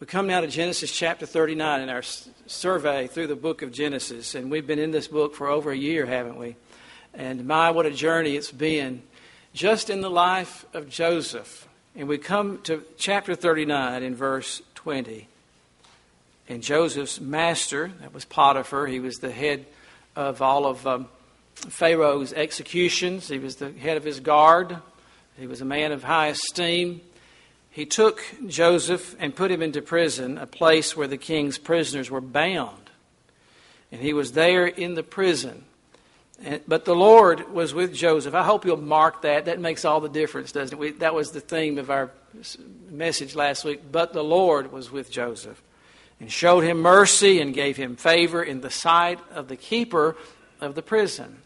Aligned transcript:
We 0.00 0.06
come 0.06 0.28
now 0.28 0.42
to 0.42 0.46
Genesis 0.46 0.92
chapter 0.92 1.26
39 1.26 1.80
in 1.80 1.88
our 1.88 2.02
survey 2.02 3.08
through 3.08 3.26
the 3.26 3.34
book 3.34 3.62
of 3.62 3.72
Genesis, 3.72 4.36
and 4.36 4.48
we've 4.48 4.64
been 4.64 4.78
in 4.78 4.92
this 4.92 5.08
book 5.08 5.34
for 5.34 5.48
over 5.48 5.72
a 5.72 5.76
year, 5.76 6.06
haven't 6.06 6.38
we? 6.38 6.54
And 7.14 7.48
my, 7.48 7.72
what 7.72 7.84
a 7.84 7.90
journey 7.90 8.36
it's 8.36 8.52
been 8.52 9.02
just 9.54 9.90
in 9.90 10.00
the 10.00 10.08
life 10.08 10.64
of 10.72 10.88
Joseph. 10.88 11.66
And 11.96 12.06
we 12.06 12.16
come 12.16 12.62
to 12.62 12.84
chapter 12.96 13.34
39 13.34 14.04
in 14.04 14.14
verse 14.14 14.62
20. 14.76 15.26
And 16.48 16.62
Joseph's 16.62 17.20
master, 17.20 17.90
that 18.00 18.14
was 18.14 18.24
Potiphar, 18.24 18.86
he 18.86 19.00
was 19.00 19.16
the 19.16 19.32
head 19.32 19.66
of 20.14 20.40
all 20.40 20.66
of 20.66 20.86
um, 20.86 21.08
Pharaoh's 21.56 22.32
executions, 22.32 23.26
he 23.26 23.40
was 23.40 23.56
the 23.56 23.72
head 23.72 23.96
of 23.96 24.04
his 24.04 24.20
guard, 24.20 24.78
he 25.36 25.48
was 25.48 25.60
a 25.60 25.64
man 25.64 25.90
of 25.90 26.04
high 26.04 26.28
esteem 26.28 27.00
he 27.70 27.86
took 27.86 28.24
Joseph 28.46 29.14
and 29.18 29.34
put 29.34 29.50
him 29.50 29.62
into 29.62 29.82
prison, 29.82 30.38
a 30.38 30.46
place 30.46 30.96
where 30.96 31.06
the 31.06 31.16
king's 31.16 31.58
prisoners 31.58 32.10
were 32.10 32.20
bound. 32.20 32.90
And 33.92 34.00
he 34.00 34.12
was 34.12 34.32
there 34.32 34.66
in 34.66 34.94
the 34.94 35.02
prison. 35.02 35.64
But 36.66 36.84
the 36.84 36.94
Lord 36.94 37.52
was 37.52 37.74
with 37.74 37.92
Joseph. 37.92 38.34
I 38.34 38.44
hope 38.44 38.64
you'll 38.64 38.76
mark 38.76 39.22
that. 39.22 39.46
That 39.46 39.60
makes 39.60 39.84
all 39.84 40.00
the 40.00 40.08
difference, 40.08 40.52
doesn't 40.52 40.76
it? 40.76 40.78
We, 40.78 40.90
that 40.92 41.14
was 41.14 41.32
the 41.32 41.40
theme 41.40 41.78
of 41.78 41.90
our 41.90 42.10
message 42.90 43.34
last 43.34 43.64
week. 43.64 43.80
But 43.90 44.12
the 44.12 44.22
Lord 44.22 44.70
was 44.70 44.90
with 44.90 45.10
Joseph 45.10 45.60
and 46.20 46.30
showed 46.30 46.60
him 46.60 46.80
mercy 46.80 47.40
and 47.40 47.54
gave 47.54 47.76
him 47.76 47.96
favor 47.96 48.42
in 48.42 48.60
the 48.60 48.70
sight 48.70 49.18
of 49.32 49.48
the 49.48 49.56
keeper 49.56 50.16
of 50.60 50.74
the 50.74 50.82
prison. 50.82 51.42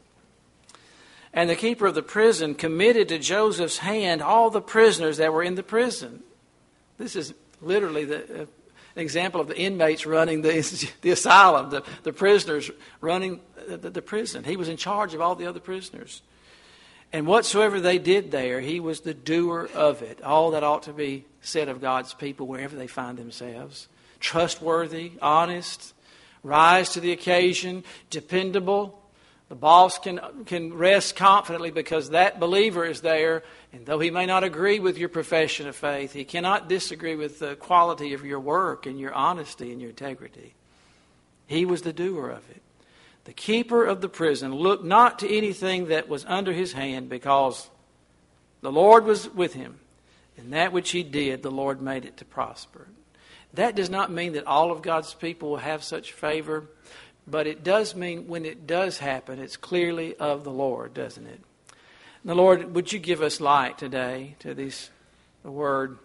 And 1.32 1.48
the 1.48 1.56
keeper 1.56 1.86
of 1.86 1.95
the 1.95 2.02
prison 2.02 2.54
committed 2.54 3.09
to 3.09 3.18
Joseph's 3.18 3.78
hand 3.78 4.23
all 4.23 4.50
the 4.50 4.60
prisoners 4.60 5.16
that 5.16 5.32
were 5.32 5.42
in 5.42 5.54
the 5.54 5.62
prison. 5.62 6.23
This 6.98 7.16
is 7.16 7.32
literally 7.60 8.04
the, 8.04 8.42
uh, 8.42 8.46
example 8.96 9.40
of 9.40 9.48
the 9.48 9.59
inmates 9.59 10.04
running 10.04 10.42
the, 10.42 10.90
the 11.00 11.10
asylum, 11.10 11.70
the, 11.70 11.82
the 12.02 12.12
prisoners 12.12 12.70
running 13.01 13.40
the, 13.66 13.79
the 13.79 14.02
prison. 14.02 14.45
He 14.45 14.57
was 14.57 14.68
in 14.68 14.76
charge 14.76 15.15
of 15.15 15.20
all 15.20 15.34
the 15.34 15.46
other 15.46 15.60
prisoners. 15.60 16.23
And 17.12 17.26
whatsoever 17.26 17.80
they 17.80 17.98
did 17.98 18.30
there, 18.30 18.60
he 18.60 18.80
was 18.80 19.01
the 19.01 19.14
doer 19.14 19.68
of 19.74 20.02
it. 20.02 20.23
All 20.23 20.52
that 20.52 20.64
ought 20.64 20.85
to 20.85 20.92
be 20.92 21.24
said 21.42 21.68
of 21.68 21.80
God's 21.80 22.14
people 22.14 22.46
wherever 22.46 22.76
they 22.76 22.87
find 22.87 23.18
themselves 23.18 23.88
trustworthy, 24.23 25.12
honest, 25.20 25.92
rise 26.45 26.90
to 26.90 27.01
the 27.01 27.12
occasion, 27.12 27.82
dependable, 28.09 29.01
the 29.52 29.56
boss 29.56 29.98
can, 29.98 30.18
can 30.46 30.72
rest 30.72 31.14
confidently 31.14 31.70
because 31.70 32.08
that 32.08 32.40
believer 32.40 32.86
is 32.86 33.02
there, 33.02 33.42
and 33.70 33.84
though 33.84 33.98
he 33.98 34.10
may 34.10 34.24
not 34.24 34.45
agree 34.45 34.80
with 34.80 34.96
your 34.96 35.10
profession 35.10 35.68
of 35.68 35.76
faith, 35.76 36.14
he 36.14 36.24
cannot 36.24 36.70
disagree 36.70 37.16
with 37.16 37.38
the 37.38 37.54
quality 37.56 38.14
of 38.14 38.24
your 38.24 38.40
work 38.40 38.86
and 38.86 38.98
your 38.98 39.12
honesty 39.12 39.70
and 39.70 39.78
your 39.78 39.90
integrity. 39.90 40.54
He 41.46 41.66
was 41.66 41.82
the 41.82 41.92
doer 41.92 42.30
of 42.30 42.48
it. 42.48 42.62
The 43.24 43.34
keeper 43.34 43.84
of 43.84 44.00
the 44.00 44.08
prison 44.08 44.54
looked 44.54 44.86
not 44.86 45.18
to 45.18 45.28
anything 45.30 45.88
that 45.88 46.08
was 46.08 46.24
under 46.24 46.54
his 46.54 46.73
hand 46.73 47.10
because 47.10 47.68
the 48.62 48.73
Lord 48.73 49.04
was 49.04 49.28
with 49.28 49.52
him. 49.52 49.80
And 50.38 50.54
that 50.54 50.73
which 50.73 50.92
he 50.92 51.02
did, 51.02 51.42
the 51.42 51.50
Lord 51.50 51.82
made 51.82 52.06
it 52.06 52.16
to 52.16 52.24
prosper. 52.24 52.88
That 53.52 53.76
does 53.76 53.90
not 53.90 54.10
mean 54.10 54.32
that 54.32 54.46
all 54.46 54.73
of 54.73 54.80
God's 54.80 55.12
people 55.12 55.50
will 55.50 55.56
have 55.58 55.84
such 55.84 56.12
favor. 56.12 56.70
But 57.26 57.46
it 57.46 57.62
does 57.62 57.95
mean 57.95 58.26
when 58.28 58.45
it 58.45 58.66
does 58.66 58.98
happen, 58.98 59.38
it's 59.38 59.56
clearly 59.56 60.16
of 60.16 60.45
the 60.45 60.51
Lord, 60.51 60.95
doesn't 60.95 61.26
it? 61.26 61.40
And 62.23 62.30
the 62.30 62.34
Lord, 62.34 62.74
would 62.74 62.92
you 62.92 62.98
give 62.98 63.23
us 63.23 63.40
light 63.40 63.79
today 63.79 64.37
to 64.41 64.54
this 64.54 64.91
word 65.44 65.98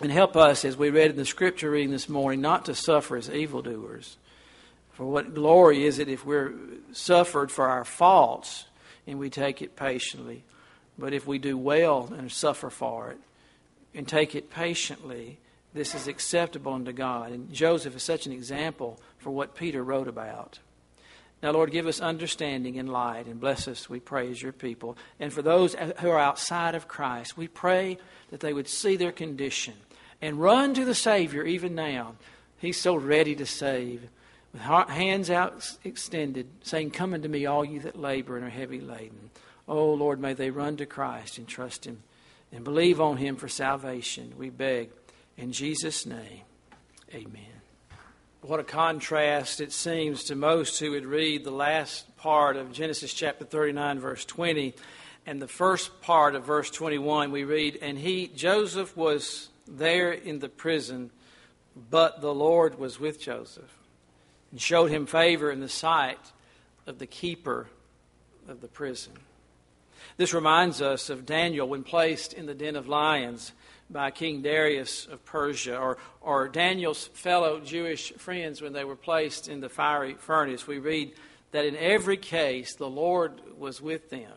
and 0.00 0.12
help 0.12 0.36
us, 0.36 0.64
as 0.64 0.76
we 0.76 0.90
read 0.90 1.10
in 1.10 1.16
the 1.16 1.24
scripture 1.24 1.70
reading 1.70 1.90
this 1.90 2.08
morning, 2.08 2.40
not 2.40 2.66
to 2.66 2.74
suffer 2.74 3.16
as 3.16 3.28
evildoers. 3.28 4.16
For 4.92 5.04
what 5.04 5.34
glory 5.34 5.84
is 5.84 5.98
it 5.98 6.08
if 6.08 6.24
we're 6.24 6.54
suffered 6.92 7.50
for 7.50 7.68
our 7.68 7.84
faults 7.84 8.66
and 9.06 9.18
we 9.18 9.30
take 9.30 9.60
it 9.60 9.76
patiently? 9.76 10.44
But 10.98 11.12
if 11.12 11.26
we 11.26 11.38
do 11.38 11.56
well 11.56 12.12
and 12.16 12.30
suffer 12.30 12.70
for 12.70 13.10
it 13.10 13.18
and 13.94 14.06
take 14.06 14.34
it 14.34 14.50
patiently, 14.50 15.38
this 15.74 15.94
is 15.94 16.08
acceptable 16.08 16.72
unto 16.72 16.92
God. 16.92 17.32
And 17.32 17.52
Joseph 17.52 17.96
is 17.96 18.02
such 18.02 18.26
an 18.26 18.32
example 18.32 19.00
for 19.18 19.30
what 19.30 19.54
Peter 19.54 19.82
wrote 19.82 20.08
about. 20.08 20.58
Now, 21.42 21.52
Lord, 21.52 21.70
give 21.70 21.86
us 21.86 22.00
understanding 22.00 22.78
and 22.78 22.90
light 22.90 23.26
and 23.26 23.40
bless 23.40 23.68
us, 23.68 23.88
we 23.88 24.00
pray, 24.00 24.30
as 24.30 24.42
your 24.42 24.52
people. 24.52 24.96
And 25.20 25.32
for 25.32 25.42
those 25.42 25.74
who 25.74 26.10
are 26.10 26.18
outside 26.18 26.74
of 26.74 26.88
Christ, 26.88 27.36
we 27.36 27.46
pray 27.46 27.98
that 28.30 28.40
they 28.40 28.52
would 28.52 28.68
see 28.68 28.96
their 28.96 29.12
condition 29.12 29.74
and 30.20 30.40
run 30.40 30.74
to 30.74 30.84
the 30.84 30.96
Savior 30.96 31.44
even 31.44 31.74
now. 31.76 32.16
He's 32.58 32.80
so 32.80 32.96
ready 32.96 33.36
to 33.36 33.46
save, 33.46 34.08
with 34.52 34.62
hands 34.62 35.30
out 35.30 35.76
extended, 35.84 36.48
saying, 36.62 36.90
Come 36.90 37.14
unto 37.14 37.28
me, 37.28 37.46
all 37.46 37.64
you 37.64 37.80
that 37.80 37.98
labor 37.98 38.36
and 38.36 38.44
are 38.44 38.50
heavy 38.50 38.80
laden. 38.80 39.30
Oh, 39.68 39.92
Lord, 39.92 40.18
may 40.18 40.32
they 40.32 40.50
run 40.50 40.76
to 40.78 40.86
Christ 40.86 41.38
and 41.38 41.46
trust 41.46 41.84
Him 41.84 42.02
and 42.50 42.64
believe 42.64 43.00
on 43.00 43.18
Him 43.18 43.36
for 43.36 43.48
salvation. 43.48 44.32
We 44.36 44.50
beg 44.50 44.90
in 45.36 45.52
Jesus' 45.52 46.04
name, 46.04 46.42
amen. 47.14 47.57
What 48.40 48.60
a 48.60 48.64
contrast 48.64 49.60
it 49.60 49.72
seems 49.72 50.24
to 50.24 50.36
most 50.36 50.78
who 50.78 50.92
would 50.92 51.04
read 51.04 51.42
the 51.42 51.50
last 51.50 52.16
part 52.16 52.56
of 52.56 52.72
Genesis 52.72 53.12
chapter 53.12 53.44
39, 53.44 53.98
verse 53.98 54.24
20, 54.24 54.74
and 55.26 55.42
the 55.42 55.48
first 55.48 56.00
part 56.02 56.36
of 56.36 56.44
verse 56.44 56.70
21. 56.70 57.32
We 57.32 57.42
read, 57.42 57.80
And 57.82 57.98
he, 57.98 58.28
Joseph, 58.28 58.96
was 58.96 59.48
there 59.66 60.12
in 60.12 60.38
the 60.38 60.48
prison, 60.48 61.10
but 61.90 62.20
the 62.20 62.32
Lord 62.32 62.78
was 62.78 63.00
with 63.00 63.20
Joseph 63.20 63.76
and 64.52 64.60
showed 64.60 64.92
him 64.92 65.06
favor 65.06 65.50
in 65.50 65.58
the 65.58 65.68
sight 65.68 66.20
of 66.86 67.00
the 67.00 67.06
keeper 67.06 67.66
of 68.46 68.60
the 68.60 68.68
prison. 68.68 69.14
This 70.16 70.32
reminds 70.32 70.80
us 70.80 71.10
of 71.10 71.26
Daniel 71.26 71.68
when 71.68 71.82
placed 71.82 72.34
in 72.34 72.46
the 72.46 72.54
den 72.54 72.76
of 72.76 72.86
lions 72.86 73.50
by 73.90 74.10
King 74.10 74.42
Darius 74.42 75.06
of 75.06 75.24
Persia, 75.24 75.78
or, 75.78 75.98
or 76.20 76.48
Daniel's 76.48 77.06
fellow 77.06 77.60
Jewish 77.60 78.12
friends 78.12 78.60
when 78.60 78.72
they 78.72 78.84
were 78.84 78.96
placed 78.96 79.48
in 79.48 79.60
the 79.60 79.68
fiery 79.68 80.14
furnace, 80.14 80.66
we 80.66 80.78
read 80.78 81.12
that 81.52 81.64
in 81.64 81.76
every 81.76 82.16
case 82.16 82.74
the 82.74 82.88
Lord 82.88 83.40
was 83.58 83.80
with 83.80 84.10
them. 84.10 84.32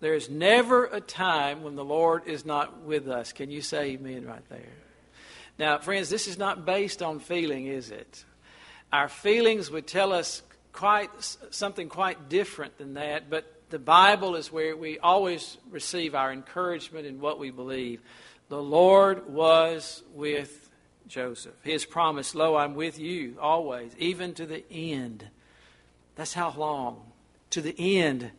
There 0.00 0.14
is 0.14 0.30
never 0.30 0.86
a 0.86 1.00
time 1.00 1.62
when 1.62 1.74
the 1.74 1.84
Lord 1.84 2.26
is 2.26 2.46
not 2.46 2.82
with 2.82 3.08
us. 3.08 3.32
Can 3.32 3.50
you 3.50 3.60
say 3.60 3.90
amen 3.90 4.24
right 4.24 4.48
there? 4.48 4.72
Now, 5.58 5.78
friends, 5.78 6.08
this 6.08 6.28
is 6.28 6.38
not 6.38 6.64
based 6.64 7.02
on 7.02 7.18
feeling, 7.18 7.66
is 7.66 7.90
it? 7.90 8.24
Our 8.92 9.08
feelings 9.08 9.70
would 9.70 9.86
tell 9.86 10.12
us 10.12 10.42
quite 10.72 11.10
something 11.50 11.88
quite 11.88 12.28
different 12.28 12.78
than 12.78 12.94
that, 12.94 13.28
but 13.28 13.58
the 13.70 13.78
Bible 13.78 14.36
is 14.36 14.52
where 14.52 14.76
we 14.76 14.98
always 15.00 15.58
receive 15.70 16.14
our 16.14 16.32
encouragement 16.32 17.04
in 17.06 17.20
what 17.20 17.38
we 17.38 17.50
believe. 17.50 18.00
The 18.48 18.62
Lord 18.62 19.28
was 19.28 20.02
with 20.14 20.70
Joseph. 21.06 21.54
His 21.62 21.84
promise, 21.84 22.34
Lo, 22.34 22.56
I'm 22.56 22.74
with 22.74 22.98
you 22.98 23.36
always, 23.40 23.92
even 23.98 24.34
to 24.34 24.46
the 24.46 24.64
end. 24.70 25.26
That's 26.14 26.34
how 26.34 26.54
long? 26.56 27.02
To 27.50 27.60
the 27.60 27.98
end. 27.98 28.30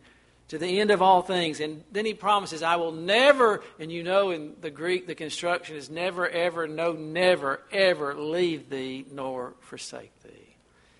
To 0.48 0.58
the 0.58 0.80
end 0.80 0.90
of 0.90 1.00
all 1.00 1.22
things. 1.22 1.60
And 1.60 1.84
then 1.92 2.04
he 2.04 2.14
promises, 2.14 2.62
I 2.62 2.76
will 2.76 2.92
never, 2.92 3.62
and 3.78 3.90
you 3.92 4.02
know 4.02 4.30
in 4.30 4.54
the 4.60 4.70
Greek, 4.70 5.06
the 5.06 5.14
construction 5.14 5.76
is 5.76 5.88
never, 5.88 6.28
ever, 6.28 6.66
no, 6.66 6.92
never, 6.92 7.62
ever 7.70 8.14
leave 8.14 8.68
thee 8.68 9.06
nor 9.12 9.54
forsake 9.60 10.12
thee. 10.22 10.56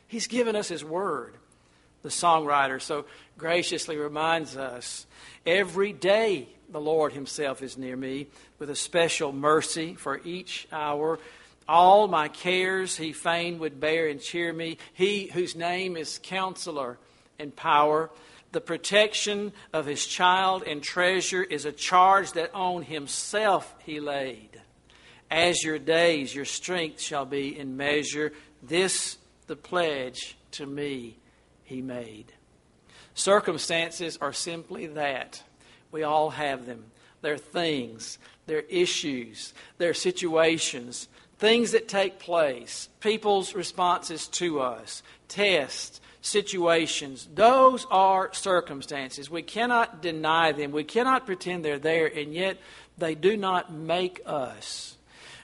He's 0.06 0.28
given 0.28 0.54
us 0.54 0.68
his 0.68 0.84
word. 0.84 1.34
The 2.02 2.08
songwriter 2.08 2.80
so 2.80 3.04
graciously 3.36 3.96
reminds 3.96 4.56
us 4.56 5.06
every 5.44 5.92
day 5.92 6.48
the 6.72 6.80
Lord 6.80 7.12
Himself 7.12 7.62
is 7.62 7.76
near 7.76 7.96
me 7.96 8.28
with 8.58 8.70
a 8.70 8.76
special 8.76 9.32
mercy 9.32 9.94
for 9.94 10.20
each 10.24 10.68
hour. 10.72 11.18
All 11.68 12.08
my 12.08 12.28
cares 12.28 12.96
He 12.96 13.12
fain 13.12 13.58
would 13.58 13.80
bear 13.80 14.08
and 14.08 14.20
cheer 14.20 14.52
me. 14.52 14.78
He 14.92 15.26
whose 15.26 15.56
name 15.56 15.96
is 15.96 16.20
Counselor 16.22 16.98
and 17.38 17.54
Power. 17.54 18.10
The 18.52 18.60
protection 18.60 19.52
of 19.72 19.86
His 19.86 20.06
child 20.06 20.64
and 20.64 20.82
treasure 20.82 21.42
is 21.42 21.64
a 21.64 21.72
charge 21.72 22.32
that 22.32 22.54
on 22.54 22.82
Himself 22.82 23.74
He 23.84 24.00
laid. 24.00 24.60
As 25.30 25.62
your 25.62 25.78
days, 25.78 26.34
your 26.34 26.44
strength 26.44 27.00
shall 27.00 27.24
be 27.24 27.56
in 27.56 27.76
measure. 27.76 28.32
This 28.62 29.16
the 29.46 29.56
pledge 29.56 30.36
to 30.52 30.66
me 30.66 31.18
He 31.62 31.82
made. 31.82 32.32
Circumstances 33.14 34.18
are 34.20 34.32
simply 34.32 34.86
that 34.86 35.42
we 35.92 36.02
all 36.02 36.30
have 36.30 36.66
them. 36.66 36.84
They're 37.22 37.38
things, 37.38 38.18
they're 38.46 38.60
issues, 38.60 39.52
they're 39.78 39.94
situations, 39.94 41.08
things 41.38 41.72
that 41.72 41.88
take 41.88 42.18
place, 42.18 42.88
people's 43.00 43.54
responses 43.54 44.28
to 44.28 44.60
us, 44.60 45.02
tests, 45.28 46.00
situations. 46.22 47.28
Those 47.34 47.86
are 47.90 48.32
circumstances. 48.32 49.30
We 49.30 49.42
cannot 49.42 50.02
deny 50.02 50.52
them. 50.52 50.70
We 50.72 50.84
cannot 50.84 51.26
pretend 51.26 51.64
they're 51.64 51.78
there, 51.78 52.06
and 52.06 52.34
yet 52.34 52.58
they 52.98 53.14
do 53.14 53.36
not 53.36 53.72
make 53.72 54.20
us. 54.26 54.96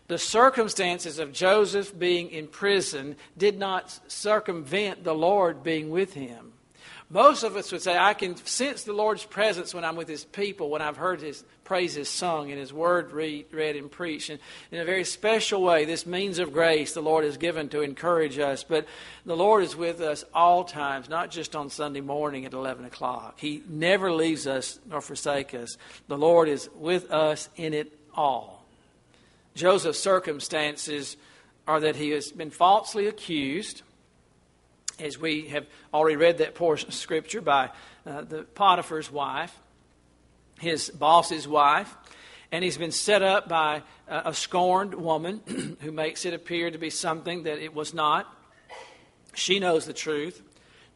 The 0.08 0.19
circumstances 0.19 1.19
of 1.19 1.32
Joseph 1.32 1.99
being 1.99 2.31
in 2.31 2.46
prison 2.46 3.16
did 3.37 3.58
not 3.58 3.99
circumvent 4.06 5.02
the 5.02 5.14
Lord 5.14 5.62
being 5.62 5.90
with 5.90 6.14
him. 6.14 6.52
Most 7.08 7.44
of 7.44 7.55
us 7.55 7.70
would 7.70 7.82
say, 7.82 7.97
I 7.97 8.14
can 8.14 8.35
sense 8.35 8.82
the 8.82 8.93
Lord's 8.93 9.25
presence 9.25 9.73
when 9.73 9.85
I'm 9.85 9.94
with 9.94 10.08
His 10.08 10.25
people, 10.25 10.70
when 10.70 10.82
I've 10.82 10.97
heard 10.97 11.20
His 11.20 11.44
praises 11.62 12.08
sung 12.08 12.50
and 12.50 12.58
His 12.58 12.73
word 12.73 13.12
read, 13.12 13.47
read 13.53 13.76
and 13.76 13.88
preached. 13.88 14.29
And 14.29 14.41
in 14.73 14.81
a 14.81 14.85
very 14.85 15.05
special 15.05 15.62
way, 15.62 15.85
this 15.85 16.05
means 16.05 16.41
of 16.41 16.53
grace 16.53 16.94
the 16.94 17.00
Lord 17.00 17.25
has 17.25 17.37
given 17.37 17.69
to 17.69 17.82
encourage 17.82 18.41
us. 18.41 18.64
But 18.64 18.87
the 19.25 19.37
Lord 19.37 19.62
is 19.62 19.76
with 19.76 20.00
us 20.00 20.25
all 20.35 20.64
times, 20.64 21.08
not 21.08 21.31
just 21.31 21.55
on 21.55 21.70
Sunday 21.70 22.00
morning 22.00 22.44
at 22.44 22.53
11 22.53 22.85
o'clock. 22.85 23.38
He 23.38 23.62
never 23.69 24.11
leaves 24.11 24.49
us 24.49 24.81
nor 24.91 25.00
forsake 25.00 25.55
us. 25.55 25.79
The 26.09 26.19
Lord 26.19 26.49
is 26.49 26.69
with 26.75 27.12
us 27.12 27.49
in 27.55 27.73
it 27.73 27.97
all. 28.14 28.67
Joseph's 29.55 30.00
circumstances 30.00 31.17
are 31.69 31.79
that 31.81 31.94
he 31.94 32.11
has 32.11 32.32
been 32.32 32.50
falsely 32.50 33.06
accused 33.06 33.82
as 34.98 35.19
we 35.19 35.48
have 35.48 35.66
already 35.93 36.16
read 36.16 36.38
that 36.38 36.54
portion 36.54 36.88
of 36.88 36.94
Scripture 36.94 37.40
by 37.40 37.70
uh, 38.06 38.22
the 38.22 38.43
Potiphar's 38.43 39.10
wife, 39.10 39.56
his 40.58 40.90
boss's 40.90 41.46
wife, 41.46 41.94
and 42.52 42.64
he's 42.64 42.78
been 42.78 42.93
set 42.93 43.22
up 43.22 43.48
by 43.48 43.82
a 44.08 44.32
scorned 44.32 44.94
woman 44.94 45.40
who 45.81 45.90
makes 45.90 46.25
it 46.25 46.32
appear 46.32 46.70
to 46.70 46.78
be 46.78 46.90
something 46.90 47.43
that 47.43 47.58
it 47.58 47.75
was 47.75 47.93
not. 47.93 48.32
She 49.34 49.58
knows 49.58 49.84
the 49.84 49.93
truth. 49.93 50.43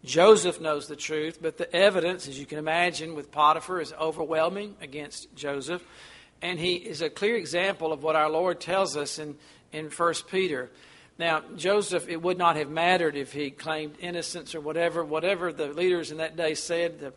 Joseph 0.05 0.61
knows 0.61 0.87
the 0.87 0.96
truth, 0.96 1.41
but 1.43 1.58
the 1.58 1.70
evidence, 1.75 2.26
as 2.26 2.38
you 2.38 2.46
can 2.46 2.58
imagine, 2.58 3.14
with 3.14 3.31
Potiphar 3.31 3.81
is 3.81 3.93
overwhelming 3.93 4.76
against 4.81 5.35
Joseph. 5.35 5.85
And 6.41 6.58
he 6.58 6.76
is 6.76 7.03
a 7.03 7.11
clear 7.11 7.37
example 7.37 7.93
of 7.93 8.03
what 8.03 8.17
our 8.17 8.31
Lord 8.31 8.61
tells 8.61 8.96
us 8.96 9.19
in, 9.19 9.37
in 9.73 9.91
1 9.91 10.14
Peter. 10.31 10.70
Now, 11.20 11.43
Joseph, 11.55 12.08
it 12.08 12.22
would 12.22 12.38
not 12.38 12.56
have 12.56 12.70
mattered 12.70 13.14
if 13.14 13.34
he 13.34 13.50
claimed 13.50 13.96
innocence 14.00 14.55
or 14.55 14.61
whatever. 14.62 15.05
Whatever 15.05 15.52
the 15.52 15.67
leaders 15.67 16.11
in 16.11 16.17
that 16.17 16.34
day 16.34 16.55
said, 16.55 16.99
the 16.99 17.12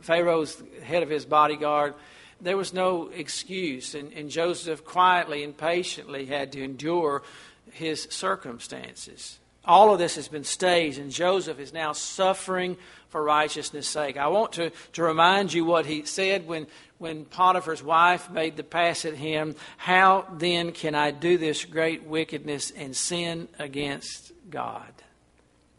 Pharaoh's 0.00 0.62
head 0.84 1.02
of 1.02 1.10
his 1.10 1.24
bodyguard, 1.24 1.94
there 2.40 2.56
was 2.56 2.72
no 2.72 3.08
excuse. 3.08 3.96
And, 3.96 4.12
and 4.12 4.30
Joseph 4.30 4.84
quietly 4.84 5.42
and 5.42 5.58
patiently 5.58 6.26
had 6.26 6.52
to 6.52 6.62
endure 6.62 7.24
his 7.72 8.04
circumstances. 8.10 9.40
All 9.64 9.92
of 9.92 9.98
this 9.98 10.16
has 10.16 10.28
been 10.28 10.44
staged, 10.44 10.98
and 10.98 11.10
Joseph 11.10 11.60
is 11.60 11.72
now 11.72 11.92
suffering 11.92 12.76
for 13.08 13.22
righteousness' 13.22 13.86
sake. 13.86 14.16
I 14.16 14.28
want 14.28 14.52
to, 14.52 14.70
to 14.94 15.02
remind 15.02 15.52
you 15.52 15.64
what 15.64 15.86
he 15.86 16.04
said 16.04 16.46
when, 16.48 16.66
when 16.98 17.24
Potiphar's 17.24 17.82
wife 17.82 18.30
made 18.30 18.56
the 18.56 18.64
pass 18.64 19.04
at 19.04 19.14
him. 19.14 19.54
How 19.76 20.26
then 20.32 20.72
can 20.72 20.94
I 20.94 21.12
do 21.12 21.38
this 21.38 21.64
great 21.64 22.04
wickedness 22.04 22.72
and 22.72 22.96
sin 22.96 23.48
against 23.58 24.32
God? 24.50 24.92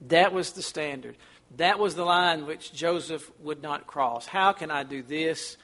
That 0.08 0.32
was 0.32 0.52
the 0.52 0.62
standard. 0.62 1.18
That 1.58 1.78
was 1.78 1.96
the 1.96 2.06
line 2.06 2.46
which 2.46 2.74
Joseph 2.74 3.30
would 3.42 3.62
not 3.62 3.86
cross. 3.86 4.26
How 4.26 4.54
can 4.54 4.72
I 4.72 4.84
do 4.84 5.04
this 5.04 5.58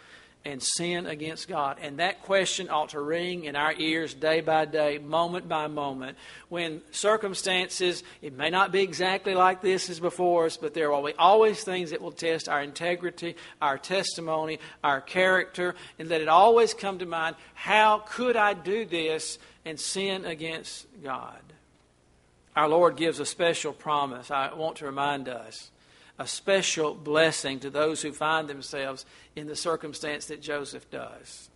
and 0.45 0.61
sin 0.63 1.05
against 1.05 1.47
God? 1.47 1.77
And 1.81 1.99
that 1.99 2.23
question 2.23 2.69
ought 2.69 2.89
to 2.89 3.01
ring 3.01 3.43
in 3.43 3.55
our 3.55 3.73
ears 3.73 4.13
day 4.13 4.41
by 4.41 4.65
day, 4.65 4.97
moment 4.97 5.47
by 5.49 5.67
moment. 5.67 6.17
When 6.47 6.81
circumstances, 6.91 8.03
it 8.21 8.35
may 8.37 8.49
not 8.49 8.71
be 8.71 8.81
exactly 8.81 9.35
like 9.35 9.61
this 9.61 9.89
as 9.89 9.99
before 9.99 10.45
us, 10.45 10.57
but 10.57 10.73
there 10.73 10.89
will 10.89 11.05
be 11.05 11.13
always 11.17 11.63
things 11.63 11.91
that 11.91 12.01
will 12.01 12.11
test 12.11 12.47
our 12.47 12.61
integrity, 12.61 13.35
our 13.61 13.77
testimony, 13.77 14.59
our 14.83 15.01
character, 15.01 15.75
and 15.97 16.09
let 16.09 16.21
it 16.21 16.27
always 16.29 16.73
come 16.73 16.99
to 16.99 17.05
mind 17.05 17.35
how 17.53 17.99
could 17.99 18.35
I 18.35 18.53
do 18.53 18.85
this 18.85 19.37
and 19.65 19.79
sin 19.79 20.25
against 20.25 20.87
God? 21.03 21.41
Our 22.55 22.67
Lord 22.67 22.95
gives 22.97 23.19
a 23.19 23.25
special 23.25 23.73
promise. 23.73 24.31
I 24.31 24.53
want 24.53 24.77
to 24.77 24.85
remind 24.85 25.29
us 25.29 25.69
a 26.19 26.27
special 26.27 26.93
blessing 26.93 27.59
to 27.61 27.69
those 27.69 28.01
who 28.01 28.11
find 28.11 28.47
themselves 28.47 29.05
in 29.35 29.47
the 29.47 29.55
circumstance 29.55 30.25
that 30.25 30.41
Joseph 30.41 30.91
does. 30.91 31.49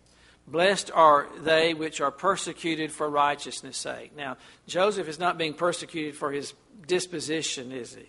Blessed 0.46 0.90
are 0.92 1.28
they 1.38 1.74
which 1.74 2.00
are 2.00 2.10
persecuted 2.10 2.90
for 2.90 3.08
righteousness' 3.08 3.76
sake. 3.76 4.16
Now, 4.16 4.36
Joseph 4.66 5.08
is 5.08 5.18
not 5.18 5.38
being 5.38 5.54
persecuted 5.54 6.16
for 6.16 6.32
his 6.32 6.54
disposition, 6.86 7.72
is 7.72 7.94
he? 7.94 8.08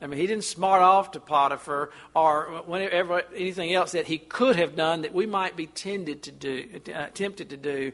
I 0.00 0.06
mean, 0.06 0.18
he 0.18 0.26
didn't 0.26 0.44
smart 0.44 0.82
off 0.82 1.12
to 1.12 1.20
Potiphar 1.20 1.90
or 2.14 2.62
whenever 2.66 3.22
anything 3.34 3.72
else 3.72 3.92
that 3.92 4.06
he 4.06 4.18
could 4.18 4.56
have 4.56 4.74
done 4.74 5.02
that 5.02 5.14
we 5.14 5.26
might 5.26 5.56
be 5.56 5.66
tended 5.66 6.24
to 6.24 6.32
do, 6.32 6.80
uh, 6.92 7.06
tempted 7.14 7.50
to 7.50 7.56
do. 7.56 7.92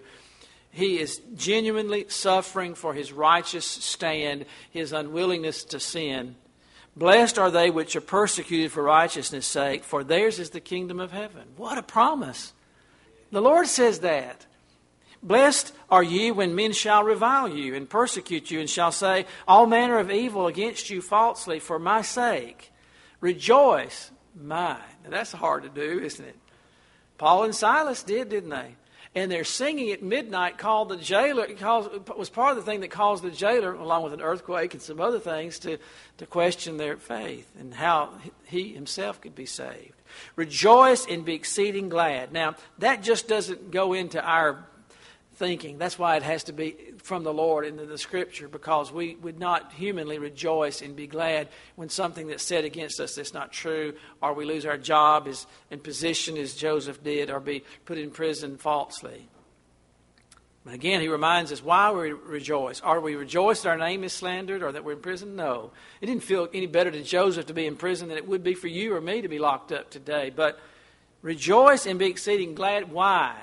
He 0.71 0.99
is 0.99 1.21
genuinely 1.35 2.07
suffering 2.09 2.75
for 2.75 2.95
his 2.95 3.13
righteous 3.13 3.67
stand, 3.67 4.47
his 4.71 4.93
unwillingness 4.93 5.65
to 5.65 5.81
sin. 5.81 6.37
Blessed 6.99 7.39
are 7.39 7.51
they 7.53 7.71
which 7.71 7.95
are 7.95 8.01
persecuted 8.01 8.73
for 8.73 8.83
righteousness' 8.83 9.47
sake, 9.47 9.85
for 9.85 10.03
theirs 10.03 10.41
is 10.41 10.51
the 10.51 10.61
kingdom 10.61 10.99
of 10.99 11.13
heaven. 11.13 11.45
What 11.57 11.79
a 11.79 11.83
promise! 11.83 12.53
The 13.31 13.41
Lord 13.41 13.69
says 13.69 14.01
that. 14.01 14.47
Blessed 15.23 15.73
are 15.91 16.03
ye 16.03 16.33
when 16.33 16.57
men 16.57 16.73
shall 16.73 17.05
revile 17.05 17.49
you 17.49 17.77
and 17.77 17.89
persecute 17.89 18.51
you, 18.51 18.59
and 18.59 18.69
shall 18.69 18.91
say 18.91 19.27
all 19.47 19.67
manner 19.67 19.99
of 19.99 20.11
evil 20.11 20.49
against 20.49 20.91
you 20.91 21.01
falsely 21.01 21.61
for 21.61 21.79
my 21.79 22.03
sake. 22.03 22.73
Rejoice, 23.21 24.11
my. 24.35 24.81
Now 25.05 25.11
that's 25.11 25.31
hard 25.31 25.63
to 25.63 25.69
do, 25.69 26.01
isn't 26.01 26.25
it? 26.25 26.37
Paul 27.17 27.45
and 27.45 27.55
Silas 27.55 28.03
did, 28.03 28.29
didn't 28.29 28.51
they? 28.51 28.75
And 29.19 29.33
they're 29.33 29.45
singing 29.45 29.91
at 29.91 30.03
midnight 30.03 30.59
called 30.59 30.89
the 30.89 30.97
jailer 30.97 31.47
caused, 31.55 31.91
was 32.17 32.31
part 32.31 32.51
of 32.51 32.57
the 32.57 32.71
thing 32.71 32.81
that 32.81 32.91
caused 32.91 33.25
the 33.25 33.31
jailer, 33.31 33.73
along 33.73 34.05
with 34.05 34.13
an 34.13 34.21
earthquake 34.21 34.75
and 34.75 34.83
some 34.83 35.01
other 35.01 35.19
things, 35.19 35.59
to, 35.59 35.79
to 36.19 36.27
question 36.27 36.77
their 36.77 36.97
faith 36.97 37.51
and 37.59 37.75
how 37.75 38.13
he 38.45 38.73
himself 38.73 39.21
could 39.21 39.35
be 39.35 39.47
saved. 39.47 39.95
Rejoice 40.37 41.07
and 41.07 41.25
be 41.25 41.35
exceeding 41.35 41.89
glad. 41.89 42.33
Now, 42.33 42.55
that 42.79 43.03
just 43.03 43.27
doesn't 43.27 43.71
go 43.73 43.93
into 43.93 44.23
our 44.25 44.65
thinking. 45.39 45.79
That's 45.79 45.99
why 45.99 46.17
it 46.17 46.25
has 46.25 46.45
to 46.45 46.53
be 46.53 46.75
from 46.99 47.23
the 47.23 47.33
Lord 47.33 47.65
into 47.65 47.87
the 47.87 47.97
Scripture, 47.97 48.49
because 48.49 48.93
we 48.93 49.15
would 49.17 49.39
not 49.39 49.73
humanly 49.73 50.19
rejoice 50.19 50.83
and 50.83 50.97
be 50.97 51.07
glad 51.07 51.49
when 51.77 51.89
something 51.89 52.27
that's 52.27 52.43
said 52.43 52.65
against 52.65 52.99
us 52.99 53.15
that's 53.15 53.33
not 53.33 53.53
true, 53.53 53.95
or 54.21 54.35
we 54.35 54.45
lose 54.45 54.67
our 54.67 54.77
job 54.77 55.29
as, 55.29 55.47
and 55.71 55.83
position 55.83 56.37
as 56.37 56.55
Joseph 56.55 57.03
did, 57.03 57.31
or 57.31 57.39
be 57.39 57.63
put 57.85 57.99
in 57.99 58.11
prison 58.11 58.59
falsely. 58.59 59.29
But 60.65 60.75
again, 60.75 61.01
he 61.01 61.09
reminds 61.09 61.53
us 61.53 61.63
why 61.63 61.93
we 61.93 62.13
rejoice. 62.13 62.81
Are 62.81 63.01
we 63.01 63.15
rejoiced 63.15 63.63
that 63.63 63.71
our 63.71 63.79
name 63.79 64.05
is 64.05 64.13
slandered 64.13 64.63
or 64.63 64.73
that 64.73 64.85
we're 64.85 64.93
in 64.93 65.01
prison? 65.01 65.37
No. 65.37 65.71
It 66.01 66.07
didn't 66.07 66.25
feel 66.25 66.49
any 66.53 66.67
better 66.67 66.91
to 66.91 67.03
Joseph 67.03 67.47
to 67.47 67.55
be 67.55 67.65
in 67.65 67.77
prison 67.77 68.09
than 68.09 68.19
it 68.19 68.29
would 68.29 68.43
be 68.43 68.55
for 68.55 68.67
you 68.67 68.95
or 68.95 69.01
me 69.01 69.23
to 69.23 69.29
be 69.29 69.39
locked 69.39 69.73
up 69.73 69.89
today. 69.89 70.31
But 70.35 70.59
rejoice 71.23 71.87
and 71.87 71.99
be 71.99 72.07
exceeding 72.07 72.55
glad. 72.55 72.93
Why? 72.93 73.35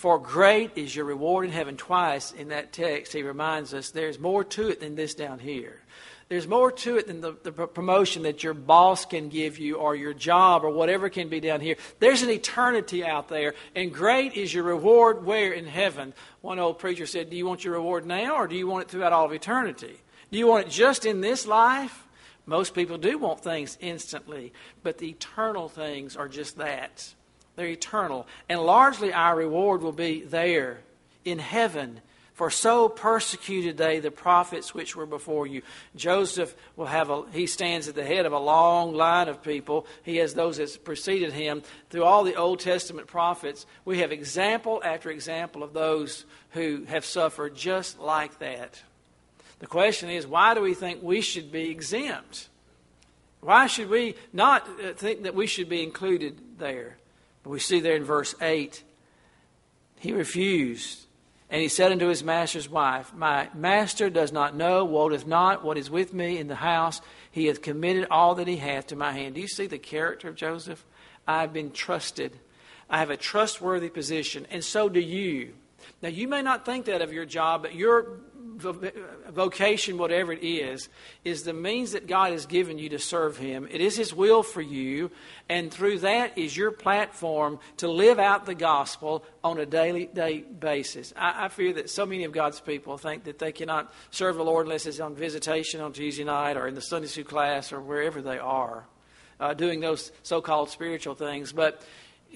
For 0.00 0.18
great 0.18 0.70
is 0.76 0.96
your 0.96 1.04
reward 1.04 1.44
in 1.44 1.52
heaven. 1.52 1.76
Twice 1.76 2.32
in 2.32 2.48
that 2.48 2.72
text, 2.72 3.12
he 3.12 3.22
reminds 3.22 3.74
us 3.74 3.90
there's 3.90 4.18
more 4.18 4.42
to 4.44 4.68
it 4.68 4.80
than 4.80 4.94
this 4.94 5.14
down 5.14 5.38
here. 5.38 5.82
There's 6.30 6.48
more 6.48 6.72
to 6.72 6.96
it 6.96 7.06
than 7.06 7.20
the, 7.20 7.36
the, 7.42 7.52
promotion 7.52 8.22
that 8.22 8.42
your 8.42 8.54
boss 8.54 9.04
can 9.04 9.28
give 9.28 9.58
you 9.58 9.76
or 9.76 9.94
your 9.94 10.14
job 10.14 10.64
or 10.64 10.70
whatever 10.70 11.10
can 11.10 11.28
be 11.28 11.38
down 11.38 11.60
here. 11.60 11.76
There's 11.98 12.22
an 12.22 12.30
eternity 12.30 13.04
out 13.04 13.28
there, 13.28 13.52
and 13.76 13.92
great 13.92 14.32
is 14.32 14.54
your 14.54 14.64
reward 14.64 15.26
where 15.26 15.52
in 15.52 15.66
heaven. 15.66 16.14
One 16.40 16.58
old 16.58 16.78
preacher 16.78 17.04
said, 17.04 17.28
Do 17.28 17.36
you 17.36 17.44
want 17.44 17.62
your 17.62 17.74
reward 17.74 18.06
now 18.06 18.36
or 18.36 18.48
do 18.48 18.56
you 18.56 18.66
want 18.66 18.84
it 18.84 18.90
throughout 18.90 19.12
all 19.12 19.26
of 19.26 19.34
eternity? 19.34 19.98
Do 20.32 20.38
you 20.38 20.46
want 20.46 20.66
it 20.66 20.70
just 20.70 21.04
in 21.04 21.20
this 21.20 21.46
life? 21.46 22.06
Most 22.46 22.74
people 22.74 22.96
do 22.96 23.18
want 23.18 23.40
things 23.40 23.76
instantly, 23.82 24.54
but 24.82 24.96
the 24.96 25.10
eternal 25.10 25.68
things 25.68 26.16
are 26.16 26.26
just 26.26 26.56
that. 26.56 27.12
They're 27.60 27.68
eternal. 27.68 28.26
And 28.48 28.58
largely 28.62 29.12
our 29.12 29.36
reward 29.36 29.82
will 29.82 29.92
be 29.92 30.22
there 30.22 30.78
in 31.26 31.38
heaven. 31.38 32.00
For 32.32 32.48
so 32.48 32.88
persecuted 32.88 33.76
they 33.76 34.00
the 34.00 34.10
prophets 34.10 34.72
which 34.72 34.96
were 34.96 35.04
before 35.04 35.46
you. 35.46 35.60
Joseph 35.94 36.56
will 36.74 36.86
have 36.86 37.10
a, 37.10 37.24
he 37.32 37.46
stands 37.46 37.86
at 37.86 37.94
the 37.94 38.02
head 38.02 38.24
of 38.24 38.32
a 38.32 38.38
long 38.38 38.94
line 38.94 39.28
of 39.28 39.42
people. 39.42 39.86
He 40.04 40.16
has 40.16 40.32
those 40.32 40.56
that 40.56 40.82
preceded 40.86 41.34
him. 41.34 41.62
Through 41.90 42.04
all 42.04 42.24
the 42.24 42.36
Old 42.36 42.60
Testament 42.60 43.08
prophets, 43.08 43.66
we 43.84 43.98
have 43.98 44.10
example 44.10 44.80
after 44.82 45.10
example 45.10 45.62
of 45.62 45.74
those 45.74 46.24
who 46.52 46.84
have 46.86 47.04
suffered 47.04 47.54
just 47.54 48.00
like 48.00 48.38
that. 48.38 48.82
The 49.58 49.66
question 49.66 50.08
is, 50.08 50.26
why 50.26 50.54
do 50.54 50.62
we 50.62 50.72
think 50.72 51.02
we 51.02 51.20
should 51.20 51.52
be 51.52 51.68
exempt? 51.68 52.48
Why 53.42 53.66
should 53.66 53.90
we 53.90 54.14
not 54.32 54.66
uh, 54.82 54.94
think 54.94 55.24
that 55.24 55.34
we 55.34 55.46
should 55.46 55.68
be 55.68 55.82
included 55.82 56.38
there? 56.56 56.96
But 57.42 57.50
we 57.50 57.58
see 57.58 57.80
there 57.80 57.96
in 57.96 58.04
verse 58.04 58.34
8, 58.40 58.82
he 59.98 60.12
refused. 60.12 61.06
And 61.50 61.60
he 61.60 61.68
said 61.68 61.90
unto 61.90 62.06
his 62.06 62.22
master's 62.22 62.68
wife, 62.68 63.12
My 63.12 63.48
master 63.54 64.08
does 64.08 64.30
not 64.30 64.54
know, 64.54 64.84
wotteth 64.84 65.26
not 65.26 65.64
what 65.64 65.76
is 65.76 65.90
with 65.90 66.14
me 66.14 66.38
in 66.38 66.46
the 66.46 66.54
house. 66.54 67.00
He 67.32 67.46
hath 67.46 67.60
committed 67.60 68.06
all 68.08 68.36
that 68.36 68.46
he 68.46 68.56
hath 68.56 68.86
to 68.88 68.96
my 68.96 69.12
hand. 69.12 69.34
Do 69.34 69.40
you 69.40 69.48
see 69.48 69.66
the 69.66 69.78
character 69.78 70.28
of 70.28 70.36
Joseph? 70.36 70.84
I 71.26 71.40
have 71.40 71.52
been 71.52 71.72
trusted. 71.72 72.38
I 72.88 72.98
have 72.98 73.10
a 73.10 73.16
trustworthy 73.16 73.88
position, 73.88 74.46
and 74.50 74.64
so 74.64 74.88
do 74.88 75.00
you. 75.00 75.54
Now, 76.02 76.08
you 76.08 76.28
may 76.28 76.42
not 76.42 76.64
think 76.64 76.86
that 76.86 77.02
of 77.02 77.12
your 77.12 77.24
job, 77.24 77.62
but 77.62 77.74
your 77.74 78.20
vocation, 78.60 79.98
whatever 79.98 80.32
it 80.32 80.44
is, 80.44 80.88
is 81.24 81.42
the 81.42 81.52
means 81.52 81.92
that 81.92 82.06
God 82.06 82.32
has 82.32 82.46
given 82.46 82.78
you 82.78 82.88
to 82.90 82.98
serve 82.98 83.36
Him. 83.36 83.66
It 83.70 83.80
is 83.80 83.96
His 83.96 84.14
will 84.14 84.42
for 84.42 84.60
you, 84.60 85.10
and 85.48 85.70
through 85.70 86.00
that 86.00 86.38
is 86.38 86.56
your 86.56 86.70
platform 86.70 87.58
to 87.78 87.88
live 87.88 88.18
out 88.18 88.46
the 88.46 88.54
gospel 88.54 89.24
on 89.42 89.58
a 89.58 89.66
daily 89.66 90.06
day 90.06 90.40
basis. 90.40 91.12
I, 91.16 91.46
I 91.46 91.48
fear 91.48 91.72
that 91.74 91.90
so 91.90 92.06
many 92.06 92.24
of 92.24 92.32
God's 92.32 92.60
people 92.60 92.98
think 92.98 93.24
that 93.24 93.38
they 93.38 93.52
cannot 93.52 93.92
serve 94.10 94.36
the 94.36 94.44
Lord 94.44 94.66
unless 94.66 94.86
it's 94.86 95.00
on 95.00 95.14
visitation 95.14 95.80
on 95.80 95.92
Tuesday 95.92 96.24
night 96.24 96.56
or 96.56 96.68
in 96.68 96.74
the 96.74 96.82
Sunday 96.82 97.08
school 97.08 97.24
class 97.24 97.72
or 97.72 97.80
wherever 97.80 98.22
they 98.22 98.38
are, 98.38 98.84
uh, 99.40 99.54
doing 99.54 99.80
those 99.80 100.12
so 100.22 100.40
called 100.40 100.70
spiritual 100.70 101.14
things. 101.14 101.52
But 101.52 101.82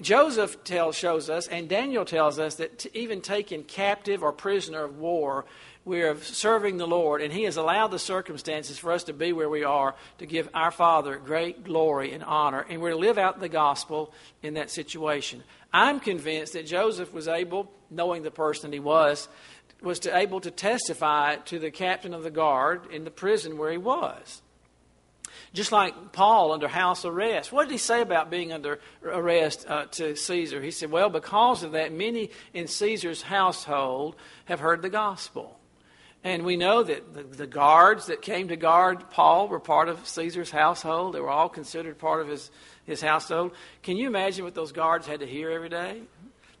Joseph 0.01 0.63
tells, 0.63 0.97
shows 0.97 1.29
us, 1.29 1.47
and 1.47 1.69
Daniel 1.69 2.03
tells 2.03 2.37
us, 2.37 2.55
that 2.55 2.85
even 2.93 3.21
taken 3.21 3.63
captive 3.63 4.23
or 4.23 4.33
prisoner 4.33 4.83
of 4.83 4.97
war, 4.97 5.45
we 5.85 6.01
are 6.01 6.19
serving 6.19 6.77
the 6.77 6.87
Lord, 6.87 7.21
and 7.21 7.31
He 7.31 7.43
has 7.43 7.57
allowed 7.57 7.87
the 7.87 7.99
circumstances 7.99 8.79
for 8.79 8.91
us 8.91 9.03
to 9.03 9.13
be 9.13 9.31
where 9.31 9.49
we 9.49 9.63
are 9.63 9.95
to 10.17 10.25
give 10.25 10.49
our 10.53 10.71
Father 10.71 11.17
great 11.17 11.63
glory 11.63 12.11
and 12.11 12.23
honor, 12.23 12.65
and 12.67 12.81
we're 12.81 12.89
to 12.89 12.97
live 12.97 13.19
out 13.19 13.39
the 13.39 13.47
gospel 13.47 14.11
in 14.41 14.55
that 14.55 14.71
situation. 14.71 15.43
I'm 15.71 15.99
convinced 15.99 16.53
that 16.53 16.65
Joseph 16.65 17.13
was 17.13 17.27
able, 17.27 17.71
knowing 17.91 18.23
the 18.23 18.31
person 18.31 18.73
he 18.73 18.79
was, 18.79 19.27
was 19.81 19.99
to 19.99 20.17
able 20.17 20.41
to 20.41 20.49
testify 20.49 21.35
to 21.35 21.59
the 21.59 21.69
captain 21.69 22.15
of 22.15 22.23
the 22.23 22.31
guard 22.31 22.91
in 22.91 23.03
the 23.03 23.11
prison 23.11 23.57
where 23.57 23.71
he 23.71 23.77
was. 23.77 24.41
Just 25.53 25.71
like 25.71 26.11
Paul 26.11 26.51
under 26.51 26.67
house 26.67 27.05
arrest. 27.05 27.51
What 27.51 27.65
did 27.65 27.71
he 27.71 27.77
say 27.77 28.01
about 28.01 28.31
being 28.31 28.51
under 28.51 28.79
arrest 29.03 29.65
uh, 29.69 29.85
to 29.91 30.15
Caesar? 30.15 30.61
He 30.61 30.71
said, 30.71 30.91
Well, 30.91 31.09
because 31.09 31.63
of 31.63 31.73
that, 31.73 31.93
many 31.93 32.31
in 32.53 32.67
Caesar's 32.67 33.21
household 33.21 34.15
have 34.45 34.59
heard 34.59 34.81
the 34.81 34.89
gospel. 34.89 35.59
And 36.25 36.43
we 36.43 36.57
know 36.57 36.81
that 36.81 37.13
the, 37.13 37.21
the, 37.21 37.45
guards 37.45 38.07
that 38.07 38.23
came 38.23 38.47
to 38.47 38.55
guard 38.55 39.11
Paul 39.11 39.47
were 39.47 39.59
part 39.59 39.89
of 39.89 40.07
Caesar's 40.07 40.49
household. 40.49 41.13
They 41.13 41.19
were 41.19 41.29
all 41.29 41.49
considered 41.49 41.99
part 41.99 42.19
of 42.19 42.27
his, 42.27 42.49
his 42.83 42.99
household. 42.99 43.51
Can 43.83 43.95
you 43.95 44.07
imagine 44.07 44.43
what 44.43 44.55
those 44.55 44.71
guards 44.71 45.05
had 45.05 45.19
to 45.19 45.27
hear 45.27 45.51
every 45.51 45.69
day? 45.69 46.01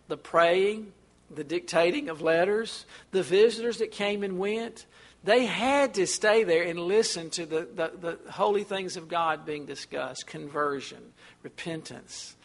The 0.07 0.17
praying, 0.17 0.93
the 1.33 1.43
dictating 1.43 2.09
of 2.09 2.21
letters, 2.21 2.85
the 3.09 3.23
visitors 3.23 3.79
that 3.79 3.89
came 3.89 4.21
and 4.21 4.37
went. 4.37 4.85
They 5.23 5.47
had 5.47 5.95
to 5.95 6.05
stay 6.05 6.43
there 6.43 6.61
and 6.61 6.79
listen 6.79 7.31
to 7.31 7.47
the, 7.47 7.67
the, 7.73 8.19
the 8.23 8.31
holy 8.31 8.63
things 8.63 8.97
of 8.97 9.07
God 9.07 9.47
being 9.47 9.65
discussed 9.65 10.27
conversion, 10.27 11.01
repentance, 11.41 12.35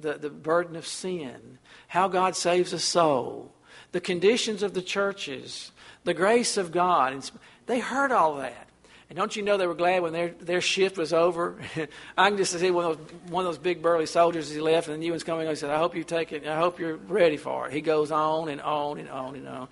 the, 0.00 0.18
the 0.18 0.30
burden 0.30 0.76
of 0.76 0.86
sin, 0.86 1.58
how 1.88 2.06
God 2.06 2.36
saves 2.36 2.72
a 2.72 2.78
soul, 2.78 3.50
the 3.90 4.00
conditions 4.00 4.62
of 4.62 4.74
the 4.74 4.82
churches 4.82 5.72
the 6.04 6.14
grace 6.14 6.56
of 6.56 6.72
God. 6.72 7.12
And 7.12 7.30
they 7.66 7.80
heard 7.80 8.12
all 8.12 8.36
that. 8.36 8.68
And 9.10 9.16
don't 9.16 9.34
you 9.34 9.42
know 9.42 9.56
they 9.56 9.66
were 9.66 9.74
glad 9.74 10.02
when 10.02 10.12
their, 10.12 10.28
their 10.28 10.60
shift 10.60 10.96
was 10.96 11.12
over? 11.12 11.56
I 12.16 12.28
can 12.28 12.36
just 12.38 12.56
see 12.56 12.70
one 12.70 12.92
of, 12.92 12.98
those, 12.98 13.20
one 13.28 13.44
of 13.44 13.52
those 13.52 13.58
big 13.58 13.82
burly 13.82 14.06
soldiers 14.06 14.48
as 14.48 14.54
he 14.54 14.60
left, 14.60 14.86
and 14.86 14.94
the 14.94 15.00
new 15.00 15.10
one's 15.10 15.24
coming. 15.24 15.48
He 15.48 15.54
said, 15.56 15.70
I 15.70 15.78
hope 15.78 15.96
you 15.96 16.04
take 16.04 16.32
it. 16.32 16.46
I 16.46 16.56
hope 16.56 16.78
you're 16.78 16.96
ready 16.96 17.36
for 17.36 17.66
it. 17.66 17.72
He 17.72 17.80
goes 17.80 18.12
on 18.12 18.48
and 18.48 18.60
on 18.60 18.98
and 18.98 19.08
on 19.08 19.34
and 19.34 19.48
on. 19.48 19.68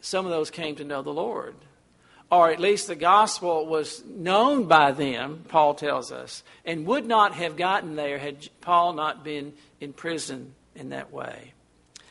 Some 0.00 0.26
of 0.26 0.32
those 0.32 0.50
came 0.50 0.74
to 0.76 0.84
know 0.84 1.02
the 1.02 1.12
Lord. 1.12 1.54
Or 2.28 2.50
at 2.50 2.58
least 2.58 2.88
the 2.88 2.96
gospel 2.96 3.66
was 3.66 4.02
known 4.04 4.64
by 4.64 4.90
them, 4.90 5.44
Paul 5.46 5.74
tells 5.74 6.10
us, 6.10 6.42
and 6.64 6.86
would 6.86 7.06
not 7.06 7.34
have 7.34 7.56
gotten 7.56 7.94
there 7.94 8.18
had 8.18 8.48
Paul 8.62 8.94
not 8.94 9.22
been 9.22 9.52
in 9.80 9.92
prison 9.92 10.54
in 10.74 10.88
that 10.88 11.12
way. 11.12 11.52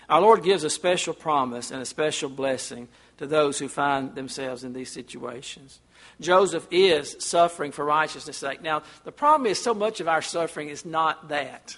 Our 0.07 0.21
Lord 0.21 0.43
gives 0.43 0.63
a 0.63 0.69
special 0.69 1.13
promise 1.13 1.71
and 1.71 1.81
a 1.81 1.85
special 1.85 2.29
blessing 2.29 2.87
to 3.21 3.27
those 3.27 3.59
who 3.59 3.67
find 3.67 4.15
themselves 4.15 4.63
in 4.63 4.73
these 4.73 4.91
situations. 4.91 5.79
Joseph 6.19 6.67
is 6.71 7.15
suffering 7.19 7.71
for 7.71 7.85
righteousness' 7.85 8.37
sake. 8.37 8.63
Now, 8.63 8.81
the 9.03 9.11
problem 9.11 9.45
is 9.45 9.61
so 9.61 9.75
much 9.75 9.99
of 9.99 10.07
our 10.07 10.23
suffering 10.23 10.69
is 10.69 10.85
not 10.85 11.29
that. 11.29 11.77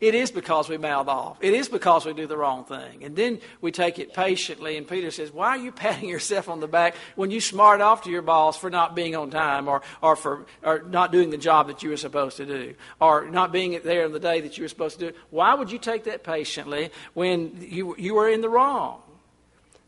It 0.00 0.14
is 0.14 0.30
because 0.30 0.68
we 0.68 0.78
mouth 0.78 1.08
off. 1.08 1.38
It 1.40 1.52
is 1.52 1.68
because 1.68 2.06
we 2.06 2.12
do 2.12 2.28
the 2.28 2.36
wrong 2.36 2.64
thing. 2.64 3.02
And 3.02 3.16
then 3.16 3.40
we 3.60 3.72
take 3.72 3.98
it 3.98 4.14
patiently. 4.14 4.76
And 4.76 4.86
Peter 4.86 5.10
says, 5.10 5.32
Why 5.32 5.48
are 5.48 5.56
you 5.56 5.72
patting 5.84 6.08
yourself 6.08 6.48
on 6.48 6.60
the 6.60 6.68
back 6.68 6.94
when 7.16 7.32
you 7.32 7.40
smart 7.40 7.80
off 7.80 8.04
to 8.04 8.10
your 8.10 8.22
boss 8.22 8.56
for 8.56 8.70
not 8.70 8.94
being 8.94 9.16
on 9.16 9.30
time 9.30 9.66
or, 9.66 9.82
or 10.00 10.14
for 10.14 10.46
or 10.62 10.82
not 10.82 11.10
doing 11.10 11.30
the 11.30 11.38
job 11.38 11.66
that 11.66 11.82
you 11.82 11.90
were 11.90 11.96
supposed 11.96 12.36
to 12.36 12.46
do 12.46 12.74
or 13.00 13.28
not 13.28 13.50
being 13.50 13.80
there 13.82 14.04
on 14.04 14.12
the 14.12 14.20
day 14.20 14.40
that 14.42 14.56
you 14.56 14.62
were 14.62 14.68
supposed 14.68 15.00
to 15.00 15.10
do? 15.10 15.18
Why 15.30 15.54
would 15.54 15.72
you 15.72 15.78
take 15.78 16.04
that 16.04 16.22
patiently 16.22 16.90
when 17.14 17.58
you, 17.60 17.96
you 17.98 18.14
were 18.14 18.28
in 18.28 18.42
the 18.42 18.48
wrong? 18.48 19.02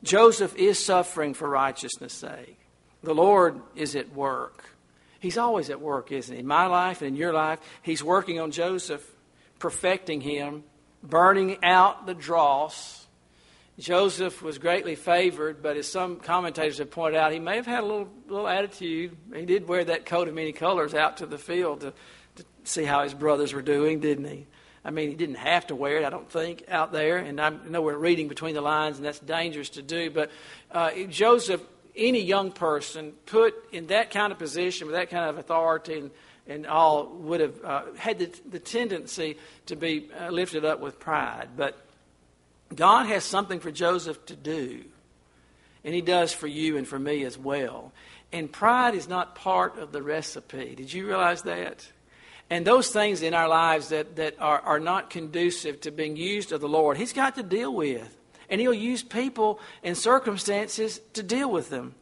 Joseph 0.04 0.54
is 0.56 0.84
suffering 0.84 1.34
for 1.34 1.48
righteousness' 1.48 2.12
sake. 2.12 2.58
The 3.02 3.14
Lord 3.14 3.60
is 3.74 3.96
at 3.96 4.14
work. 4.14 4.64
He's 5.18 5.38
always 5.38 5.70
at 5.70 5.80
work, 5.80 6.12
isn't 6.12 6.32
he? 6.32 6.40
In 6.40 6.46
my 6.46 6.66
life 6.66 7.00
and 7.00 7.08
in 7.08 7.16
your 7.16 7.32
life, 7.32 7.58
He's 7.82 8.04
working 8.04 8.38
on 8.38 8.50
Joseph, 8.50 9.04
perfecting 9.58 10.20
him, 10.20 10.62
burning 11.02 11.64
out 11.64 12.06
the 12.06 12.14
dross. 12.14 13.06
Joseph 13.78 14.42
was 14.42 14.58
greatly 14.58 14.94
favored, 14.94 15.62
but 15.62 15.76
as 15.76 15.90
some 15.90 16.16
commentators 16.16 16.78
have 16.78 16.90
pointed 16.90 17.18
out, 17.18 17.32
he 17.32 17.40
may 17.40 17.56
have 17.56 17.66
had 17.66 17.82
a 17.82 17.86
little, 17.86 18.08
little 18.28 18.46
attitude. 18.46 19.16
He 19.34 19.46
did 19.46 19.66
wear 19.66 19.84
that 19.84 20.04
coat 20.04 20.28
of 20.28 20.34
many 20.34 20.52
colors 20.52 20.94
out 20.94 21.16
to 21.16 21.26
the 21.26 21.38
field 21.38 21.80
to, 21.80 21.92
to 22.36 22.44
see 22.62 22.84
how 22.84 23.02
his 23.02 23.14
brothers 23.14 23.52
were 23.52 23.62
doing, 23.62 24.00
didn't 24.00 24.26
he? 24.26 24.46
I 24.84 24.90
mean, 24.90 25.08
he 25.08 25.16
didn't 25.16 25.36
have 25.36 25.68
to 25.68 25.74
wear 25.74 25.98
it, 25.98 26.04
I 26.04 26.10
don't 26.10 26.30
think, 26.30 26.64
out 26.68 26.92
there. 26.92 27.16
And 27.16 27.40
I 27.40 27.50
know 27.50 27.80
we're 27.80 27.96
reading 27.96 28.28
between 28.28 28.54
the 28.54 28.60
lines, 28.60 28.98
and 28.98 29.06
that's 29.06 29.18
dangerous 29.18 29.70
to 29.70 29.82
do. 29.82 30.10
But 30.10 30.30
uh, 30.70 30.90
Joseph, 31.08 31.62
any 31.96 32.20
young 32.20 32.52
person 32.52 33.12
put 33.26 33.54
in 33.72 33.86
that 33.86 34.10
kind 34.10 34.30
of 34.30 34.38
position 34.38 34.86
with 34.86 34.96
that 34.96 35.08
kind 35.08 35.30
of 35.30 35.38
authority 35.38 35.98
and, 35.98 36.10
and 36.46 36.66
all 36.66 37.06
would 37.06 37.40
have 37.40 37.64
uh, 37.64 37.82
had 37.96 38.18
the, 38.18 38.30
the, 38.50 38.58
tendency 38.58 39.38
to 39.66 39.76
be 39.76 40.10
uh, 40.20 40.28
lifted 40.28 40.64
up 40.64 40.80
with 40.80 41.00
pride. 41.00 41.50
But 41.56 41.78
God 42.74 43.06
has 43.06 43.24
something 43.24 43.60
for 43.60 43.70
Joseph 43.70 44.26
to 44.26 44.36
do, 44.36 44.84
and 45.84 45.94
he 45.94 46.02
does 46.02 46.32
for 46.32 46.46
you 46.46 46.76
and 46.76 46.86
for 46.86 46.98
me 46.98 47.24
as 47.24 47.38
well. 47.38 47.92
And 48.32 48.50
pride 48.50 48.94
is 48.94 49.08
not 49.08 49.36
part 49.36 49.78
of 49.78 49.92
the 49.92 50.02
recipe. 50.02 50.74
Did 50.74 50.92
you 50.92 51.06
realize 51.06 51.42
that? 51.42 51.86
And 52.54 52.64
those 52.64 52.90
things 52.90 53.22
in 53.22 53.34
our 53.34 53.48
lives 53.48 53.88
that, 53.88 54.14
that 54.14 54.40
are, 54.40 54.60
are 54.60 54.78
not 54.78 55.10
conducive 55.10 55.80
to 55.80 55.90
being 55.90 56.14
used 56.14 56.52
of 56.52 56.60
the 56.60 56.68
Lord, 56.68 56.96
He's 56.96 57.12
got 57.12 57.34
to 57.34 57.42
deal 57.42 57.74
with. 57.74 58.16
And 58.48 58.60
He'll 58.60 58.72
use 58.72 59.02
people 59.02 59.58
and 59.82 59.98
circumstances 59.98 61.00
to 61.14 61.24
deal 61.24 61.50
with 61.50 61.68
them. 61.68 61.96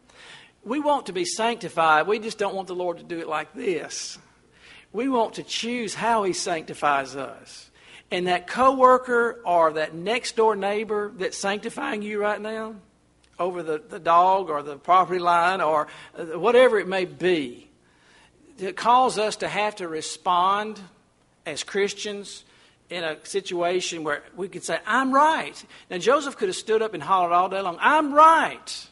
We 0.62 0.78
want 0.78 1.06
to 1.06 1.14
be 1.14 1.24
sanctified. 1.24 2.06
We 2.06 2.18
just 2.18 2.36
don't 2.36 2.54
want 2.54 2.68
the 2.68 2.74
Lord 2.74 2.98
to 2.98 3.02
do 3.02 3.18
it 3.18 3.28
like 3.28 3.54
this. 3.54 4.18
We 4.92 5.08
want 5.08 5.36
to 5.36 5.42
choose 5.42 5.94
how 5.94 6.24
He 6.24 6.34
sanctifies 6.34 7.16
us. 7.16 7.70
And 8.10 8.26
that 8.26 8.46
coworker 8.46 9.40
or 9.46 9.72
that 9.72 9.94
next 9.94 10.36
door 10.36 10.54
neighbor 10.54 11.14
that's 11.16 11.38
sanctifying 11.38 12.02
you 12.02 12.20
right 12.20 12.38
now 12.38 12.74
over 13.38 13.62
the, 13.62 13.82
the 13.88 13.98
dog 13.98 14.50
or 14.50 14.62
the 14.62 14.76
property 14.76 15.18
line 15.18 15.62
or 15.62 15.86
whatever 16.14 16.78
it 16.78 16.86
may 16.86 17.06
be, 17.06 17.70
that 18.58 18.76
cause 18.76 19.18
us 19.18 19.36
to 19.36 19.48
have 19.48 19.76
to 19.76 19.88
respond 19.88 20.80
as 21.46 21.64
Christians 21.64 22.44
in 22.90 23.04
a 23.04 23.16
situation 23.24 24.04
where 24.04 24.22
we 24.36 24.48
could 24.48 24.64
say, 24.64 24.78
I'm 24.86 25.12
right. 25.12 25.62
Now, 25.90 25.98
Joseph 25.98 26.36
could 26.36 26.48
have 26.48 26.56
stood 26.56 26.82
up 26.82 26.94
and 26.94 27.02
hollered 27.02 27.32
all 27.32 27.48
day 27.48 27.60
long, 27.60 27.78
I'm 27.80 28.12
right. 28.12 28.88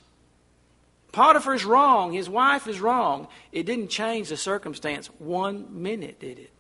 Potiphar's 1.13 1.65
wrong. 1.65 2.13
His 2.13 2.29
wife 2.29 2.67
is 2.67 2.81
wrong. 2.81 3.29
It 3.53 3.67
didn't 3.67 3.89
change 3.89 4.29
the 4.29 4.37
circumstance 4.37 5.09
one 5.19 5.83
minute, 5.83 6.21
did 6.21 6.39
it? 6.39 6.51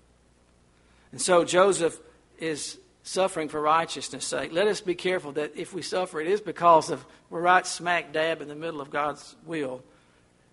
And 1.13 1.21
so 1.21 1.45
Joseph 1.45 1.99
is 2.39 2.79
suffering 3.03 3.49
for 3.49 3.61
righteousness' 3.61 4.27
sake. 4.27 4.53
Let 4.53 4.67
us 4.67 4.81
be 4.81 4.95
careful 4.95 5.33
that 5.33 5.53
if 5.57 5.73
we 5.73 5.83
suffer, 5.83 6.21
it 6.21 6.27
is 6.27 6.41
because 6.41 6.91
of 6.91 7.05
we're 7.29 7.41
right 7.41 7.67
smack 7.67 8.13
dab 8.13 8.43
in 8.43 8.49
the 8.49 8.55
middle 8.55 8.81
of 8.81 8.91
God's 8.91 9.37
will. 9.47 9.83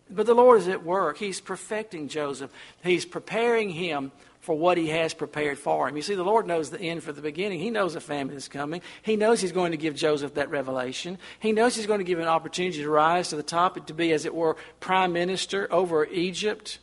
But 0.09 0.25
the 0.25 0.33
Lord 0.33 0.59
is 0.59 0.67
at 0.67 0.83
work. 0.83 1.17
He's 1.17 1.41
perfecting 1.41 2.07
Joseph. 2.07 2.51
He's 2.83 3.05
preparing 3.05 3.69
him 3.69 4.11
for 4.39 4.57
what 4.57 4.77
he 4.77 4.87
has 4.87 5.13
prepared 5.13 5.59
for 5.59 5.89
him. 5.89 5.97
You 5.97 6.01
see, 6.01 6.15
the 6.15 6.23
Lord 6.23 6.47
knows 6.47 6.69
the 6.69 6.79
end 6.79 7.03
for 7.03 7.11
the 7.11 7.21
beginning. 7.21 7.59
He 7.59 7.69
knows 7.69 7.95
a 7.95 7.99
famine 7.99 8.37
is 8.37 8.47
coming. 8.47 8.81
He 9.01 9.17
knows 9.17 9.41
he's 9.41 9.51
going 9.51 9.71
to 9.71 9.77
give 9.77 9.95
Joseph 9.95 10.35
that 10.35 10.49
revelation. 10.49 11.17
He 11.41 11.51
knows 11.51 11.75
he's 11.75 11.85
going 11.85 11.99
to 11.99 12.05
give 12.05 12.17
him 12.17 12.23
an 12.23 12.29
opportunity 12.29 12.81
to 12.81 12.89
rise 12.89 13.27
to 13.29 13.35
the 13.35 13.43
top, 13.43 13.85
to 13.85 13.93
be, 13.93 14.13
as 14.13 14.23
it 14.23 14.33
were, 14.33 14.55
prime 14.79 15.11
minister 15.11 15.67
over 15.69 16.05
Egypt. 16.05 16.79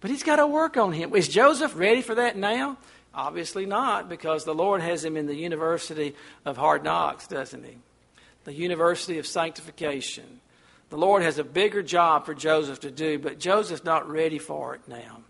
But 0.00 0.10
he's 0.10 0.22
got 0.22 0.36
to 0.36 0.46
work 0.46 0.76
on 0.76 0.92
him. 0.92 1.14
Is 1.14 1.28
Joseph 1.28 1.74
ready 1.74 2.02
for 2.02 2.16
that 2.16 2.36
now? 2.36 2.76
Obviously 3.14 3.64
not, 3.64 4.10
because 4.10 4.44
the 4.44 4.54
Lord 4.54 4.82
has 4.82 5.02
him 5.02 5.16
in 5.16 5.26
the 5.26 5.34
University 5.34 6.14
of 6.44 6.58
Hard 6.58 6.84
Knocks, 6.84 7.26
doesn't 7.26 7.64
he? 7.64 7.78
The 8.44 8.52
University 8.52 9.18
of 9.18 9.26
Sanctification. 9.26 10.40
The 10.90 10.96
Lord 10.96 11.22
has 11.22 11.38
a 11.38 11.44
bigger 11.44 11.82
job 11.82 12.26
for 12.26 12.34
Joseph 12.34 12.80
to 12.80 12.90
do, 12.90 13.18
but 13.18 13.38
Joseph's 13.38 13.84
not 13.84 14.08
ready 14.08 14.38
for 14.38 14.74
it 14.74 14.82
now. 14.86 15.22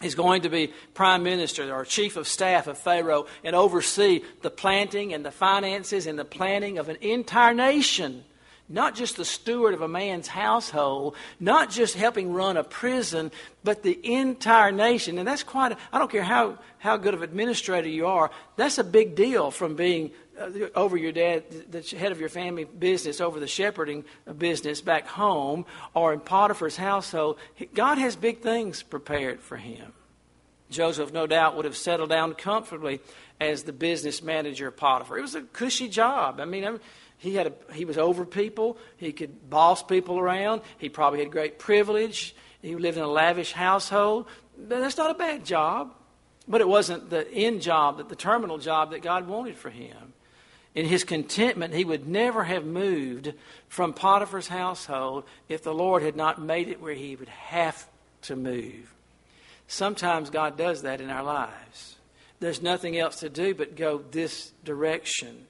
He's 0.00 0.14
going 0.14 0.42
to 0.42 0.48
be 0.48 0.72
prime 0.94 1.24
minister 1.24 1.74
or 1.74 1.84
chief 1.84 2.16
of 2.16 2.28
staff 2.28 2.68
of 2.68 2.78
Pharaoh 2.78 3.26
and 3.42 3.56
oversee 3.56 4.20
the 4.42 4.50
planting 4.50 5.12
and 5.12 5.24
the 5.24 5.32
finances 5.32 6.06
and 6.06 6.18
the 6.18 6.24
planning 6.24 6.78
of 6.78 6.88
an 6.88 6.98
entire 7.00 7.54
nation. 7.54 8.24
Not 8.68 8.94
just 8.94 9.16
the 9.16 9.24
steward 9.24 9.72
of 9.72 9.80
a 9.80 9.88
man's 9.88 10.28
household, 10.28 11.16
not 11.40 11.70
just 11.70 11.94
helping 11.94 12.32
run 12.32 12.58
a 12.58 12.62
prison, 12.62 13.32
but 13.64 13.82
the 13.82 13.98
entire 14.04 14.70
nation. 14.70 15.18
And 15.18 15.26
that's 15.26 15.42
quite, 15.42 15.76
I 15.90 15.98
don't 15.98 16.10
care 16.10 16.22
how, 16.22 16.58
how 16.78 16.98
good 16.98 17.14
of 17.14 17.22
administrator 17.22 17.88
you 17.88 18.06
are, 18.06 18.30
that's 18.56 18.76
a 18.76 18.84
big 18.84 19.16
deal 19.16 19.50
from 19.50 19.74
being 19.74 20.10
Uh, 20.38 20.68
over 20.74 20.96
your 20.96 21.12
dad, 21.12 21.44
the 21.70 21.82
head 21.96 22.12
of 22.12 22.20
your 22.20 22.28
family 22.28 22.64
business, 22.64 23.20
over 23.20 23.40
the 23.40 23.46
shepherding 23.46 24.04
business 24.36 24.80
back 24.80 25.06
home 25.06 25.64
or 25.94 26.12
in 26.12 26.20
Potiphar's 26.20 26.76
household. 26.76 27.38
God 27.74 27.98
has 27.98 28.16
big 28.16 28.40
things 28.40 28.82
prepared 28.82 29.40
for 29.40 29.56
him. 29.56 29.92
Joseph, 30.70 31.12
no 31.12 31.26
doubt, 31.26 31.56
would 31.56 31.64
have 31.64 31.76
settled 31.76 32.10
down 32.10 32.34
comfortably 32.34 33.00
as 33.40 33.62
the 33.62 33.72
business 33.72 34.22
manager 34.22 34.68
of 34.68 34.76
Potiphar. 34.76 35.18
It 35.18 35.22
was 35.22 35.34
a 35.34 35.42
cushy 35.42 35.88
job. 35.88 36.40
I 36.40 36.44
mean, 36.44 36.78
he 37.16 37.34
had 37.34 37.46
a, 37.48 37.74
he 37.74 37.84
was 37.84 37.98
over 37.98 38.24
people. 38.24 38.76
He 38.96 39.12
could 39.12 39.48
boss 39.48 39.82
people 39.82 40.18
around. 40.18 40.62
He 40.76 40.88
probably 40.88 41.20
had 41.20 41.30
great 41.30 41.58
privilege. 41.58 42.34
He 42.60 42.76
lived 42.76 42.96
in 42.96 43.02
a 43.02 43.08
lavish 43.08 43.52
household. 43.52 44.26
That's 44.56 44.96
not 44.96 45.10
a 45.10 45.14
bad 45.14 45.44
job. 45.44 45.94
But 46.46 46.60
it 46.60 46.68
wasn't 46.68 47.10
the 47.10 47.30
end 47.30 47.60
job, 47.62 48.08
the 48.08 48.16
terminal 48.16 48.58
job 48.58 48.92
that 48.92 49.02
God 49.02 49.26
wanted 49.26 49.56
for 49.56 49.70
him. 49.70 50.07
In 50.78 50.86
his 50.86 51.02
contentment, 51.02 51.74
he 51.74 51.84
would 51.84 52.06
never 52.06 52.44
have 52.44 52.64
moved 52.64 53.34
from 53.66 53.92
Potiphar's 53.92 54.46
household 54.46 55.24
if 55.48 55.64
the 55.64 55.74
Lord 55.74 56.04
had 56.04 56.14
not 56.14 56.40
made 56.40 56.68
it 56.68 56.80
where 56.80 56.94
he 56.94 57.16
would 57.16 57.28
have 57.28 57.88
to 58.22 58.36
move. 58.36 58.94
Sometimes 59.66 60.30
God 60.30 60.56
does 60.56 60.82
that 60.82 61.00
in 61.00 61.10
our 61.10 61.24
lives. 61.24 61.96
There's 62.38 62.62
nothing 62.62 62.96
else 62.96 63.18
to 63.20 63.28
do 63.28 63.56
but 63.56 63.74
go 63.74 64.04
this 64.12 64.52
direction. 64.64 65.48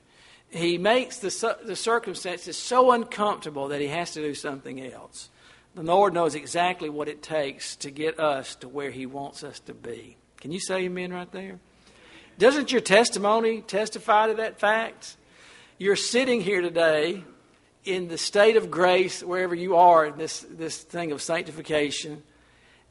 He 0.49 0.79
makes 0.79 1.19
the, 1.19 1.59
the 1.63 1.77
circumstances 1.77 2.57
so 2.57 2.93
uncomfortable 2.93 3.69
that 3.69 3.83
he 3.83 3.89
has 3.89 4.13
to 4.13 4.23
do 4.23 4.33
something 4.33 4.81
else. 4.81 5.29
The 5.75 5.83
Lord 5.83 6.15
knows 6.15 6.37
exactly 6.37 6.89
what 6.89 7.07
it 7.07 7.23
takes 7.23 7.77
to 7.77 7.91
get 7.91 8.19
us 8.19 8.55
to 8.55 8.69
where 8.69 8.91
he 8.91 9.05
wants 9.05 9.45
us 9.45 9.61
to 9.61 9.75
be. 9.75 10.17
Can 10.41 10.53
you 10.53 10.61
say 10.61 10.85
amen 10.85 11.13
right 11.13 11.31
there? 11.31 11.59
Doesn't 12.39 12.71
your 12.71 12.81
testimony 12.81 13.63
testify 13.63 14.29
to 14.29 14.35
that 14.35 14.61
fact? 14.61 15.17
You're 15.77 15.97
sitting 15.97 16.41
here 16.41 16.61
today 16.61 17.25
in 17.85 18.07
the 18.07 18.19
state 18.19 18.57
of 18.57 18.71
grace, 18.71 19.25
wherever 19.25 19.57
you 19.57 19.77
are 19.77 20.07
in 20.07 20.17
this, 20.17 20.47
this 20.49 20.79
thing 20.79 21.11
of 21.11 21.21
sanctification, 21.21 22.23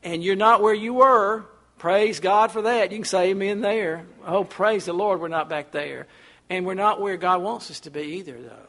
and 0.03 0.21
you're 0.21 0.35
not 0.35 0.61
where 0.61 0.73
you 0.73 0.95
were. 0.95 1.45
Praise 1.77 2.19
God 2.19 2.51
for 2.51 2.63
that. 2.63 2.91
You 2.91 2.97
can 2.97 3.05
say 3.05 3.29
amen 3.29 3.61
there. 3.61 4.05
Oh, 4.25 4.43
praise 4.43 4.85
the 4.85 4.93
Lord, 4.93 5.21
we're 5.21 5.27
not 5.29 5.47
back 5.47 5.71
there. 5.71 6.07
And 6.49 6.65
we're 6.65 6.73
not 6.73 6.99
where 6.99 7.17
God 7.17 7.41
wants 7.41 7.71
us 7.71 7.79
to 7.81 7.89
be 7.89 8.01
either, 8.17 8.41
though. 8.41 8.67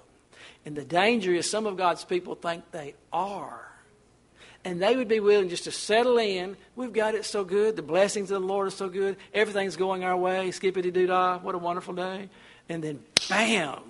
And 0.65 0.77
the 0.77 0.85
danger 0.85 1.33
is 1.33 1.51
some 1.51 1.67
of 1.67 1.77
God's 1.77 2.05
people 2.05 2.35
think 2.35 2.71
they 2.71 2.95
are. 3.13 3.68
And 4.65 4.83
they 4.83 4.97
would 4.97 5.09
be 5.09 5.21
willing 5.21 5.49
just 5.49 5.65
to 5.65 5.71
settle 5.71 6.19
in. 6.19 6.57
We've 6.77 6.93
got 6.93 7.15
it 7.15 7.25
so 7.25 7.45
good. 7.45 7.77
The 7.77 7.83
blessings 7.83 8.31
of 8.31 8.43
the 8.43 8.47
Lord 8.47 8.67
are 8.67 8.71
so 8.71 8.89
good. 8.89 9.17
Everything's 9.33 9.77
going 9.77 10.05
our 10.05 10.17
way. 10.17 10.51
Skippity 10.51 10.91
doo 10.91 11.07
dah. 11.07 11.39
What 11.39 11.55
a 11.55 11.59
wonderful 11.59 11.95
day. 11.95 12.29
And 12.69 12.83
then, 12.83 13.01
bam! 13.29 13.81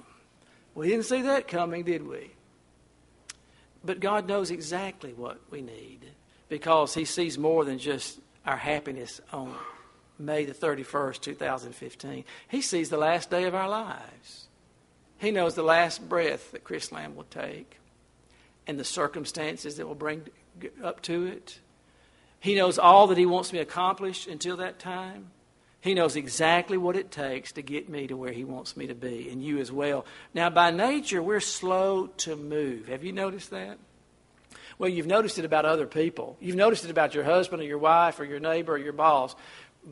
We 0.74 0.88
didn't 0.88 1.06
see 1.06 1.22
that 1.22 1.48
coming, 1.48 1.82
did 1.82 2.06
we? 2.06 2.30
But 3.84 4.00
God 4.00 4.28
knows 4.28 4.50
exactly 4.50 5.12
what 5.12 5.40
we 5.50 5.62
need 5.62 6.00
because 6.48 6.94
He 6.94 7.04
sees 7.04 7.38
more 7.38 7.64
than 7.64 7.78
just 7.78 8.20
our 8.46 8.56
happiness 8.56 9.20
on 9.32 9.54
May 10.18 10.44
the 10.44 10.54
31st, 10.54 11.20
2015. 11.20 12.24
He 12.48 12.60
sees 12.60 12.90
the 12.90 12.96
last 12.96 13.30
day 13.30 13.44
of 13.44 13.54
our 13.54 13.68
lives. 13.68 14.48
He 15.18 15.30
knows 15.30 15.54
the 15.54 15.62
last 15.62 16.08
breath 16.08 16.52
that 16.52 16.64
Chris 16.64 16.92
Lamb 16.92 17.16
will 17.16 17.24
take 17.24 17.78
and 18.66 18.78
the 18.78 18.84
circumstances 18.84 19.76
that 19.76 19.86
will 19.86 19.94
bring 19.94 20.22
up 20.82 21.02
to 21.02 21.26
it. 21.26 21.58
He 22.40 22.54
knows 22.54 22.78
all 22.78 23.08
that 23.08 23.18
He 23.18 23.26
wants 23.26 23.52
me 23.52 23.58
to 23.58 23.62
accomplish 23.62 24.26
until 24.26 24.56
that 24.58 24.78
time. 24.78 25.30
He 25.80 25.94
knows 25.94 26.16
exactly 26.16 26.76
what 26.76 26.96
it 26.96 27.10
takes 27.10 27.52
to 27.52 27.62
get 27.62 27.88
me 27.88 28.06
to 28.08 28.16
where 28.16 28.32
He 28.32 28.44
wants 28.44 28.76
me 28.76 28.86
to 28.88 28.94
be, 28.94 29.28
and 29.30 29.42
you 29.42 29.58
as 29.58 29.70
well. 29.70 30.04
Now, 30.34 30.50
by 30.50 30.70
nature, 30.70 31.22
we're 31.22 31.40
slow 31.40 32.08
to 32.18 32.36
move. 32.36 32.88
Have 32.88 33.04
you 33.04 33.12
noticed 33.12 33.50
that? 33.50 33.78
Well, 34.78 34.88
you've 34.88 35.06
noticed 35.06 35.38
it 35.38 35.44
about 35.44 35.64
other 35.64 35.86
people. 35.86 36.36
You've 36.40 36.56
noticed 36.56 36.84
it 36.84 36.90
about 36.90 37.14
your 37.14 37.24
husband 37.24 37.62
or 37.62 37.64
your 37.64 37.78
wife 37.78 38.20
or 38.20 38.24
your 38.24 38.38
neighbor 38.38 38.74
or 38.74 38.78
your 38.78 38.92
boss 38.92 39.34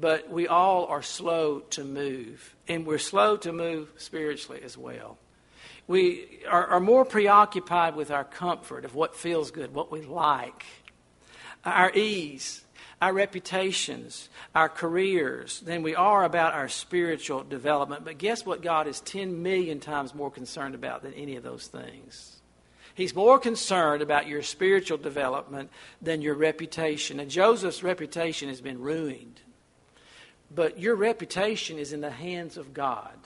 but 0.01 0.31
we 0.31 0.47
all 0.47 0.87
are 0.87 1.03
slow 1.03 1.61
to 1.61 1.85
move. 1.85 2.55
And 2.69 2.87
we're 2.87 2.99
slow 2.99 3.37
to 3.39 3.53
move 3.53 3.91
spiritually 3.97 4.61
as 4.63 4.77
well. 4.77 5.19
We 5.87 6.41
are, 6.49 6.67
are, 6.67 6.81
more 6.81 7.05
preoccupied 7.05 7.95
with 7.95 8.11
our 8.11 8.25
comfort 8.25 8.85
of 8.85 8.95
what 8.95 9.15
feels 9.15 9.51
good, 9.51 9.73
what 9.73 9.93
we 9.93 10.03
like, 10.03 10.65
our 11.65 11.93
ease, 11.93 12.65
our 13.01 13.13
reputations, 13.13 14.29
our 14.55 14.69
careers, 14.69 15.61
than 15.61 15.83
we 15.83 15.95
are 15.95 16.25
about 16.25 16.55
our 16.55 16.69
spiritual 16.69 17.45
development. 17.45 18.05
But 18.05 18.19
guess 18.19 18.45
what 18.45 18.63
God 18.63 18.89
is 18.89 19.01
10 19.01 19.43
million 19.43 19.79
times 19.79 20.15
more 20.15 20.31
concerned 20.31 20.75
about 20.75 21.03
than 21.03 21.15
any 21.15 21.37
of 21.37 21.45
those 21.45 21.69
things? 21.69 22.37
He's 22.95 23.15
more 23.15 23.39
concerned 23.39 24.03
about 24.03 24.27
your 24.27 24.43
spiritual 24.43 24.97
development 24.97 25.71
than 26.01 26.23
your 26.23 26.35
reputation. 26.35 27.21
And 27.21 27.31
Joseph's 27.31 27.83
reputation 27.83 28.49
has 28.49 28.63
been 28.63 28.81
ruined. 28.81 29.43
But 30.53 30.81
your 30.81 30.97
reputation 30.97 31.79
is 31.79 31.93
in 31.93 32.01
the 32.01 32.11
hands 32.11 32.57
of 32.57 32.73
God. 32.73 33.19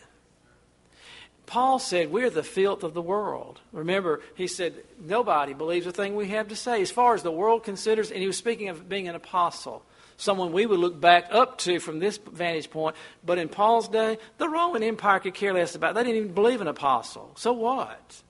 Paul 1.51 1.81
said, 1.81 2.13
We're 2.13 2.31
the 2.31 2.45
filth 2.45 2.85
of 2.85 2.95
the 2.95 3.03
world. 3.03 3.61
Remember, 3.73 4.21
he 4.37 4.47
said, 4.47 4.73
Nobody 5.01 5.53
believes 5.53 5.85
a 5.85 5.91
thing 5.91 6.15
we 6.15 6.29
have 6.29 6.47
to 6.49 6.57
say. 6.57 6.81
As 6.81 6.93
far 6.93 7.17
as 7.17 7.25
the 7.25 7.33
world 7.33 7.65
considers, 7.65 8.13
and 8.13 8.21
he 8.21 8.29
was 8.29 8.37
speaking 8.37 8.69
of 8.69 8.89
being 8.89 9.09
an 9.09 9.17
apostle, 9.17 9.83
someone 10.17 10.53
we 10.53 10.65
would 10.65 10.79
look 10.79 11.01
back 11.01 11.27
up 11.33 11.59
to 11.59 11.81
from 11.81 11.99
this 11.99 12.19
vantage 12.19 12.71
point. 12.71 12.95
But 13.27 13.39
in 13.39 13.49
Paul's 13.49 13.89
day, 13.89 14.19
the 14.39 14.49
Roman 14.49 14.85
Empire 14.85 15.19
could 15.19 15.35
care 15.35 15.53
less 15.53 15.75
about 15.75 15.97
They 15.97 16.05
didn't 16.05 16.19
even 16.19 16.35
believe 16.35 16.61
an 16.61 16.69
apostle. 16.69 17.33
So 17.35 17.53
what? 17.53 18.23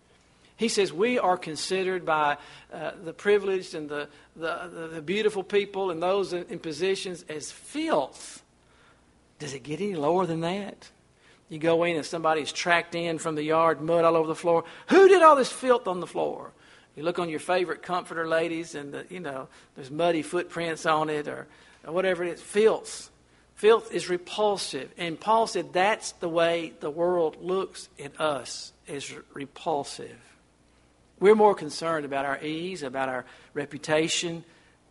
He 0.57 0.69
says, 0.69 0.91
We 0.91 1.19
are 1.19 1.37
considered 1.37 2.07
by 2.07 2.39
uh, 2.73 2.93
the 3.05 3.13
privileged 3.13 3.75
and 3.75 3.87
the, 3.87 4.09
the, 4.35 4.71
the, 4.73 4.89
the 4.95 5.03
beautiful 5.03 5.45
people 5.45 5.91
and 5.91 6.03
those 6.03 6.33
in, 6.33 6.47
in 6.49 6.59
positions 6.59 7.27
as 7.29 7.53
filth. 7.53 8.43
Does 9.39 9.53
it 9.53 9.63
get 9.63 9.83
any 9.83 9.95
lower 9.95 10.25
than 10.25 10.41
that? 10.41 10.89
You 11.51 11.59
go 11.59 11.83
in 11.83 11.97
and 11.97 12.07
somebody's 12.07 12.53
tracked 12.53 12.95
in 12.95 13.19
from 13.19 13.35
the 13.35 13.43
yard, 13.43 13.83
mud 13.83 14.05
all 14.05 14.17
over 14.17 14.29
the 14.29 14.37
floor. 14.37 14.65
Who 14.89 15.09
did 15.09 15.21
all 15.21 15.35
this 15.35 15.51
filth 15.51 15.89
on 15.89 16.01
the 16.01 16.07
floor? 16.07 16.53
You 16.97 17.03
look 17.03 17.19
on 17.19 17.29
your 17.29 17.41
favorite 17.41 17.83
comforter, 17.83 18.27
ladies, 18.27 18.75
and 18.75 18.95
the, 18.95 19.05
you 19.11 19.21
know 19.21 19.49
there's 19.75 19.91
muddy 19.91 20.23
footprints 20.23 20.87
on 20.87 21.11
it, 21.11 21.27
or, 21.29 21.49
or 21.85 21.93
whatever 21.93 22.23
it 22.25 22.35
is. 22.35 22.41
Filth, 22.41 23.11
filth 23.57 23.93
is 23.93 24.09
repulsive, 24.09 24.93
and 24.97 25.19
Paul 25.19 25.49
said 25.49 25.73
that's 25.73 26.13
the 26.13 26.29
way 26.29 26.73
the 26.81 26.91
world 26.91 27.37
looks 27.43 27.89
at 28.03 28.21
us 28.21 28.73
is 28.87 29.13
repulsive. 29.35 30.19
We're 31.19 31.35
more 31.35 31.55
concerned 31.55 32.07
about 32.07 32.27
our 32.27 32.43
ease, 32.43 32.83
about 32.83 33.09
our 33.09 33.25
reputation, 33.55 34.45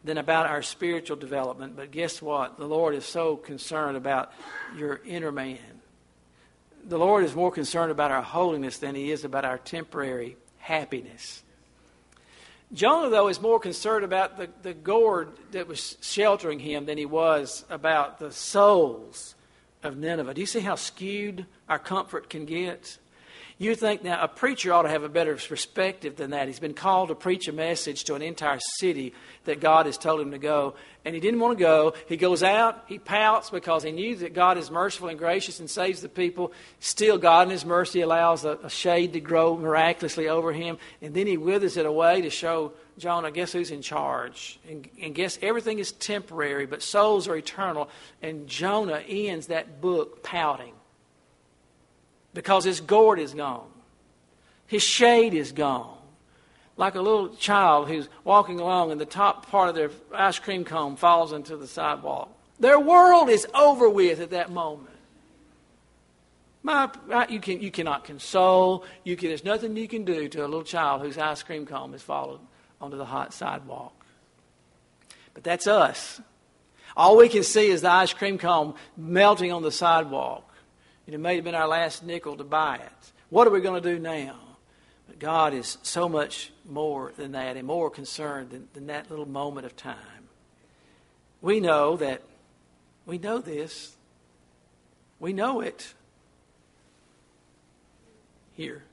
than 0.04 0.18
about 0.18 0.46
our 0.46 0.62
spiritual 0.62 1.18
development. 1.18 1.76
But 1.76 1.92
guess 1.92 2.22
what? 2.22 2.58
The 2.58 2.68
Lord 2.68 2.96
is 2.96 3.06
so 3.06 3.36
concerned 3.36 3.98
about 3.98 4.32
your 4.78 5.02
inner 5.06 5.32
man. 5.32 5.79
The 6.88 6.98
Lord 6.98 7.24
is 7.24 7.36
more 7.36 7.52
concerned 7.52 7.92
about 7.92 8.12
our 8.12 8.22
holiness 8.22 8.78
than 8.78 8.96
he 8.96 9.12
is 9.12 9.24
about 9.24 9.46
our 9.46 9.58
temporary 9.58 10.38
happiness. 10.58 11.44
Jonah, 12.72 13.10
though, 13.10 13.28
is 13.28 13.42
more 13.42 13.60
concerned 13.60 14.06
about 14.06 14.38
the, 14.38 14.50
the 14.62 14.74
gourd 14.74 15.32
that 15.52 15.68
was 15.68 15.98
sheltering 16.02 16.60
him 16.60 16.86
than 16.86 16.98
he 16.98 17.06
was 17.06 17.66
about 17.70 18.20
the 18.20 18.32
souls 18.32 19.36
of 19.82 19.98
Nineveh. 19.98 20.34
Do 20.34 20.42
you 20.42 20.48
see 20.48 20.60
how 20.60 20.76
skewed 20.76 21.46
our 21.68 21.80
comfort 21.80 22.30
can 22.30 22.46
get? 22.46 23.00
You 23.62 23.76
think 23.76 24.06
now 24.06 24.24
a 24.24 24.30
preacher 24.30 24.72
ought 24.72 24.84
to 24.84 24.90
have 24.90 25.04
a 25.04 25.10
better 25.10 25.36
perspective 25.36 26.16
than 26.16 26.30
that. 26.32 26.48
He's 26.48 26.62
been 26.62 26.74
called 26.74 27.10
to 27.10 27.16
preach 27.16 27.50
a 27.50 27.52
message 27.52 28.06
to 28.06 28.16
an 28.16 28.22
entire 28.22 28.58
city 28.78 29.14
that 29.44 29.60
God 29.60 29.86
has 29.86 29.98
told 29.98 30.22
him 30.22 30.32
to 30.32 30.38
go, 30.38 30.76
and 31.04 31.14
he 31.14 31.20
didn't 31.20 31.42
want 31.42 31.58
to 31.58 31.62
go. 31.62 31.94
He 32.08 32.16
goes 32.16 32.42
out, 32.42 32.86
he 32.88 33.00
pouts 33.00 33.50
because 33.50 33.84
he 33.84 33.92
knew 33.92 34.16
that 34.16 34.34
God 34.34 34.58
is 34.58 34.72
merciful 34.72 35.10
and 35.10 35.20
gracious 35.20 35.60
and 35.60 35.70
saves 35.70 36.02
the 36.02 36.08
people. 36.08 36.54
Still, 36.80 37.18
God 37.18 37.48
in 37.48 37.52
His 37.52 37.66
mercy 37.66 38.00
allows 38.00 38.46
a, 38.46 38.58
a 38.64 38.70
shade 38.70 39.12
to 39.12 39.20
grow 39.20 39.58
miraculously 39.58 40.30
over 40.30 40.54
him, 40.54 40.78
and 41.02 41.14
then 41.14 41.28
he 41.28 41.36
withers 41.36 41.76
it 41.76 41.86
away 41.86 42.22
to 42.22 42.30
show 42.30 42.72
Jonah, 42.98 43.30
guess 43.30 43.52
who's 43.52 43.72
in 43.72 43.82
charge? 43.82 44.58
And, 44.70 44.88
and 45.02 45.14
guess 45.14 45.38
everything 45.42 45.80
is 45.80 45.92
temporary, 45.92 46.66
but 46.66 46.82
souls 46.82 47.28
are 47.28 47.36
eternal. 47.36 47.90
And 48.22 48.48
Jonah 48.48 49.04
ends 49.06 49.48
that 49.48 49.82
book 49.82 50.24
pouting 50.24 50.74
because 52.34 52.64
his 52.64 52.82
gourd 52.82 53.20
is 53.20 53.34
gone. 53.34 53.68
His 54.68 54.84
shade 54.84 55.34
is 55.34 55.52
gone. 55.52 55.98
Like 56.78 56.96
a 56.96 57.02
little 57.02 57.30
child 57.36 57.90
who's 57.90 58.08
walking 58.24 58.60
along 58.60 58.92
and 58.92 59.02
the 59.02 59.06
top 59.06 59.48
part 59.48 59.70
of 59.70 59.76
their 59.76 59.92
ice 60.14 60.40
cream 60.40 60.64
cone 60.64 60.96
falls 60.96 61.34
into 61.34 61.58
the 61.58 61.68
sidewalk. 61.68 62.30
Their 62.60 62.80
world 62.80 63.30
is 63.30 63.48
over 63.54 63.90
with 63.90 64.20
at 64.20 64.30
that 64.32 64.52
moment. 64.52 64.90
My, 66.62 66.90
you, 67.30 67.40
can, 67.40 67.62
you 67.62 67.72
cannot 67.72 68.04
console. 68.04 68.86
You 69.04 69.16
can, 69.16 69.30
there's 69.30 69.46
nothing 69.46 69.76
you 69.76 69.88
can 69.88 70.04
do 70.04 70.28
to 70.28 70.40
a 70.42 70.48
little 70.48 70.64
child 70.64 71.02
whose 71.02 71.18
ice 71.18 71.42
cream 71.42 71.66
cone 71.66 71.94
has 71.94 72.02
fallen 72.02 72.40
onto 72.82 72.98
the 72.98 73.06
hot 73.06 73.34
sidewalk. 73.34 73.94
But 75.34 75.44
that's 75.44 75.68
us. 75.68 76.22
All 76.98 77.18
we 77.18 77.30
can 77.30 77.44
see 77.44 77.70
is 77.70 77.82
the 77.82 77.90
ice 77.90 78.14
cream 78.14 78.38
cone 78.38 78.74
melting 78.98 79.52
on 79.52 79.62
the 79.62 79.72
sidewalk. 79.72 80.46
It 81.14 81.20
may 81.20 81.36
have 81.36 81.44
been 81.44 81.56
our 81.56 81.68
last 81.68 82.04
nickel 82.04 82.38
to 82.38 82.44
buy 82.44 82.76
it. 82.76 83.12
What 83.30 83.48
are 83.48 83.52
we 83.52 83.62
going 83.62 83.82
to 83.82 83.94
do 83.94 84.00
now? 84.00 84.40
But 85.08 85.20
God 85.20 85.54
is 85.54 85.78
so 85.82 86.08
much 86.08 86.52
more 86.66 87.12
than 87.16 87.32
that 87.32 87.58
and 87.58 87.66
more 87.66 87.90
concerned 87.90 88.52
than, 88.52 88.68
than 88.74 88.88
that 88.88 89.10
little 89.10 89.28
moment 89.28 89.66
of 89.66 89.76
time. 89.76 89.98
We 91.42 91.60
know 91.60 91.98
that, 91.98 92.22
we 93.06 93.18
know 93.18 93.40
this. 93.40 93.96
We 95.20 95.34
know 95.34 95.62
it 95.62 95.94
here. 98.54 98.84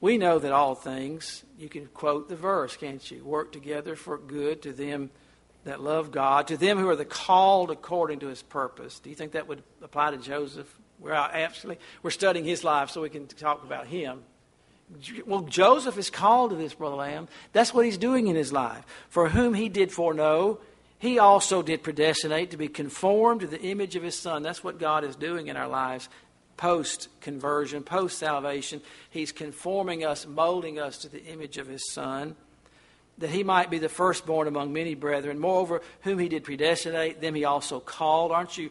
We 0.00 0.16
know 0.16 0.38
that 0.38 0.52
all 0.52 0.74
things, 0.74 1.44
you 1.58 1.68
can 1.68 1.86
quote 1.86 2.28
the 2.28 2.36
verse, 2.36 2.76
can't 2.76 3.08
you? 3.10 3.24
Work 3.24 3.52
together 3.52 3.96
for 3.96 4.16
good 4.16 4.62
to 4.62 4.72
them 4.72 5.10
that 5.64 5.82
love 5.82 6.12
God, 6.12 6.46
to 6.48 6.56
them 6.56 6.78
who 6.78 6.88
are 6.88 6.96
the 6.96 7.04
called 7.04 7.70
according 7.70 8.20
to 8.20 8.28
his 8.28 8.42
purpose. 8.42 9.00
Do 9.00 9.10
you 9.10 9.16
think 9.16 9.32
that 9.32 9.48
would 9.48 9.62
apply 9.82 10.12
to 10.12 10.16
Joseph? 10.16 10.72
We're 11.00 11.12
uh, 11.12 11.28
absolutely 11.32 11.82
we're 12.02 12.10
studying 12.10 12.44
his 12.44 12.64
life 12.64 12.90
so 12.90 13.02
we 13.02 13.10
can 13.10 13.26
talk 13.26 13.62
about 13.64 13.86
him. 13.86 14.22
Well, 15.26 15.42
Joseph 15.42 15.98
is 15.98 16.08
called 16.08 16.50
to 16.50 16.56
this, 16.56 16.74
Brother 16.74 16.96
Lamb. 16.96 17.28
That's 17.52 17.74
what 17.74 17.84
he's 17.84 17.98
doing 17.98 18.28
in 18.28 18.36
his 18.36 18.52
life. 18.52 18.84
For 19.10 19.28
whom 19.28 19.52
he 19.52 19.68
did 19.68 19.92
foreknow, 19.92 20.60
he 20.98 21.18
also 21.18 21.62
did 21.62 21.82
predestinate 21.82 22.52
to 22.52 22.56
be 22.56 22.68
conformed 22.68 23.42
to 23.42 23.46
the 23.46 23.60
image 23.60 23.96
of 23.96 24.02
his 24.02 24.18
son. 24.18 24.42
That's 24.42 24.64
what 24.64 24.78
God 24.78 25.04
is 25.04 25.14
doing 25.14 25.48
in 25.48 25.56
our 25.56 25.68
lives 25.68 26.08
post 26.58 27.08
conversion, 27.22 27.82
post 27.82 28.18
salvation. 28.18 28.82
He's 29.08 29.32
conforming 29.32 30.04
us, 30.04 30.26
molding 30.26 30.78
us 30.78 30.98
to 30.98 31.08
the 31.08 31.24
image 31.24 31.56
of 31.56 31.66
his 31.66 31.90
Son, 31.90 32.36
that 33.16 33.30
he 33.30 33.42
might 33.42 33.70
be 33.70 33.78
the 33.78 33.88
firstborn 33.88 34.46
among 34.46 34.74
many 34.74 34.94
brethren. 34.94 35.38
Moreover, 35.38 35.80
whom 36.02 36.18
he 36.18 36.28
did 36.28 36.44
predestinate, 36.44 37.22
them 37.22 37.34
he 37.34 37.44
also 37.44 37.80
called. 37.80 38.32
Aren't 38.32 38.58
you 38.58 38.68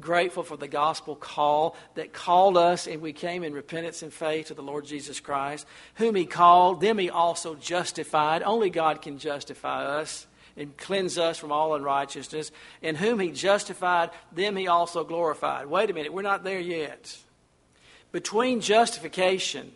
grateful 0.00 0.42
for 0.42 0.56
the 0.56 0.68
gospel 0.68 1.16
call 1.16 1.76
that 1.94 2.12
called 2.12 2.56
us 2.56 2.86
and 2.86 3.02
we 3.02 3.12
came 3.12 3.42
in 3.42 3.52
repentance 3.52 4.02
and 4.02 4.12
faith 4.12 4.46
to 4.46 4.54
the 4.54 4.62
Lord 4.62 4.84
Jesus 4.84 5.20
Christ? 5.20 5.66
Whom 5.96 6.14
he 6.14 6.26
called, 6.26 6.80
them 6.80 6.98
he 6.98 7.10
also 7.10 7.54
justified. 7.54 8.42
Only 8.42 8.70
God 8.70 9.02
can 9.02 9.18
justify 9.18 9.84
us 9.84 10.26
and 10.56 10.76
cleanse 10.76 11.18
us 11.18 11.38
from 11.38 11.52
all 11.52 11.74
unrighteousness. 11.74 12.50
And 12.82 12.96
whom 12.96 13.20
he 13.20 13.30
justified, 13.30 14.10
them 14.32 14.56
he 14.56 14.66
also 14.66 15.04
glorified. 15.04 15.66
Wait 15.66 15.90
a 15.90 15.94
minute, 15.94 16.12
we're 16.12 16.22
not 16.22 16.44
there 16.44 16.60
yet. 16.60 17.16
Between 18.12 18.60
justification, 18.60 19.72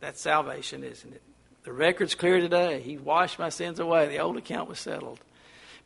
that's 0.00 0.20
salvation, 0.20 0.82
isn't 0.82 1.12
it? 1.12 1.22
The 1.64 1.72
record's 1.72 2.14
clear 2.14 2.40
today. 2.40 2.80
He 2.80 2.96
washed 2.96 3.38
my 3.38 3.50
sins 3.50 3.78
away. 3.78 4.08
The 4.08 4.18
old 4.18 4.36
account 4.38 4.68
was 4.68 4.78
settled. 4.78 5.20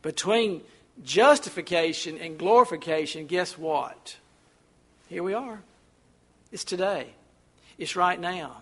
Between 0.01 0.61
justification 1.03 2.17
and 2.17 2.37
glorification, 2.37 3.27
guess 3.27 3.57
what? 3.57 4.17
Here 5.07 5.23
we 5.23 5.33
are. 5.33 5.61
It's 6.51 6.63
today. 6.63 7.13
It's 7.77 7.95
right 7.95 8.19
now. 8.19 8.61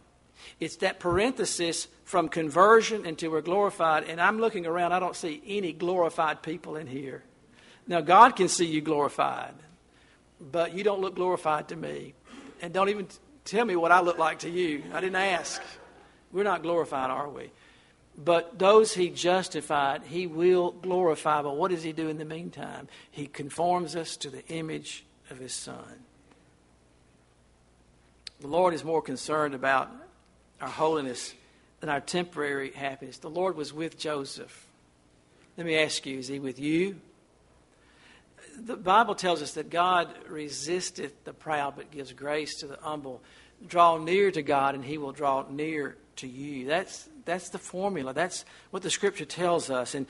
It's 0.60 0.78
that 0.78 1.00
parenthesis 1.00 1.88
from 2.04 2.30
conversion 2.30 3.06
until 3.06 3.32
we're 3.32 3.42
glorified. 3.42 4.06
And 4.06 4.20
I'm 4.20 4.40
looking 4.40 4.66
around, 4.66 4.92
I 4.92 5.00
don't 5.00 5.16
see 5.16 5.42
any 5.46 5.72
glorified 5.74 6.42
people 6.42 6.76
in 6.76 6.88
here. 6.88 7.24
Now, 7.88 8.02
God 8.02 8.36
can 8.36 8.48
see 8.48 8.66
you 8.66 8.82
glorified, 8.82 9.54
but 10.40 10.74
you 10.74 10.84
don't 10.84 11.02
look 11.02 11.16
glorified 11.16 11.70
to 11.70 11.76
me 11.76 12.14
and 12.62 12.74
don't 12.74 12.90
even 12.90 13.08
tell 13.46 13.66
me 13.66 13.76
what 13.76 13.92
I 13.92 14.02
look 14.02 14.18
like 14.18 14.40
to 14.40 14.50
you. 14.50 14.84
I 14.94 15.02
didn't 15.02 15.18
ask. 15.18 15.62
We're 16.32 16.44
not 16.44 16.64
glorified, 16.64 17.12
are 17.12 17.30
we? 17.30 17.52
But 18.18 18.60
those 18.60 18.94
he 18.94 19.10
justified, 19.10 20.04
he 20.04 20.28
will 20.28 20.72
glorify. 20.72 21.42
But 21.42 21.58
what 21.58 21.72
does 21.72 21.84
he 21.84 21.94
do 21.94 22.10
in 22.10 22.18
the 22.18 22.26
meantime? 22.26 22.88
He 23.10 23.26
conforms 23.26 23.96
us 23.96 24.18
to 24.18 24.30
the 24.30 24.46
image 24.48 25.04
of 25.30 25.40
his 25.40 25.54
son. 25.54 26.04
The 28.40 28.48
Lord 28.48 28.74
is 28.74 28.84
more 28.84 29.02
concerned 29.02 29.56
about 29.56 29.90
our 30.62 30.68
holiness 30.68 31.34
than 31.80 31.90
our 31.90 32.02
temporary 32.02 32.72
happiness. 32.72 33.18
The 33.18 33.30
Lord 33.30 33.56
was 33.56 33.74
with 33.74 33.98
Joseph. 33.98 34.68
Let 35.58 35.66
me 35.66 35.76
ask 35.78 36.06
you, 36.06 36.20
is 36.20 36.28
he 36.28 36.40
with 36.40 36.60
you? 36.60 37.00
the 38.58 38.76
Bible 38.76 39.16
tells 39.16 39.42
us 39.42 39.54
that 39.54 39.70
God 39.70 40.10
resisteth 40.30 41.24
the 41.26 41.34
proud 41.34 41.76
but 41.76 41.92
gives 41.92 42.14
grace 42.14 42.56
to 42.60 42.68
the 42.68 42.78
humble. 42.82 43.22
Draw 43.68 44.00
near 44.00 44.32
to 44.32 44.42
God 44.42 44.76
and 44.76 44.84
he 44.84 44.98
will 44.98 45.12
draw 45.12 45.46
near 45.50 45.98
to 46.18 46.28
you. 46.28 46.68
That's 46.68 47.08
that's 47.26 47.50
the 47.50 47.58
formula. 47.58 48.14
That's 48.14 48.46
what 48.72 48.84
the 48.84 48.90
scripture 48.90 49.26
tells 49.26 49.70
us. 49.70 49.96
And 49.96 50.06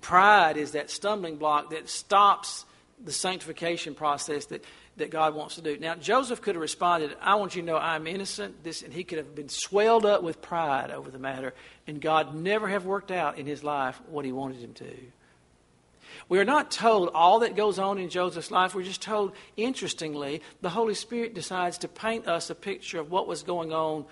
pride 0.00 0.56
is 0.56 0.72
that 0.72 0.90
stumbling 0.90 1.36
block 1.36 1.70
that 1.70 1.88
stops 1.88 2.64
the 3.04 3.12
sanctification 3.12 3.94
process 3.94 4.46
that, 4.46 4.64
that 4.96 5.10
God 5.10 5.34
wants 5.34 5.54
to 5.54 5.62
do. 5.62 5.78
Now, 5.78 5.94
Joseph 5.94 6.42
could 6.42 6.54
have 6.54 6.62
responded, 6.62 7.16
I 7.20 7.36
want 7.36 7.54
you 7.54 7.62
to 7.62 7.66
know 7.66 7.76
I'm 7.76 8.06
innocent. 8.06 8.64
This, 8.64 8.82
and 8.82 8.92
he 8.92 9.04
could 9.04 9.18
have 9.18 9.34
been 9.34 9.48
swelled 9.48 10.04
up 10.04 10.22
with 10.22 10.42
pride 10.42 10.90
over 10.90 11.10
the 11.10 11.18
matter, 11.18 11.54
and 11.86 12.00
God 12.00 12.34
never 12.34 12.68
have 12.68 12.84
worked 12.84 13.10
out 13.10 13.38
in 13.38 13.46
his 13.46 13.62
life 13.62 14.00
what 14.08 14.24
he 14.24 14.32
wanted 14.32 14.60
him 14.60 14.74
to. 14.74 14.96
We 16.28 16.38
are 16.38 16.44
not 16.44 16.70
told 16.70 17.10
all 17.14 17.38
that 17.40 17.56
goes 17.56 17.78
on 17.78 17.98
in 17.98 18.10
Joseph's 18.10 18.50
life. 18.50 18.74
We're 18.74 18.82
just 18.82 19.02
told, 19.02 19.32
interestingly, 19.56 20.42
the 20.60 20.70
Holy 20.70 20.94
Spirit 20.94 21.34
decides 21.34 21.78
to 21.78 21.88
paint 21.88 22.26
us 22.26 22.50
a 22.50 22.54
picture 22.54 22.98
of 22.98 23.10
what 23.10 23.26
was 23.26 23.42
going 23.42 23.72
on 23.72 24.04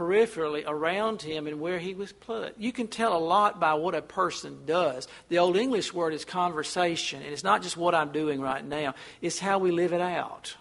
peripherally 0.00 0.64
around 0.66 1.20
him 1.20 1.46
and 1.46 1.60
where 1.60 1.78
he 1.78 1.92
was 1.92 2.10
put. 2.10 2.58
You 2.58 2.72
can 2.72 2.88
tell 2.88 3.14
a 3.14 3.20
lot 3.20 3.60
by 3.60 3.74
what 3.74 3.94
a 3.94 4.00
person 4.00 4.60
does. 4.64 5.06
The 5.28 5.38
Old 5.38 5.58
English 5.58 5.92
word 5.92 6.14
is 6.14 6.24
conversation, 6.24 7.20
and 7.20 7.30
it's 7.30 7.44
not 7.44 7.62
just 7.62 7.76
what 7.76 7.94
I'm 7.94 8.10
doing 8.10 8.40
right 8.40 8.64
now, 8.64 8.94
it's 9.20 9.38
how 9.38 9.58
we 9.58 9.70
live 9.70 9.92
it 9.92 10.00
out. 10.00 10.56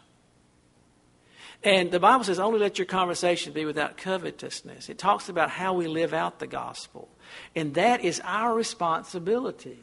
And 1.63 1.89
the 1.89 2.01
Bible 2.01 2.25
says, 2.25 2.37
only 2.37 2.59
let 2.59 2.77
your 2.77 2.85
conversation 2.85 3.53
be 3.53 3.63
without 3.63 3.95
covetousness. 3.95 4.89
It 4.89 4.97
talks 4.97 5.29
about 5.29 5.49
how 5.49 5.73
we 5.73 5.87
live 5.87 6.13
out 6.13 6.39
the 6.39 6.47
gospel. 6.47 7.07
And 7.55 7.73
that 7.75 8.03
is 8.03 8.21
our 8.25 8.53
responsibility 8.53 9.79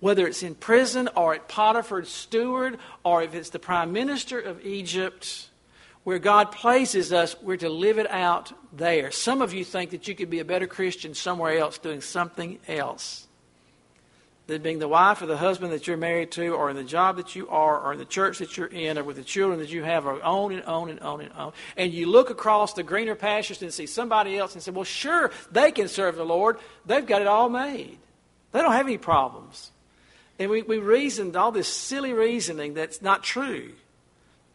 whether 0.00 0.28
it's 0.28 0.44
in 0.44 0.54
prison 0.54 1.08
or 1.16 1.34
at 1.34 1.48
Potiphar's 1.48 2.08
steward 2.08 2.78
or 3.02 3.20
if 3.20 3.34
it's 3.34 3.50
the 3.50 3.58
prime 3.58 3.92
minister 3.92 4.38
of 4.38 4.64
Egypt, 4.64 5.48
where 6.04 6.18
God 6.18 6.52
places 6.52 7.12
us, 7.12 7.36
we're 7.42 7.56
to 7.58 7.68
live 7.68 7.98
it 7.98 8.10
out 8.10 8.52
there. 8.72 9.10
Some 9.10 9.42
of 9.42 9.52
you 9.52 9.64
think 9.64 9.90
that 9.90 10.08
you 10.08 10.14
could 10.14 10.30
be 10.30 10.38
a 10.38 10.44
better 10.44 10.66
Christian 10.66 11.14
somewhere 11.14 11.58
else 11.58 11.78
doing 11.78 12.00
something 12.00 12.58
else 12.66 13.26
than 14.48 14.62
being 14.62 14.78
the 14.78 14.88
wife 14.88 15.20
or 15.20 15.26
the 15.26 15.36
husband 15.36 15.72
that 15.72 15.86
you're 15.86 15.98
married 15.98 16.30
to, 16.32 16.48
or 16.48 16.70
in 16.70 16.76
the 16.76 16.82
job 16.82 17.18
that 17.18 17.36
you 17.36 17.46
are, 17.50 17.78
or 17.78 17.92
in 17.92 17.98
the 17.98 18.06
church 18.06 18.38
that 18.38 18.56
you're 18.56 18.66
in, 18.66 18.96
or 18.96 19.04
with 19.04 19.16
the 19.16 19.22
children 19.22 19.60
that 19.60 19.68
you 19.68 19.82
have, 19.82 20.06
or 20.06 20.22
on 20.22 20.52
and 20.52 20.64
on 20.64 20.88
and 20.88 21.00
on 21.00 21.20
and 21.20 21.30
on. 21.34 21.52
And 21.76 21.92
you 21.92 22.06
look 22.06 22.30
across 22.30 22.72
the 22.72 22.82
greener 22.82 23.14
pastures 23.14 23.60
and 23.60 23.72
see 23.72 23.84
somebody 23.84 24.38
else 24.38 24.54
and 24.54 24.62
say, 24.62 24.70
Well, 24.70 24.84
sure, 24.84 25.30
they 25.52 25.70
can 25.70 25.86
serve 25.86 26.16
the 26.16 26.24
Lord. 26.24 26.58
They've 26.86 27.04
got 27.04 27.20
it 27.20 27.28
all 27.28 27.50
made. 27.50 27.98
They 28.52 28.62
don't 28.62 28.72
have 28.72 28.86
any 28.86 28.96
problems. 28.96 29.70
And 30.38 30.50
we, 30.50 30.62
we 30.62 30.78
reasoned 30.78 31.36
all 31.36 31.52
this 31.52 31.68
silly 31.68 32.14
reasoning 32.14 32.72
that's 32.72 33.02
not 33.02 33.22
true. 33.22 33.72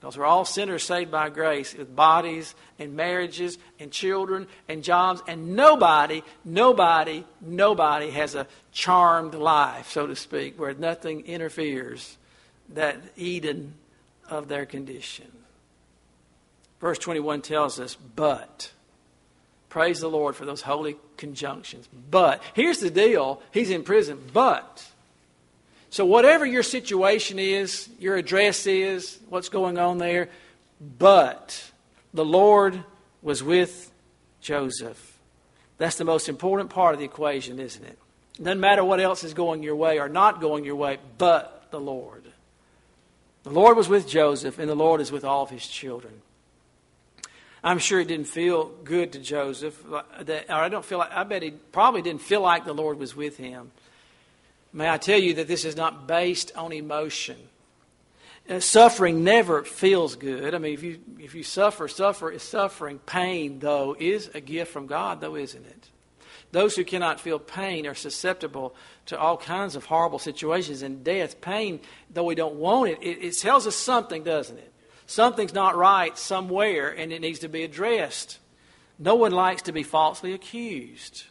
Because 0.04 0.18
we're 0.18 0.26
all 0.26 0.44
sinners 0.44 0.84
saved 0.84 1.12
by 1.12 1.30
grace 1.30 1.74
with 1.74 1.96
bodies 1.96 2.56
and 2.78 2.94
marriages 2.94 3.58
and 3.80 3.90
children 3.90 4.48
and 4.68 4.84
jobs. 4.84 5.24
And 5.30 5.56
nobody, 5.56 6.24
nobody, 6.44 7.24
nobody 7.40 8.10
has 8.12 8.36
a 8.36 8.46
charmed 8.74 9.34
life, 9.34 9.92
so 9.92 10.06
to 10.06 10.18
speak, 10.18 10.60
where 10.60 10.74
nothing 10.74 11.26
interferes 11.26 12.18
that 12.74 12.98
Eden 13.16 13.76
of 14.30 14.50
their 14.50 14.66
condition. 14.66 15.32
Verse 16.82 17.00
21 17.00 17.42
tells 17.42 17.80
us, 17.80 17.96
but. 17.96 18.74
Praise 19.70 20.02
the 20.02 20.10
Lord 20.10 20.36
for 20.36 20.44
those 20.44 20.64
holy 20.64 20.98
conjunctions. 21.16 21.88
But. 22.12 22.44
Here's 22.54 22.80
the 22.80 22.90
deal 22.90 23.42
He's 23.54 23.70
in 23.70 23.84
prison, 23.84 24.22
but. 24.34 24.86
So, 25.94 26.06
whatever 26.06 26.44
your 26.44 26.64
situation 26.64 27.38
is, 27.38 27.88
your 28.00 28.16
address 28.16 28.66
is, 28.66 29.20
what's 29.30 29.50
going 29.50 29.78
on 29.78 30.00
there, 30.00 30.28
but 30.82 31.72
the 32.16 32.26
Lord 32.26 32.84
was 33.22 33.44
with 33.44 33.92
Joseph. 34.42 35.20
That's 35.78 35.98
the 35.98 36.04
most 36.04 36.30
important 36.30 36.72
part 36.72 36.96
of 36.96 37.00
the 37.00 37.06
equation, 37.06 37.60
isn't 37.60 37.86
it? 37.86 38.00
doesn't 38.42 38.60
matter 38.60 38.84
what 38.84 39.02
else 39.02 39.24
is 39.24 39.36
going 39.36 39.62
your 39.62 39.76
way 39.76 40.00
or 40.00 40.10
not 40.10 40.42
going 40.42 40.66
your 40.66 40.78
way, 40.78 40.98
but 41.20 41.68
the 41.70 41.80
Lord. 41.80 42.24
The 43.44 43.52
Lord 43.52 43.78
was 43.78 43.88
with 43.88 44.08
Joseph, 44.08 44.58
and 44.58 44.68
the 44.68 44.74
Lord 44.74 45.00
is 45.00 45.12
with 45.12 45.24
all 45.24 45.44
of 45.44 45.52
his 45.52 45.68
children. 45.68 46.24
I'm 47.64 47.78
sure 47.78 48.00
it 48.00 48.08
didn't 48.08 48.26
feel 48.26 48.72
good 48.84 49.14
to 49.14 49.20
Joseph. 49.20 49.80
Or 49.88 50.04
I 50.50 50.70
don't 50.70 50.84
feel 50.84 50.98
like, 50.98 51.12
I 51.12 51.24
bet 51.24 51.44
he 51.44 51.52
probably 51.52 52.02
didn't 52.02 52.24
feel 52.24 52.42
like 52.42 52.66
the 52.66 52.74
Lord 52.74 52.98
was 52.98 53.16
with 53.16 53.38
him. 53.38 53.70
May 54.74 54.90
I 54.90 54.98
tell 54.98 55.20
you 55.20 55.36
that 55.36 55.48
this 55.48 55.66
is 55.66 55.76
not 55.76 56.08
based 56.08 56.52
on 56.58 56.74
emotion. 56.74 57.38
Uh, 58.50 58.60
suffering 58.60 59.24
never 59.24 59.64
feels 59.64 60.16
good. 60.16 60.54
I 60.54 60.58
mean, 60.58 60.74
if 60.74 60.84
you, 60.84 61.00
if 61.20 61.36
you 61.36 61.44
suffer, 61.44 61.88
suffer 61.88 62.30
is 62.32 62.44
suffering. 62.44 63.00
Pain, 63.00 63.60
though, 63.60 63.96
is 63.98 64.30
a 64.34 64.42
gift 64.42 64.72
from 64.72 64.88
God, 64.88 65.22
though, 65.22 65.36
isn't 65.36 65.66
it? 65.66 65.90
Those 66.52 66.76
who 66.76 66.84
cannot 66.84 67.20
feel 67.20 67.40
pain 67.40 67.88
are 67.88 67.96
susceptible 67.96 68.76
to 69.08 69.18
all 69.18 69.38
kinds 69.38 69.76
of 69.76 69.86
horrible 69.86 70.20
situations 70.20 70.82
and 70.82 71.04
death. 71.04 71.40
Pain, 71.40 71.80
though 72.14 72.26
we 72.26 72.36
don't 72.36 72.56
want 72.56 72.92
it, 72.92 73.00
it, 73.02 73.24
it 73.24 73.38
tells 73.38 73.66
us 73.66 73.76
something, 73.76 74.24
doesn't 74.24 74.58
it? 74.58 74.72
Something's 75.06 75.54
not 75.54 75.76
right 75.76 76.18
somewhere 76.18 76.90
and 76.90 77.12
it 77.12 77.22
needs 77.22 77.40
to 77.40 77.50
be 77.50 77.64
addressed. 77.64 78.40
No 79.00 79.16
one 79.16 79.32
likes 79.32 79.64
to 79.64 79.72
be 79.72 79.84
falsely 79.84 80.34
accused. 80.34 81.24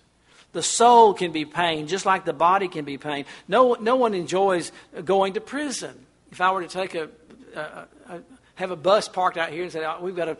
The 0.52 0.62
soul 0.62 1.14
can 1.14 1.32
be 1.32 1.44
pain, 1.44 1.86
just 1.86 2.04
like 2.04 2.24
the 2.24 2.32
body 2.32 2.68
can 2.68 2.84
be 2.84 2.98
pain. 2.98 3.24
No, 3.48 3.74
no 3.80 3.96
one 3.96 4.14
enjoys 4.14 4.70
going 5.04 5.34
to 5.34 5.40
prison. 5.40 6.06
If 6.30 6.40
I 6.40 6.52
were 6.52 6.62
to 6.62 6.68
take 6.68 6.94
a, 6.94 7.08
a, 7.54 7.60
a 8.08 8.20
have 8.54 8.70
a 8.70 8.76
bus 8.76 9.08
parked 9.08 9.38
out 9.38 9.50
here 9.50 9.62
and 9.62 9.72
say, 9.72 9.84
oh, 9.84 9.98
we've 10.00 10.16
got 10.16 10.28
a, 10.28 10.36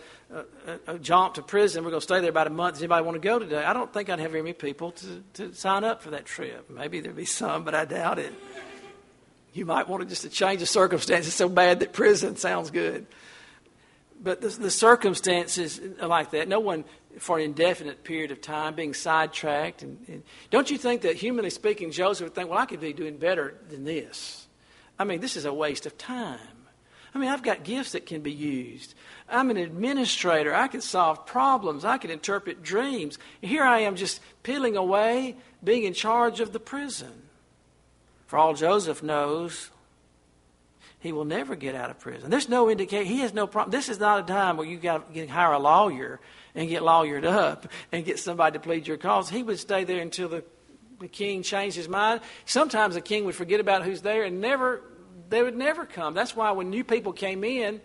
a, 0.87 0.94
a, 0.94 0.98
jaunt 0.98 1.37
to 1.37 1.42
prison, 1.42 1.83
we're 1.83 1.90
going 1.90 2.01
to 2.01 2.05
stay 2.05 2.20
there 2.20 2.31
about 2.31 2.46
a 2.46 2.51
month. 2.51 2.75
Does 2.75 2.83
anybody 2.83 3.05
want 3.05 3.14
to 3.16 3.20
go 3.27 3.38
today? 3.38 3.64
I 3.64 3.72
don't 3.72 3.92
think 3.92 4.11
I'd 4.11 4.20
have 4.20 4.31
very 4.31 4.42
many 4.42 4.53
people 4.53 4.92
to, 4.92 5.25
to 5.35 5.55
sign 5.55 5.83
up 5.83 6.03
for 6.03 6.11
that 6.11 6.27
trip. 6.27 6.68
Maybe 6.68 7.01
there'd 7.01 7.16
be 7.16 7.25
some, 7.25 7.64
but 7.64 7.75
I 7.75 7.85
doubt 7.85 8.18
it. 8.18 8.33
You 9.55 9.66
might 9.66 9.88
want 9.88 10.03
to 10.03 10.09
just 10.09 10.22
to 10.22 10.29
change 10.29 10.61
the 10.61 10.66
circumstances 10.66 11.35
so 11.35 11.48
bad 11.48 11.81
that 11.81 11.92
prison 11.92 12.37
sounds 12.37 12.70
good. 12.70 13.07
But 14.22 14.40
the, 14.40 14.48
the 14.48 14.70
circumstances 14.70 15.81
like 16.01 16.31
that, 16.31 16.48
no 16.48 16.61
one 16.61 16.85
for 17.18 17.38
an 17.38 17.44
indefinite 17.44 18.05
period 18.05 18.31
of 18.31 18.40
time, 18.40 18.75
being 18.75 18.94
sidetracked. 18.94 19.83
And, 19.83 19.98
and, 20.09 20.22
don't 20.51 20.70
you 20.70 20.79
think 20.79 21.03
that, 21.03 21.16
humanly 21.16 21.51
speaking, 21.51 21.90
Joseph 21.90 22.27
would 22.27 22.35
think, 22.35 22.51
well, 22.51 22.59
I 22.59 22.66
could 22.66 22.81
be 22.81 22.92
doing 22.92 23.16
better 23.16 23.55
than 23.68 23.85
this? 23.85 24.46
I 24.98 25.05
mean, 25.05 25.20
this 25.20 25.37
is 25.37 25.44
a 25.44 25.53
waste 25.53 25.87
of 25.87 25.98
time. 25.98 26.38
I 27.14 27.18
mean, 27.18 27.29
I've 27.29 27.42
got 27.42 27.64
gifts 27.64 27.92
that 27.92 28.07
can 28.07 28.22
be 28.22 28.33
used. 28.33 28.94
I'm 29.29 29.51
an 29.51 29.59
administrator. 29.59 30.55
I 30.55 30.68
can 30.68 30.81
solve 30.81 31.27
problems. 31.27 31.85
I 31.85 31.98
can 31.98 32.11
interpret 32.11 32.62
dreams. 32.62 33.18
Here 33.42 33.64
I 33.64 33.81
am 33.81 33.96
just 33.96 34.20
peeling 34.42 34.77
away, 34.77 35.37
being 35.62 35.85
in 35.85 35.92
charge 35.92 36.40
of 36.40 36.53
the 36.53 36.61
prison. 36.61 37.12
For 38.27 38.38
all 38.38 38.55
Joseph 38.55 39.03
knows, 39.03 39.70
he 41.01 41.12
will 41.12 41.27
never 41.27 41.55
get 41.55 41.75
out 41.75 41.90
of 41.90 41.98
prison. 41.98 42.31
There's 42.31 42.48
no 42.48 42.70
indication. 42.70 43.12
He 43.12 43.20
has 43.20 43.35
no 43.35 43.46
problem. 43.46 43.72
This 43.72 43.90
is 43.90 43.98
not 43.98 44.20
a 44.20 44.22
time 44.22 44.57
where 44.57 44.66
you 44.66 44.79
got 44.79 45.12
to 45.12 45.27
hire 45.27 45.53
a 45.53 45.59
lawyer 45.59 46.18
and 46.55 46.69
get 46.69 46.83
lawyered 46.83 47.25
up 47.25 47.67
and 47.91 48.05
get 48.05 48.19
somebody 48.19 48.55
to 48.55 48.61
plead 48.61 48.87
your 48.87 48.97
cause. 48.97 49.29
He 49.29 49.43
would 49.43 49.59
stay 49.59 49.85
there 49.85 50.01
until 50.01 50.29
the, 50.29 50.45
the 51.01 51.09
king 51.09 51.43
changed 51.43 51.77
his 51.77 51.88
mind. 51.88 52.21
Sometimes 52.45 52.95
the 52.95 53.01
king 53.01 53.25
would 53.25 53.35
forget 53.35 53.61
about 53.61 53.85
who's 53.85 54.03
there 54.03 54.25
and 54.25 54.41
never, 54.41 54.83
they 55.31 55.43
would 55.43 55.57
never 55.57 55.87
come. 55.87 56.15
That's 56.15 56.37
why 56.37 56.51
when 56.53 56.71
new 56.71 56.85
people 56.85 57.12
came 57.12 57.45
in, 57.45 57.81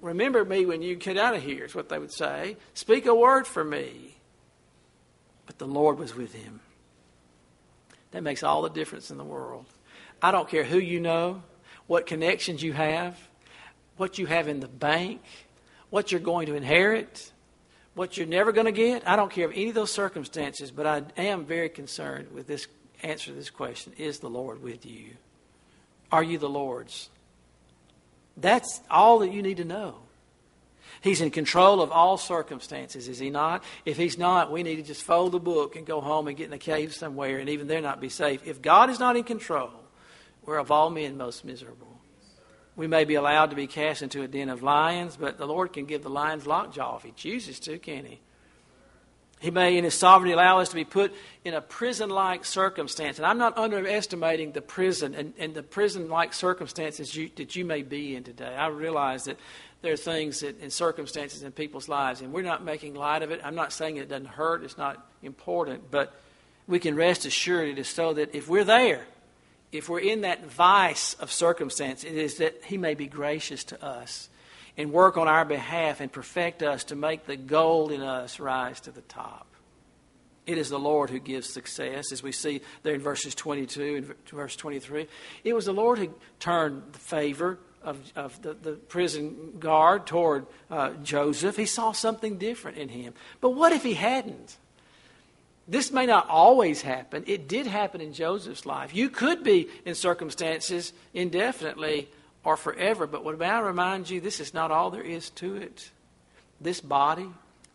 remember 0.00 0.44
me 0.44 0.66
when 0.66 0.82
you 0.82 0.94
get 0.96 1.16
out 1.16 1.34
of 1.34 1.42
here, 1.42 1.64
is 1.64 1.74
what 1.74 1.88
they 1.88 1.98
would 1.98 2.12
say. 2.12 2.56
Speak 2.74 3.06
a 3.06 3.14
word 3.14 3.46
for 3.46 3.64
me. 3.64 4.16
But 5.46 5.58
the 5.58 5.66
Lord 5.66 5.98
was 5.98 6.14
with 6.14 6.32
him. 6.32 6.60
That 8.12 8.22
makes 8.22 8.42
all 8.42 8.62
the 8.62 8.70
difference 8.70 9.10
in 9.10 9.18
the 9.18 9.24
world. 9.24 9.66
I 10.22 10.30
don't 10.30 10.48
care 10.48 10.64
who 10.64 10.78
you 10.78 11.00
know, 11.00 11.42
what 11.86 12.06
connections 12.06 12.62
you 12.62 12.72
have, 12.72 13.18
what 13.96 14.18
you 14.18 14.26
have 14.26 14.48
in 14.48 14.60
the 14.60 14.68
bank, 14.68 15.20
what 15.90 16.10
you're 16.10 16.20
going 16.20 16.46
to 16.46 16.54
inherit 16.54 17.32
what 17.94 18.16
you're 18.16 18.26
never 18.26 18.52
going 18.52 18.66
to 18.66 18.72
get. 18.72 19.06
I 19.08 19.16
don't 19.16 19.30
care 19.30 19.46
of 19.46 19.52
any 19.52 19.68
of 19.68 19.74
those 19.74 19.92
circumstances, 19.92 20.70
but 20.70 20.86
I 20.86 21.02
am 21.16 21.44
very 21.44 21.68
concerned 21.68 22.32
with 22.32 22.46
this 22.46 22.66
answer 23.02 23.30
to 23.30 23.32
this 23.32 23.50
question 23.50 23.92
Is 23.98 24.18
the 24.18 24.30
Lord 24.30 24.62
with 24.62 24.84
you? 24.86 25.10
Are 26.10 26.22
you 26.22 26.38
the 26.38 26.48
Lord's? 26.48 27.10
That's 28.36 28.80
all 28.90 29.20
that 29.20 29.32
you 29.32 29.42
need 29.42 29.58
to 29.58 29.64
know. 29.64 29.96
He's 31.00 31.20
in 31.20 31.30
control 31.30 31.82
of 31.82 31.90
all 31.92 32.16
circumstances, 32.16 33.08
is 33.08 33.18
he 33.18 33.30
not? 33.30 33.62
If 33.84 33.96
he's 33.96 34.16
not, 34.16 34.50
we 34.50 34.62
need 34.62 34.76
to 34.76 34.82
just 34.82 35.02
fold 35.02 35.32
the 35.32 35.38
book 35.38 35.76
and 35.76 35.86
go 35.86 36.00
home 36.00 36.28
and 36.28 36.36
get 36.36 36.46
in 36.46 36.52
a 36.52 36.58
cave 36.58 36.94
somewhere, 36.94 37.38
and 37.38 37.48
even 37.48 37.66
there 37.66 37.80
not 37.80 38.00
be 38.00 38.08
safe. 38.08 38.46
If 38.46 38.62
God 38.62 38.90
is 38.90 38.98
not 38.98 39.16
in 39.16 39.24
control, 39.24 39.70
we're 40.44 40.58
of 40.58 40.70
all 40.70 40.90
men 40.90 41.16
most 41.16 41.44
miserable. 41.44 41.93
We 42.76 42.86
may 42.86 43.04
be 43.04 43.14
allowed 43.14 43.50
to 43.50 43.56
be 43.56 43.66
cast 43.66 44.02
into 44.02 44.22
a 44.22 44.28
den 44.28 44.48
of 44.48 44.62
lions, 44.62 45.16
but 45.16 45.38
the 45.38 45.46
Lord 45.46 45.72
can 45.72 45.84
give 45.84 46.02
the 46.02 46.10
lions 46.10 46.46
lockjaw 46.46 46.96
if 46.96 47.02
He 47.02 47.12
chooses 47.12 47.60
to, 47.60 47.78
can 47.78 48.04
He? 48.04 48.20
He 49.38 49.50
may, 49.50 49.76
in 49.76 49.84
His 49.84 49.94
sovereignty, 49.94 50.32
allow 50.32 50.58
us 50.58 50.70
to 50.70 50.74
be 50.74 50.84
put 50.84 51.12
in 51.44 51.54
a 51.54 51.60
prison 51.60 52.10
like 52.10 52.44
circumstance. 52.44 53.18
And 53.18 53.26
I'm 53.26 53.38
not 53.38 53.56
underestimating 53.58 54.52
the 54.52 54.62
prison 54.62 55.14
and, 55.14 55.34
and 55.38 55.54
the 55.54 55.62
prison 55.62 56.08
like 56.08 56.32
circumstances 56.32 57.14
you, 57.14 57.30
that 57.36 57.54
you 57.54 57.64
may 57.64 57.82
be 57.82 58.16
in 58.16 58.24
today. 58.24 58.54
I 58.56 58.68
realize 58.68 59.24
that 59.24 59.38
there 59.82 59.92
are 59.92 59.98
things 59.98 60.40
that, 60.40 60.60
and 60.60 60.72
circumstances 60.72 61.42
in 61.42 61.52
people's 61.52 61.88
lives, 61.88 62.22
and 62.22 62.32
we're 62.32 62.42
not 62.42 62.64
making 62.64 62.94
light 62.94 63.22
of 63.22 63.30
it. 63.30 63.40
I'm 63.44 63.54
not 63.54 63.72
saying 63.72 63.98
it 63.98 64.08
doesn't 64.08 64.26
hurt, 64.26 64.64
it's 64.64 64.78
not 64.78 65.06
important, 65.22 65.90
but 65.90 66.14
we 66.66 66.78
can 66.78 66.96
rest 66.96 67.26
assured 67.26 67.68
it 67.68 67.78
is 67.78 67.88
so 67.88 68.14
that 68.14 68.34
if 68.34 68.48
we're 68.48 68.64
there, 68.64 69.06
if 69.74 69.88
we're 69.88 70.00
in 70.00 70.22
that 70.22 70.46
vice 70.46 71.14
of 71.14 71.32
circumstance, 71.32 72.04
it 72.04 72.14
is 72.14 72.36
that 72.38 72.62
He 72.64 72.78
may 72.78 72.94
be 72.94 73.06
gracious 73.06 73.64
to 73.64 73.84
us 73.84 74.28
and 74.76 74.92
work 74.92 75.16
on 75.16 75.28
our 75.28 75.44
behalf 75.44 76.00
and 76.00 76.10
perfect 76.10 76.62
us 76.62 76.84
to 76.84 76.96
make 76.96 77.26
the 77.26 77.36
gold 77.36 77.92
in 77.92 78.00
us 78.00 78.40
rise 78.40 78.80
to 78.82 78.90
the 78.90 79.02
top. 79.02 79.46
It 80.46 80.58
is 80.58 80.68
the 80.68 80.78
Lord 80.78 81.10
who 81.10 81.18
gives 81.18 81.48
success, 81.48 82.12
as 82.12 82.22
we 82.22 82.30
see 82.30 82.60
there 82.82 82.94
in 82.94 83.00
verses 83.00 83.34
22 83.34 83.96
and 83.96 84.14
verse 84.28 84.56
23. 84.56 85.06
It 85.42 85.54
was 85.54 85.64
the 85.64 85.72
Lord 85.72 85.98
who 85.98 86.14
turned 86.38 86.82
the 86.92 86.98
favor 86.98 87.58
of, 87.82 87.98
of 88.14 88.40
the, 88.42 88.54
the 88.54 88.72
prison 88.72 89.54
guard 89.58 90.06
toward 90.06 90.46
uh, 90.70 90.90
Joseph. 91.02 91.56
He 91.56 91.66
saw 91.66 91.92
something 91.92 92.38
different 92.38 92.78
in 92.78 92.90
him. 92.90 93.14
But 93.40 93.50
what 93.50 93.72
if 93.72 93.82
he 93.82 93.94
hadn't? 93.94 94.56
This 95.66 95.90
may 95.90 96.06
not 96.06 96.28
always 96.28 96.82
happen. 96.82 97.24
It 97.26 97.48
did 97.48 97.66
happen 97.66 98.00
in 98.00 98.12
Joseph's 98.12 98.66
life. 98.66 98.94
You 98.94 99.08
could 99.08 99.42
be 99.42 99.68
in 99.86 99.94
circumstances 99.94 100.92
indefinitely 101.14 102.08
or 102.44 102.56
forever, 102.56 103.06
but 103.06 103.24
what 103.24 103.38
may 103.38 103.46
I 103.46 103.60
remind 103.60 104.10
you, 104.10 104.20
this 104.20 104.40
is 104.40 104.52
not 104.52 104.70
all 104.70 104.90
there 104.90 105.02
is 105.02 105.30
to 105.30 105.56
it. 105.56 105.90
This 106.60 106.80
body, 106.80 107.28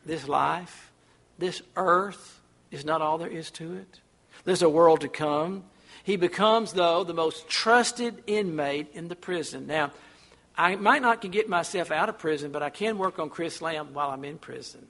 this 0.05 0.27
life, 0.27 0.91
this 1.39 1.61
earth 1.75 2.39
is 2.69 2.85
not 2.85 3.01
all 3.01 3.17
there 3.17 3.27
is 3.27 3.49
to 3.51 3.73
it. 3.75 3.99
There's 4.43 4.61
a 4.61 4.69
world 4.69 5.01
to 5.01 5.07
come. 5.07 5.63
He 6.03 6.15
becomes, 6.15 6.73
though, 6.73 7.03
the 7.03 7.13
most 7.13 7.49
trusted 7.49 8.23
inmate 8.27 8.87
in 8.93 9.07
the 9.07 9.15
prison. 9.15 9.65
Now, 9.65 9.91
I 10.55 10.75
might 10.75 11.01
not 11.01 11.21
can 11.21 11.31
get 11.31 11.49
myself 11.49 11.89
out 11.89 12.09
of 12.09 12.19
prison, 12.19 12.51
but 12.51 12.61
I 12.61 12.69
can 12.69 12.97
work 12.97 13.17
on 13.17 13.29
Chris 13.29 13.61
Lamb 13.61 13.93
while 13.93 14.11
I'm 14.11 14.25
in 14.25 14.37
prison. 14.37 14.87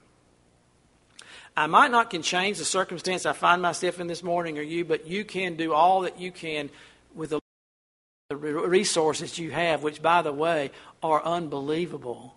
I 1.60 1.68
might 1.68 1.92
not 1.92 2.10
can 2.10 2.22
change 2.22 2.58
the 2.58 2.64
circumstance 2.64 3.26
I 3.26 3.34
find 3.34 3.62
myself 3.62 4.00
in 4.00 4.08
this 4.08 4.24
morning 4.24 4.58
or 4.58 4.62
you, 4.62 4.86
but 4.86 5.08
you 5.08 5.26
can 5.26 5.58
do 5.58 5.74
all 5.74 6.04
that 6.04 6.18
you 6.18 6.32
can 6.32 6.70
with 7.14 7.32
the 7.32 7.42
resources 8.34 9.38
you 9.38 9.52
have, 9.52 9.84
which, 9.84 10.02
by 10.02 10.22
the 10.22 10.32
way, 10.32 10.72
are 11.04 11.22
unbelievable. 11.22 12.34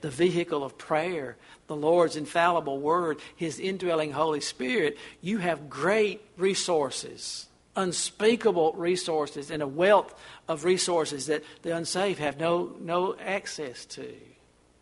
The 0.00 0.10
vehicle 0.10 0.64
of 0.64 0.76
prayer, 0.76 1.36
the 1.68 1.76
Lord's 1.76 2.16
infallible 2.16 2.80
word, 2.80 3.20
His 3.36 3.60
indwelling 3.60 4.10
Holy 4.10 4.40
Spirit, 4.40 4.98
you 5.20 5.38
have 5.38 5.70
great 5.70 6.22
resources, 6.36 7.46
unspeakable 7.76 8.72
resources, 8.72 9.52
and 9.52 9.62
a 9.62 9.68
wealth 9.68 10.20
of 10.48 10.64
resources 10.64 11.26
that 11.26 11.44
the 11.62 11.76
unsaved 11.76 12.18
have 12.18 12.40
no, 12.40 12.74
no 12.80 13.14
access 13.24 13.84
to. 13.84 14.12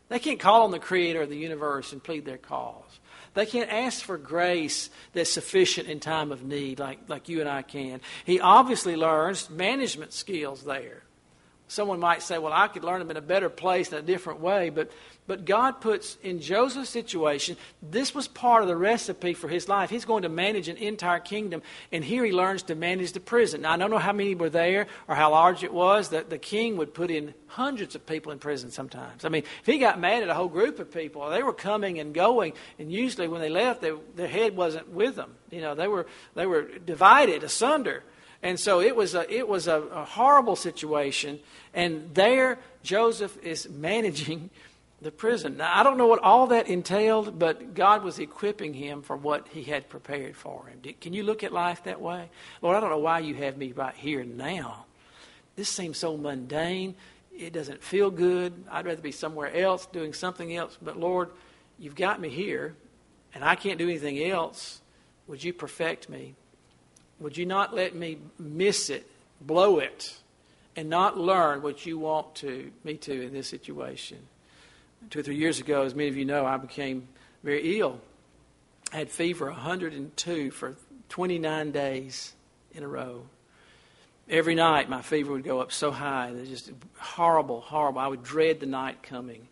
They 0.08 0.18
can't 0.18 0.40
call 0.40 0.62
on 0.62 0.70
the 0.70 0.78
Creator 0.78 1.20
of 1.20 1.28
the 1.28 1.36
universe 1.36 1.92
and 1.92 2.02
plead 2.02 2.24
their 2.24 2.38
cause. 2.38 3.00
They 3.34 3.46
can't 3.46 3.70
ask 3.70 4.04
for 4.04 4.18
grace 4.18 4.90
that's 5.12 5.30
sufficient 5.30 5.88
in 5.88 6.00
time 6.00 6.32
of 6.32 6.42
need 6.42 6.78
like, 6.78 6.98
like 7.08 7.28
you 7.28 7.40
and 7.40 7.48
I 7.48 7.62
can. 7.62 8.00
He 8.24 8.40
obviously 8.40 8.96
learns 8.96 9.48
management 9.48 10.12
skills 10.12 10.62
there. 10.64 11.01
Someone 11.72 12.00
might 12.00 12.22
say, 12.22 12.36
well, 12.36 12.52
I 12.52 12.68
could 12.68 12.84
learn 12.84 12.98
them 12.98 13.10
in 13.10 13.16
a 13.16 13.22
better 13.22 13.48
place 13.48 13.92
in 13.92 13.98
a 13.98 14.02
different 14.02 14.40
way, 14.40 14.68
but 14.68 14.90
but 15.26 15.44
God 15.44 15.80
puts 15.80 16.18
in 16.22 16.40
Joseph's 16.40 16.90
situation, 16.90 17.56
this 17.80 18.12
was 18.12 18.26
part 18.26 18.62
of 18.62 18.68
the 18.68 18.76
recipe 18.76 19.34
for 19.34 19.48
his 19.48 19.68
life. 19.68 19.88
He's 19.88 20.04
going 20.04 20.24
to 20.24 20.28
manage 20.28 20.68
an 20.68 20.76
entire 20.76 21.20
kingdom, 21.20 21.62
and 21.92 22.04
here 22.04 22.24
he 22.24 22.32
learns 22.32 22.64
to 22.64 22.74
manage 22.74 23.12
the 23.12 23.20
prison. 23.20 23.62
Now, 23.62 23.72
I 23.72 23.76
don't 23.76 23.90
know 23.90 23.98
how 23.98 24.12
many 24.12 24.34
were 24.34 24.50
there 24.50 24.88
or 25.06 25.14
how 25.14 25.30
large 25.30 25.62
it 25.62 25.72
was. 25.72 26.08
That 26.08 26.28
the 26.28 26.38
king 26.38 26.76
would 26.76 26.92
put 26.92 27.10
in 27.10 27.34
hundreds 27.46 27.94
of 27.94 28.04
people 28.04 28.32
in 28.32 28.40
prison 28.40 28.72
sometimes. 28.72 29.24
I 29.24 29.28
mean, 29.28 29.44
if 29.60 29.66
he 29.66 29.78
got 29.78 30.00
mad 30.00 30.24
at 30.24 30.28
a 30.28 30.34
whole 30.34 30.48
group 30.48 30.80
of 30.80 30.92
people, 30.92 31.30
they 31.30 31.44
were 31.44 31.52
coming 31.52 32.00
and 32.00 32.12
going, 32.12 32.54
and 32.78 32.90
usually 32.90 33.28
when 33.28 33.40
they 33.40 33.48
left, 33.48 33.80
they, 33.80 33.92
their 34.16 34.28
head 34.28 34.56
wasn't 34.56 34.88
with 34.90 35.14
them. 35.14 35.32
You 35.50 35.60
know, 35.60 35.76
they 35.76 35.86
were 35.86 36.06
they 36.34 36.46
were 36.46 36.62
divided, 36.78 37.44
asunder. 37.44 38.02
And 38.42 38.58
so 38.58 38.80
it 38.80 38.96
was 38.96 39.14
a, 39.14 39.32
it 39.32 39.46
was 39.46 39.68
a, 39.68 39.80
a 39.80 40.04
horrible 40.04 40.56
situation. 40.56 41.38
And 41.72 42.12
there, 42.14 42.58
Joseph 42.82 43.38
is 43.42 43.68
managing 43.68 44.50
the 45.00 45.12
prison. 45.12 45.58
Now, 45.58 45.72
I 45.78 45.82
don't 45.82 45.96
know 45.96 46.06
what 46.06 46.22
all 46.22 46.48
that 46.48 46.68
entailed, 46.68 47.38
but 47.38 47.74
God 47.74 48.02
was 48.02 48.18
equipping 48.18 48.74
him 48.74 49.02
for 49.02 49.16
what 49.16 49.48
he 49.48 49.62
had 49.62 49.88
prepared 49.88 50.36
for 50.36 50.66
him. 50.66 50.80
Can 51.00 51.12
you 51.12 51.22
look 51.22 51.44
at 51.44 51.52
life 51.52 51.84
that 51.84 52.00
way? 52.00 52.30
Lord, 52.60 52.76
I 52.76 52.80
don't 52.80 52.90
know 52.90 52.98
why 52.98 53.20
you 53.20 53.34
have 53.36 53.56
me 53.56 53.72
right 53.72 53.94
here 53.94 54.24
now. 54.24 54.86
This 55.54 55.68
seems 55.68 55.98
so 55.98 56.16
mundane. 56.16 56.94
It 57.36 57.52
doesn't 57.52 57.82
feel 57.82 58.10
good. 58.10 58.64
I'd 58.70 58.86
rather 58.86 59.00
be 59.00 59.12
somewhere 59.12 59.54
else 59.54 59.86
doing 59.86 60.12
something 60.12 60.54
else. 60.54 60.78
But 60.80 60.98
Lord, 60.98 61.30
you've 61.78 61.96
got 61.96 62.20
me 62.20 62.28
here, 62.28 62.74
and 63.34 63.44
I 63.44 63.54
can't 63.54 63.78
do 63.78 63.88
anything 63.88 64.22
else. 64.22 64.80
Would 65.26 65.42
you 65.42 65.52
perfect 65.52 66.08
me? 66.08 66.34
Would 67.22 67.36
you 67.36 67.46
not 67.46 67.74
let 67.74 67.94
me 67.94 68.18
miss 68.38 68.90
it, 68.90 69.08
blow 69.40 69.78
it, 69.78 70.16
and 70.74 70.90
not 70.90 71.16
learn 71.16 71.62
what 71.62 71.86
you 71.86 71.98
want 71.98 72.34
to 72.36 72.72
me 72.82 72.96
to 72.96 73.22
in 73.22 73.32
this 73.32 73.46
situation? 73.46 74.18
Two 75.10 75.20
or 75.20 75.22
three 75.22 75.36
years 75.36 75.60
ago, 75.60 75.82
as 75.82 75.94
many 75.94 76.08
of 76.08 76.16
you 76.16 76.24
know, 76.24 76.44
I 76.44 76.56
became 76.56 77.06
very 77.44 77.78
ill. 77.78 78.00
I 78.92 78.96
had 78.96 79.10
fever 79.10 79.46
102 79.46 80.50
for 80.50 80.76
29 81.08 81.70
days 81.70 82.32
in 82.72 82.82
a 82.82 82.88
row. 82.88 83.26
Every 84.28 84.54
night, 84.54 84.88
my 84.88 85.02
fever 85.02 85.32
would 85.32 85.44
go 85.44 85.60
up 85.60 85.72
so 85.72 85.90
high. 85.90 86.28
It 86.28 86.40
was 86.40 86.48
just 86.48 86.72
horrible, 86.98 87.60
horrible. 87.60 88.00
I 88.00 88.08
would 88.08 88.22
dread 88.22 88.60
the 88.60 88.66
night 88.66 89.02
coming. 89.02 89.46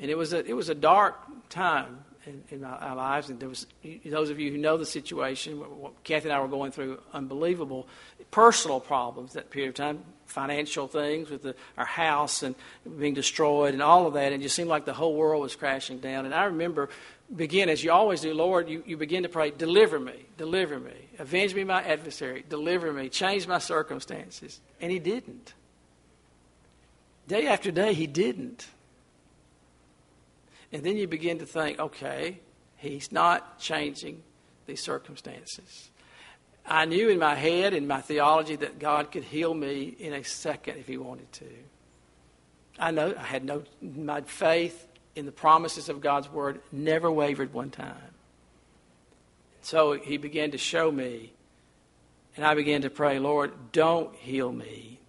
And 0.00 0.10
it 0.10 0.16
was 0.16 0.32
a, 0.32 0.44
it 0.44 0.54
was 0.54 0.68
a 0.68 0.74
dark 0.74 1.20
time 1.48 2.04
in, 2.26 2.42
in 2.50 2.64
our 2.64 2.94
lives. 2.94 3.30
And 3.30 3.40
there 3.40 3.48
was 3.48 3.66
those 4.04 4.30
of 4.30 4.38
you 4.38 4.50
who 4.50 4.58
know 4.58 4.76
the 4.76 4.86
situation. 4.86 5.58
What 5.58 6.02
Kathy 6.04 6.28
and 6.28 6.36
I 6.36 6.40
were 6.40 6.48
going 6.48 6.72
through 6.72 7.00
unbelievable 7.12 7.88
personal 8.30 8.80
problems 8.80 9.32
that 9.32 9.50
period 9.50 9.70
of 9.70 9.74
time, 9.74 10.04
financial 10.26 10.86
things 10.86 11.30
with 11.30 11.42
the, 11.42 11.54
our 11.76 11.84
house 11.84 12.42
and 12.42 12.54
being 12.98 13.14
destroyed 13.14 13.74
and 13.74 13.82
all 13.82 14.06
of 14.06 14.14
that. 14.14 14.32
And 14.32 14.40
it 14.40 14.44
just 14.44 14.56
seemed 14.56 14.68
like 14.68 14.84
the 14.84 14.92
whole 14.92 15.14
world 15.14 15.42
was 15.42 15.56
crashing 15.56 15.98
down. 15.98 16.24
And 16.26 16.34
I 16.34 16.44
remember 16.44 16.90
begin 17.34 17.68
as 17.68 17.82
you 17.82 17.92
always 17.92 18.20
do, 18.20 18.34
Lord. 18.34 18.68
You, 18.68 18.82
you 18.86 18.96
begin 18.96 19.22
to 19.22 19.28
pray, 19.28 19.50
deliver 19.50 19.98
me, 19.98 20.26
deliver 20.36 20.78
me, 20.78 20.94
avenge 21.18 21.54
me 21.54 21.64
my 21.64 21.82
adversary, 21.82 22.44
deliver 22.48 22.92
me, 22.92 23.08
change 23.08 23.46
my 23.46 23.58
circumstances. 23.58 24.60
And 24.80 24.90
He 24.92 24.98
didn't. 24.98 25.54
Day 27.28 27.46
after 27.46 27.70
day, 27.70 27.94
He 27.94 28.06
didn't. 28.06 28.66
And 30.72 30.84
then 30.84 30.96
you 30.96 31.06
begin 31.06 31.38
to 31.38 31.46
think, 31.46 31.78
okay, 31.78 32.40
he's 32.76 33.10
not 33.10 33.58
changing 33.58 34.22
these 34.66 34.80
circumstances. 34.80 35.90
I 36.64 36.84
knew 36.84 37.08
in 37.08 37.18
my 37.18 37.34
head, 37.34 37.74
in 37.74 37.86
my 37.86 38.00
theology, 38.00 38.56
that 38.56 38.78
God 38.78 39.10
could 39.10 39.24
heal 39.24 39.52
me 39.52 39.94
in 39.98 40.12
a 40.12 40.22
second 40.22 40.78
if 40.78 40.86
he 40.86 40.96
wanted 40.96 41.32
to. 41.32 41.48
I 42.78 42.92
know 42.92 43.14
I 43.18 43.24
had 43.24 43.44
no, 43.44 43.64
my 43.82 44.20
faith 44.20 44.86
in 45.16 45.26
the 45.26 45.32
promises 45.32 45.88
of 45.88 46.00
God's 46.00 46.30
word 46.30 46.60
never 46.70 47.10
wavered 47.10 47.52
one 47.52 47.70
time. 47.70 47.96
So 49.62 49.92
he 49.92 50.16
began 50.16 50.52
to 50.52 50.58
show 50.58 50.90
me, 50.90 51.32
and 52.36 52.44
I 52.46 52.54
began 52.54 52.82
to 52.82 52.90
pray, 52.90 53.18
Lord, 53.18 53.72
don't 53.72 54.14
heal 54.14 54.52
me 54.52 54.99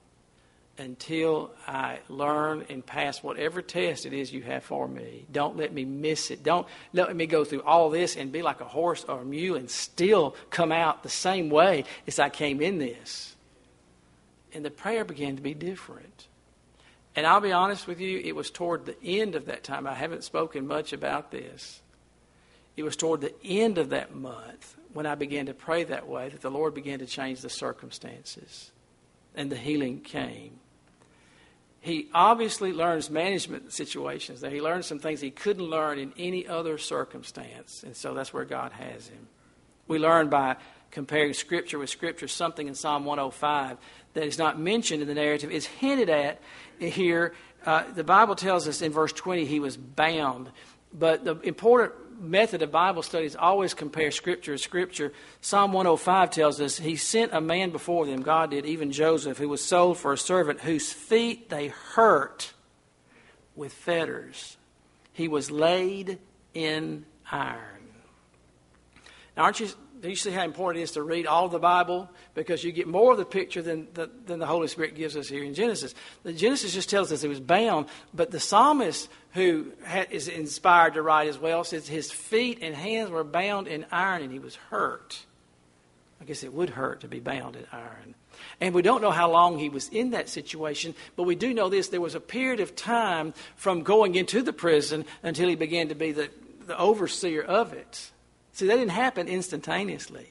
until 0.81 1.51
I 1.67 1.99
learn 2.09 2.65
and 2.67 2.83
pass 2.83 3.21
whatever 3.21 3.61
test 3.61 4.07
it 4.07 4.13
is 4.13 4.33
you 4.33 4.41
have 4.41 4.63
for 4.63 4.87
me. 4.87 5.25
Don't 5.31 5.55
let 5.55 5.71
me 5.71 5.85
miss 5.85 6.31
it. 6.31 6.43
Don't 6.43 6.67
let 6.91 7.15
me 7.15 7.27
go 7.27 7.45
through 7.45 7.61
all 7.61 7.91
this 7.91 8.15
and 8.15 8.31
be 8.31 8.41
like 8.41 8.61
a 8.61 8.65
horse 8.65 9.05
or 9.07 9.21
a 9.21 9.25
mule 9.25 9.57
and 9.57 9.69
still 9.69 10.35
come 10.49 10.71
out 10.71 11.03
the 11.03 11.09
same 11.09 11.49
way 11.49 11.85
as 12.07 12.17
I 12.17 12.29
came 12.29 12.61
in 12.61 12.79
this. 12.79 13.35
And 14.53 14.65
the 14.65 14.71
prayer 14.71 15.05
began 15.05 15.35
to 15.35 15.41
be 15.41 15.53
different. 15.53 16.27
And 17.15 17.27
I'll 17.27 17.41
be 17.41 17.51
honest 17.51 17.87
with 17.87 17.99
you, 17.99 18.19
it 18.19 18.35
was 18.35 18.49
toward 18.49 18.85
the 18.85 19.01
end 19.03 19.35
of 19.35 19.45
that 19.45 19.63
time. 19.63 19.85
I 19.85 19.93
haven't 19.93 20.23
spoken 20.23 20.65
much 20.65 20.93
about 20.93 21.29
this. 21.29 21.81
It 22.75 22.83
was 22.83 22.95
toward 22.95 23.21
the 23.21 23.35
end 23.43 23.77
of 23.77 23.89
that 23.89 24.15
month 24.15 24.75
when 24.93 25.05
I 25.05 25.13
began 25.13 25.45
to 25.45 25.53
pray 25.53 25.83
that 25.83 26.07
way 26.07 26.29
that 26.29 26.41
the 26.41 26.49
Lord 26.49 26.73
began 26.73 26.99
to 26.99 27.05
change 27.05 27.41
the 27.41 27.49
circumstances 27.49 28.71
and 29.35 29.51
the 29.51 29.57
healing 29.57 30.01
came 30.01 30.60
he 31.81 32.09
obviously 32.13 32.73
learns 32.73 33.09
management 33.09 33.73
situations 33.73 34.41
that 34.41 34.51
He 34.53 34.61
learns 34.61 34.85
some 34.85 34.99
things 34.99 35.19
he 35.19 35.31
couldn't 35.31 35.65
learn 35.65 35.97
in 35.97 36.13
any 36.15 36.47
other 36.47 36.77
circumstance. 36.77 37.83
And 37.83 37.95
so 37.95 38.13
that's 38.13 38.31
where 38.31 38.45
God 38.45 38.71
has 38.71 39.07
him. 39.07 39.27
We 39.87 39.97
learn 39.97 40.29
by 40.29 40.57
comparing 40.91 41.33
Scripture 41.33 41.79
with 41.79 41.89
Scripture 41.89 42.27
something 42.27 42.67
in 42.67 42.75
Psalm 42.75 43.03
105 43.03 43.77
that 44.13 44.23
is 44.23 44.37
not 44.37 44.59
mentioned 44.59 45.01
in 45.01 45.07
the 45.07 45.15
narrative 45.15 45.49
is 45.49 45.65
hinted 45.65 46.09
at 46.09 46.39
here. 46.77 47.33
Uh, 47.65 47.83
the 47.91 48.03
Bible 48.03 48.35
tells 48.35 48.67
us 48.67 48.83
in 48.83 48.91
verse 48.91 49.11
20 49.11 49.45
he 49.45 49.59
was 49.59 49.75
bound. 49.75 50.51
But 50.93 51.25
the 51.25 51.39
important 51.39 51.93
method 52.19 52.61
of 52.61 52.71
Bible 52.71 53.01
study 53.01 53.25
is 53.25 53.35
always 53.35 53.73
compare 53.73 54.11
Scripture 54.11 54.55
to 54.55 54.61
Scripture. 54.61 55.13
Psalm 55.41 55.73
105 55.73 56.31
tells 56.31 56.61
us 56.61 56.77
He 56.77 56.95
sent 56.95 57.33
a 57.33 57.41
man 57.41 57.71
before 57.71 58.05
them, 58.05 58.21
God 58.21 58.51
did, 58.51 58.65
even 58.65 58.91
Joseph, 58.91 59.37
who 59.37 59.49
was 59.49 59.63
sold 59.63 59.97
for 59.97 60.13
a 60.13 60.17
servant, 60.17 60.61
whose 60.61 60.91
feet 60.91 61.49
they 61.49 61.67
hurt 61.67 62.53
with 63.55 63.73
fetters. 63.73 64.57
He 65.13 65.27
was 65.27 65.51
laid 65.51 66.19
in 66.53 67.05
iron. 67.31 67.87
Now, 69.35 69.43
aren't 69.43 69.59
you 69.59 69.69
do 70.01 70.09
you 70.09 70.15
see 70.15 70.31
how 70.31 70.43
important 70.43 70.81
it 70.81 70.83
is 70.83 70.91
to 70.93 71.03
read 71.03 71.27
all 71.27 71.47
the 71.47 71.59
Bible? 71.59 72.09
Because 72.33 72.63
you 72.63 72.71
get 72.71 72.87
more 72.87 73.11
of 73.11 73.19
the 73.19 73.25
picture 73.25 73.61
than 73.61 73.87
the, 73.93 74.09
than 74.25 74.39
the 74.39 74.47
Holy 74.47 74.67
Spirit 74.67 74.95
gives 74.95 75.15
us 75.15 75.29
here 75.29 75.43
in 75.43 75.53
Genesis. 75.53 75.93
The 76.23 76.33
Genesis 76.33 76.73
just 76.73 76.89
tells 76.89 77.11
us 77.11 77.21
he 77.21 77.27
was 77.27 77.39
bound, 77.39 77.85
but 78.11 78.31
the 78.31 78.39
psalmist, 78.39 79.09
who 79.33 79.71
is 80.09 80.27
inspired 80.27 80.95
to 80.95 81.01
write 81.01 81.27
as 81.27 81.37
well, 81.37 81.63
says 81.63 81.87
his 81.87 82.11
feet 82.11 82.59
and 82.61 82.75
hands 82.75 83.09
were 83.09 83.23
bound 83.23 83.67
in 83.67 83.85
iron 83.91 84.23
and 84.23 84.31
he 84.31 84.39
was 84.39 84.55
hurt. 84.69 85.25
I 86.19 86.25
guess 86.25 86.43
it 86.43 86.53
would 86.53 86.71
hurt 86.71 87.01
to 87.01 87.07
be 87.07 87.19
bound 87.19 87.55
in 87.55 87.65
iron. 87.71 88.15
And 88.59 88.75
we 88.75 88.81
don't 88.81 89.01
know 89.01 89.11
how 89.11 89.31
long 89.31 89.57
he 89.57 89.69
was 89.69 89.89
in 89.89 90.11
that 90.11 90.29
situation, 90.29 90.93
but 91.15 91.23
we 91.23 91.35
do 91.35 91.53
know 91.53 91.69
this 91.69 91.87
there 91.87 92.01
was 92.01 92.15
a 92.15 92.19
period 92.19 92.59
of 92.59 92.75
time 92.75 93.33
from 93.55 93.83
going 93.83 94.15
into 94.15 94.41
the 94.41 94.53
prison 94.53 95.05
until 95.23 95.49
he 95.49 95.55
began 95.55 95.87
to 95.89 95.95
be 95.95 96.11
the, 96.11 96.29
the 96.67 96.77
overseer 96.77 97.41
of 97.41 97.73
it. 97.73 98.11
See, 98.53 98.67
that 98.67 98.75
didn't 98.75 98.89
happen 98.89 99.27
instantaneously. 99.27 100.27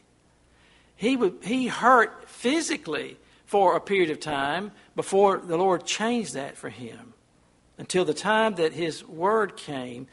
He, 0.95 1.17
would, 1.17 1.39
he 1.43 1.69
hurt 1.69 2.29
physically 2.29 3.17
for 3.47 3.75
a 3.75 3.81
period 3.81 4.11
of 4.11 4.21
time 4.21 4.73
before 4.95 5.39
the 5.39 5.57
Lord 5.57 5.87
changed 5.87 6.35
that 6.35 6.57
for 6.57 6.69
him. 6.69 7.15
Until 7.81 8.05
the 8.05 8.13
time 8.13 8.57
that 8.57 8.75
his 8.75 9.03
word 9.09 9.57
came, 9.57 10.07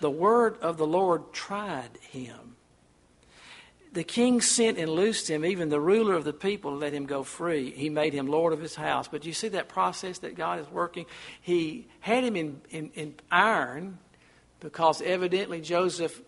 the 0.00 0.10
word 0.10 0.58
of 0.60 0.76
the 0.76 0.86
Lord 0.86 1.32
tried 1.32 1.88
him. 2.10 2.56
The 3.94 4.04
king 4.04 4.42
sent 4.42 4.76
and 4.76 4.90
loosed 4.90 5.30
him, 5.30 5.42
even 5.42 5.70
the 5.70 5.80
ruler 5.80 6.12
of 6.12 6.24
the 6.24 6.34
people 6.34 6.76
let 6.76 6.92
him 6.92 7.06
go 7.06 7.22
free. 7.22 7.70
He 7.70 7.88
made 7.88 8.12
him 8.12 8.26
Lord 8.26 8.52
of 8.52 8.60
his 8.60 8.74
house. 8.74 9.08
But 9.08 9.24
you 9.24 9.32
see 9.32 9.48
that 9.48 9.70
process 9.70 10.18
that 10.18 10.34
God 10.34 10.60
is 10.60 10.70
working? 10.70 11.06
He 11.40 11.88
had 12.00 12.22
him 12.22 12.36
in, 12.36 12.60
in, 12.68 12.90
in 12.94 13.14
iron 13.30 13.96
because 14.60 15.00
evidently 15.00 15.62
Joseph 15.62 16.20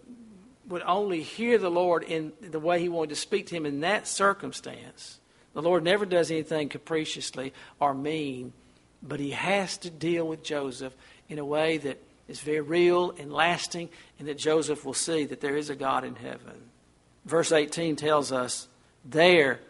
would 0.68 0.82
only 0.86 1.20
hear 1.20 1.58
the 1.58 1.70
Lord 1.70 2.02
in 2.02 2.32
the 2.40 2.58
way 2.58 2.80
he 2.80 2.88
wanted 2.88 3.10
to 3.10 3.16
speak 3.16 3.48
to 3.48 3.54
him 3.54 3.66
in 3.66 3.80
that 3.80 4.08
circumstance, 4.08 5.20
the 5.52 5.60
Lord 5.60 5.84
never 5.84 6.06
does 6.06 6.30
anything 6.30 6.70
capriciously 6.70 7.52
or 7.78 7.92
mean, 7.92 8.54
but 9.02 9.20
he 9.20 9.30
has 9.30 9.78
to 9.78 9.90
deal 9.90 10.26
with 10.26 10.42
Joseph 10.42 10.94
in 11.28 11.38
a 11.38 11.44
way 11.44 11.78
that 11.78 12.02
is 12.26 12.40
very 12.40 12.60
real 12.60 13.10
and 13.18 13.32
lasting, 13.32 13.88
and 14.18 14.28
that 14.28 14.38
Joseph 14.38 14.84
will 14.84 14.94
see 14.94 15.24
that 15.24 15.40
there 15.40 15.56
is 15.56 15.70
a 15.70 15.74
God 15.74 16.04
in 16.04 16.14
heaven. 16.14 16.70
Verse 17.24 17.52
18 17.52 17.96
tells 17.96 18.32
us, 18.32 18.68
There, 19.04 19.60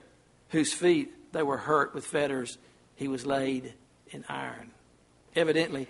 whose 0.50 0.72
feet 0.72 1.32
they 1.32 1.42
were 1.42 1.56
hurt 1.56 1.94
with 1.94 2.04
fetters, 2.04 2.58
he 2.96 3.06
was 3.06 3.24
laid 3.24 3.74
in 4.10 4.24
iron. 4.28 4.72
Evidently, 5.36 5.86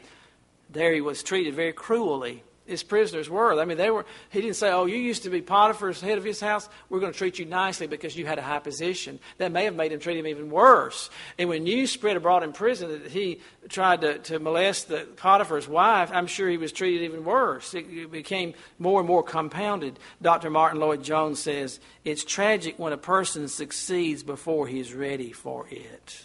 there 0.71 0.93
he 0.93 1.01
was 1.01 1.23
treated 1.23 1.55
very 1.55 1.73
cruelly 1.73 2.43
his 2.69 2.83
prisoners 2.83 3.31
were. 3.31 3.59
I 3.59 3.65
mean, 3.65 3.79
they 3.79 3.91
were. 3.91 4.05
He 4.31 4.41
didn't 4.41 4.57
say, 4.57 4.71
"Oh, 4.71 4.85
you 4.85 4.97
used 4.97 5.23
to 5.23 5.31
be 5.31 5.41
Potiphar's 5.41 6.01
head 6.01 6.19
of 6.19 6.25
his 6.25 6.39
house. 6.39 6.69
We're 6.89 7.01
going 7.01 7.13
to 7.13 7.19
treat 7.19 7.39
you 7.39 7.47
nicely 7.47 7.87
because 7.87 8.17
you 8.17 8.27
had 8.27 8.39
a 8.39 8.43
high 8.43 8.59
position." 8.59 9.19
That 9.39 9.53
may 9.53 9.65
have 9.65 9.75
made 9.75 9.93
him 9.93 10.01
treat 10.01 10.19
him 10.19 10.27
even 10.27 10.51
worse. 10.51 11.09
And 11.39 11.49
when 11.49 11.65
news 11.65 11.91
spread 11.91 12.17
abroad 12.17 12.43
in 12.43 12.53
prison 12.53 12.91
that 12.91 13.11
he 13.11 13.41
tried 13.69 14.03
to, 14.03 14.19
to 14.19 14.39
molest 14.39 14.89
the 14.89 15.09
Potiphar's 15.17 15.67
wife, 15.67 16.11
I'm 16.13 16.27
sure 16.27 16.49
he 16.49 16.59
was 16.59 16.73
treated 16.73 17.03
even 17.03 17.25
worse. 17.25 17.75
It, 17.75 17.87
it 17.91 18.13
became 18.13 18.55
more 18.79 19.01
and 19.01 19.09
more 19.09 19.23
compounded. 19.23 19.99
Dr. 20.21 20.51
Martyn 20.51 20.81
Lloyd-Jones 20.81 21.39
says 21.39 21.81
it's 22.05 22.25
tragic 22.25 22.79
when 22.79 22.93
a 22.93 22.99
person 22.99 23.49
succeeds 23.49 24.23
before 24.23 24.67
he's 24.67 24.93
ready 24.93 25.33
for 25.33 25.67
it. 25.71 26.23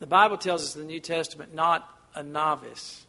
The 0.00 0.06
Bible 0.06 0.38
tells 0.38 0.62
us 0.62 0.74
in 0.74 0.82
the 0.82 0.86
New 0.88 1.00
Testament, 1.00 1.54
not 1.54 1.88
a 2.14 2.22
novice 2.22 3.06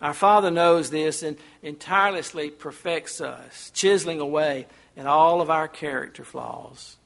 our 0.00 0.14
Father 0.14 0.50
knows 0.50 0.90
this 0.90 1.22
and, 1.22 1.38
tirelessly 1.80 2.50
perfects 2.50 3.20
us, 3.20 3.70
chiseling 3.74 4.20
away 4.20 4.66
at 4.96 5.06
all 5.06 5.40
of 5.40 5.50
our 5.50 5.68
character 5.68 6.24
flaws. 6.24 6.96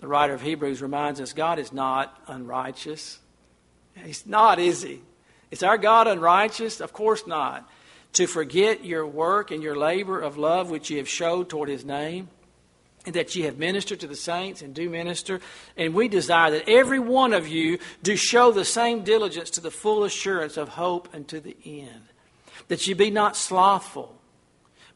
The 0.00 0.08
writer 0.08 0.34
of 0.34 0.42
Hebrews 0.42 0.82
reminds 0.82 1.20
us 1.20 1.32
God 1.32 1.58
is 1.58 1.72
not 1.72 2.20
unrighteous. 2.26 3.20
He's 4.04 4.26
not, 4.26 4.58
is 4.58 4.82
he? 4.82 5.00
Is 5.50 5.62
our 5.62 5.78
God 5.78 6.08
unrighteous? 6.08 6.80
Of 6.80 6.92
course 6.92 7.26
not. 7.26 7.68
To 8.14 8.26
forget 8.26 8.84
your 8.84 9.06
work 9.06 9.50
and 9.50 9.62
your 9.62 9.76
labor 9.76 10.20
of 10.20 10.36
love 10.36 10.70
which 10.70 10.90
ye 10.90 10.96
have 10.96 11.08
showed 11.08 11.48
toward 11.48 11.68
his 11.68 11.84
name, 11.84 12.28
and 13.06 13.14
that 13.14 13.34
ye 13.34 13.42
have 13.42 13.58
ministered 13.58 14.00
to 14.00 14.06
the 14.06 14.16
saints 14.16 14.60
and 14.62 14.74
do 14.74 14.90
minister. 14.90 15.40
And 15.76 15.94
we 15.94 16.08
desire 16.08 16.50
that 16.50 16.68
every 16.68 16.98
one 16.98 17.32
of 17.32 17.48
you 17.48 17.78
do 18.02 18.16
show 18.16 18.50
the 18.50 18.64
same 18.64 19.04
diligence 19.04 19.50
to 19.50 19.60
the 19.60 19.70
full 19.70 20.04
assurance 20.04 20.56
of 20.56 20.70
hope 20.70 21.08
and 21.14 21.26
to 21.28 21.40
the 21.40 21.56
end. 21.64 22.11
That 22.72 22.86
ye 22.86 22.94
be 22.94 23.10
not 23.10 23.36
slothful, 23.36 24.16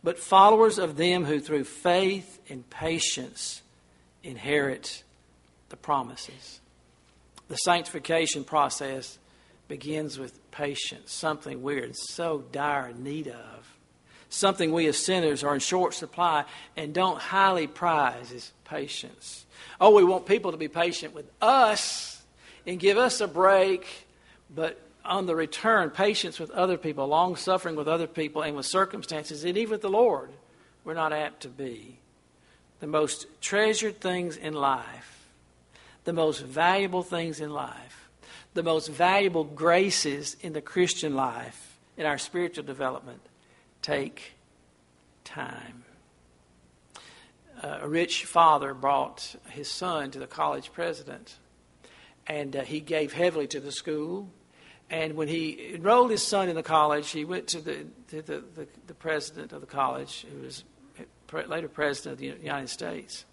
but 0.03 0.19
followers 0.19 0.79
of 0.79 0.97
them 0.97 1.27
who 1.27 1.41
through 1.41 1.65
faith 1.65 2.41
and 2.49 2.71
patience 2.71 3.61
inherit 4.25 5.05
the 5.69 5.77
promises. 5.77 6.61
The 7.49 7.57
sanctification 7.57 8.45
process 8.45 9.19
begins 9.69 10.19
with 10.19 10.51
patience, 10.51 11.13
something 11.13 11.63
we're 11.63 11.85
in 11.85 11.93
so 11.93 12.47
dire 12.51 12.95
need 12.95 13.29
of. 13.29 13.77
Something 14.31 14.73
we 14.73 14.87
as 14.87 14.97
sinners 14.97 15.45
are 15.45 15.53
in 15.53 15.61
short 15.61 15.93
supply 15.93 16.47
and 16.79 16.95
don't 16.95 17.19
highly 17.19 17.67
prize 17.67 18.33
is 18.33 18.53
patience. 18.65 19.45
Oh, 19.79 19.95
we 19.95 20.03
want 20.03 20.25
people 20.25 20.53
to 20.53 20.57
be 20.57 20.69
patient 20.69 21.15
with 21.15 21.31
us 21.43 22.23
and 22.67 22.81
give 22.81 22.97
us 22.97 23.21
a 23.21 23.29
break, 23.29 23.87
but 24.49 24.81
on 25.07 25.27
the 25.27 25.37
return, 25.37 25.91
patience 25.91 26.39
with 26.39 26.51
other 26.51 26.77
people, 26.77 27.07
long 27.07 27.37
suffering 27.37 27.77
with 27.77 27.89
other 27.89 28.07
people, 28.07 28.43
and 28.43 28.57
with 28.57 28.67
circumstances, 28.67 29.45
and 29.45 29.57
even 29.57 29.73
with 29.73 29.83
the 29.83 29.91
Lord, 29.91 30.31
we're 30.85 30.95
not 30.95 31.13
apt 31.13 31.43
to 31.43 31.49
be. 31.49 31.99
The 32.81 32.87
most 32.87 33.27
treasured 33.41 34.01
things 34.01 34.37
in 34.37 34.53
life, 34.53 35.29
the 36.05 36.13
most 36.13 36.43
valuable 36.45 37.03
things 37.03 37.41
in 37.41 37.51
life, 37.51 38.09
the 38.55 38.63
most 38.63 38.89
valuable 38.89 39.45
graces 39.45 40.37
in 40.41 40.53
the 40.53 40.61
Christian 40.61 41.15
life, 41.15 41.79
in 41.97 42.07
our 42.07 42.19
spiritual 42.19 42.65
development, 42.65 43.21
take 43.83 44.35
time. 45.25 45.85
Uh, 47.63 47.79
a 47.83 47.89
rich 47.89 48.25
father 48.25 48.75
brought 48.75 49.35
his 49.49 49.71
son 49.71 50.11
to 50.11 50.19
the 50.19 50.27
college 50.27 50.73
president, 50.73 51.37
and 52.27 52.55
uh, 52.55 52.63
he 52.63 52.81
gave 52.81 53.13
heavily 53.13 53.47
to 53.47 53.61
the 53.61 53.73
school 53.73 54.29
and 54.89 55.15
when 55.15 55.29
he 55.29 55.75
enrolled 55.75 56.11
his 56.11 56.23
son 56.23 56.49
in 56.49 56.55
the 56.55 56.63
college, 56.63 57.11
he 57.11 57.25
went 57.25 57.49
to 57.49 57.61
the, 57.61 57.87
to 58.09 58.23
the, 58.23 58.45
the, 58.55 58.69
the 58.87 58.95
president 58.95 59.53
of 59.53 59.61
the 59.61 59.67
college, 59.67 60.25
who 60.31 60.43
was 60.43 60.65
later 61.49 61.69
president 61.69 62.13
of 62.13 62.19
the 62.19 62.27
United 62.45 62.69
States. 62.69 63.25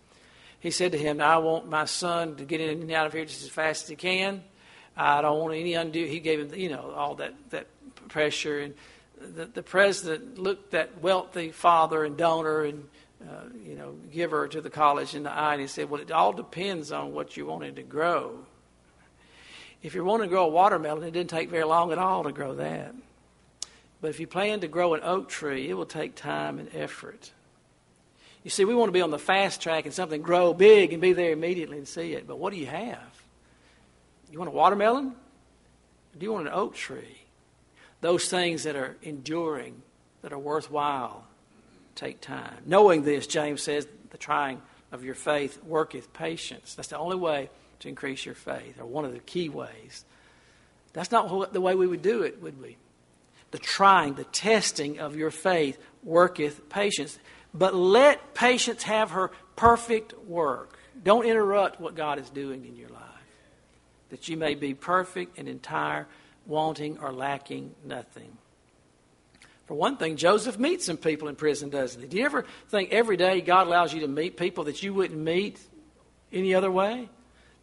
He 0.59 0.71
said 0.71 0.93
to 0.93 0.97
him, 0.97 1.21
I 1.21 1.37
want 1.37 1.69
my 1.69 1.85
son 1.85 2.37
to 2.37 2.45
get 2.45 2.61
in 2.61 2.81
and 2.81 2.91
out 2.91 3.05
of 3.05 3.13
here 3.13 3.25
just 3.25 3.43
as 3.43 3.49
fast 3.49 3.83
as 3.83 3.89
he 3.89 3.95
can. 3.95 4.43
I 4.95 5.21
don't 5.21 5.39
want 5.39 5.53
any 5.53 5.73
undue. 5.73 6.05
He 6.05 6.19
gave 6.19 6.39
him, 6.39 6.57
you 6.57 6.69
know, 6.69 6.93
all 6.95 7.15
that, 7.15 7.33
that 7.49 7.67
pressure. 8.07 8.59
And 8.59 8.73
the, 9.19 9.45
the 9.45 9.63
president 9.63 10.39
looked 10.39 10.71
that 10.71 11.01
wealthy 11.01 11.51
father 11.51 12.03
and 12.03 12.17
donor 12.17 12.63
and, 12.63 12.87
uh, 13.21 13.43
you 13.63 13.75
know, 13.75 13.95
giver 14.11 14.47
to 14.47 14.61
the 14.61 14.69
college 14.69 15.15
in 15.15 15.23
the 15.23 15.31
eye 15.31 15.53
and 15.53 15.61
he 15.61 15.67
said, 15.67 15.89
Well, 15.89 16.01
it 16.01 16.11
all 16.11 16.33
depends 16.33 16.91
on 16.91 17.13
what 17.13 17.35
you 17.37 17.45
wanted 17.45 17.75
to 17.75 17.83
grow. 17.83 18.45
If 19.84 19.95
you 19.95 20.05
want 20.05 20.23
to 20.23 20.29
grow 20.29 20.45
a 20.45 20.49
watermelon, 20.49 21.03
it 21.03 21.11
didn't 21.11 21.29
take 21.29 21.49
very 21.49 21.65
long 21.65 21.91
at 21.91 21.97
all 21.97 22.23
to 22.23 22.31
grow 22.31 22.55
that. 22.55 22.95
But 23.99 24.09
if 24.09 24.19
you 24.19 24.27
plan 24.27 24.61
to 24.61 24.67
grow 24.67 24.93
an 24.93 25.01
oak 25.03 25.27
tree, 25.27 25.69
it 25.69 25.73
will 25.73 25.86
take 25.86 26.15
time 26.15 26.57
and 26.57 26.73
effort. 26.73 27.31
You 28.43 28.49
see, 28.49 28.63
we 28.65 28.75
want 28.75 28.88
to 28.89 28.93
be 28.93 29.01
on 29.01 29.11
the 29.11 29.19
fast 29.19 29.61
track 29.61 29.86
and 29.86 29.93
something 29.93 30.21
grow 30.21 30.53
big 30.53 30.93
and 30.93 31.01
be 31.01 31.11
there 31.11 31.31
immediately 31.31 31.77
and 31.77 31.88
see 31.88 32.13
it. 32.13 32.27
But 32.27 32.39
what 32.39 32.53
do 32.53 32.59
you 32.59 32.65
have? 32.65 33.23
You 34.31 34.39
want 34.39 34.49
a 34.49 34.53
watermelon? 34.53 35.07
Or 35.07 36.19
do 36.19 36.25
you 36.25 36.31
want 36.31 36.47
an 36.47 36.53
oak 36.53 36.75
tree? 36.75 37.19
Those 37.99 38.29
things 38.29 38.63
that 38.63 38.75
are 38.75 38.97
enduring, 39.03 39.81
that 40.21 40.31
are 40.31 40.39
worthwhile, 40.39 41.25
take 41.95 42.21
time. 42.21 42.57
Knowing 42.65 43.03
this, 43.03 43.27
James 43.27 43.61
says, 43.61 43.88
the 44.11 44.17
trying 44.17 44.61
of 44.91 45.03
your 45.03 45.15
faith 45.15 45.61
worketh 45.63 46.13
patience. 46.13 46.75
That's 46.75 46.89
the 46.89 46.97
only 46.97 47.17
way 47.17 47.49
to 47.84 47.89
increase 47.89 48.25
your 48.25 48.36
faith, 48.36 48.79
or 48.79 48.86
one 48.86 49.05
of 49.05 49.13
the 49.13 49.19
key 49.19 49.49
ways. 49.49 50.05
That's 50.93 51.11
not 51.11 51.53
the 51.53 51.61
way 51.61 51.75
we 51.75 51.88
would 51.88 52.01
do 52.01 52.23
it, 52.23 52.41
would 52.41 52.61
we? 52.61 52.77
The 53.51 53.57
trying, 53.59 54.15
the 54.15 54.23
testing 54.23 54.99
of 54.99 55.15
your 55.15 55.31
faith 55.31 55.77
worketh 56.03 56.69
patience. 56.69 57.19
But 57.53 57.75
let 57.75 58.34
patience 58.34 58.84
have 58.84 59.11
her 59.11 59.31
perfect 59.55 60.17
work. 60.27 60.77
Don't 61.03 61.25
interrupt 61.25 61.79
what 61.79 61.95
God 61.95 62.19
is 62.19 62.29
doing 62.29 62.65
in 62.65 62.75
your 62.75 62.89
life, 62.89 63.01
that 64.09 64.27
you 64.27 64.38
may 64.38 64.55
be 64.55 64.73
perfect 64.73 65.38
and 65.38 65.47
entire, 65.47 66.07
wanting 66.45 66.97
or 66.99 67.11
lacking 67.11 67.75
nothing. 67.86 68.38
For 69.65 69.75
one 69.75 69.97
thing, 69.97 70.17
Joseph 70.17 70.57
meets 70.59 70.86
some 70.86 70.97
people 70.97 71.27
in 71.27 71.36
prison, 71.36 71.69
doesn't 71.69 72.01
he? 72.01 72.07
Do 72.07 72.17
you 72.17 72.25
ever 72.25 72.45
think 72.69 72.91
every 72.91 73.17
day 73.17 73.41
God 73.41 73.67
allows 73.67 73.93
you 73.93 74.01
to 74.01 74.07
meet 74.07 74.38
people 74.38 74.65
that 74.65 74.84
you 74.84 74.93
wouldn't 74.93 75.19
meet 75.19 75.59
any 76.31 76.53
other 76.53 76.71
way? 76.71 77.09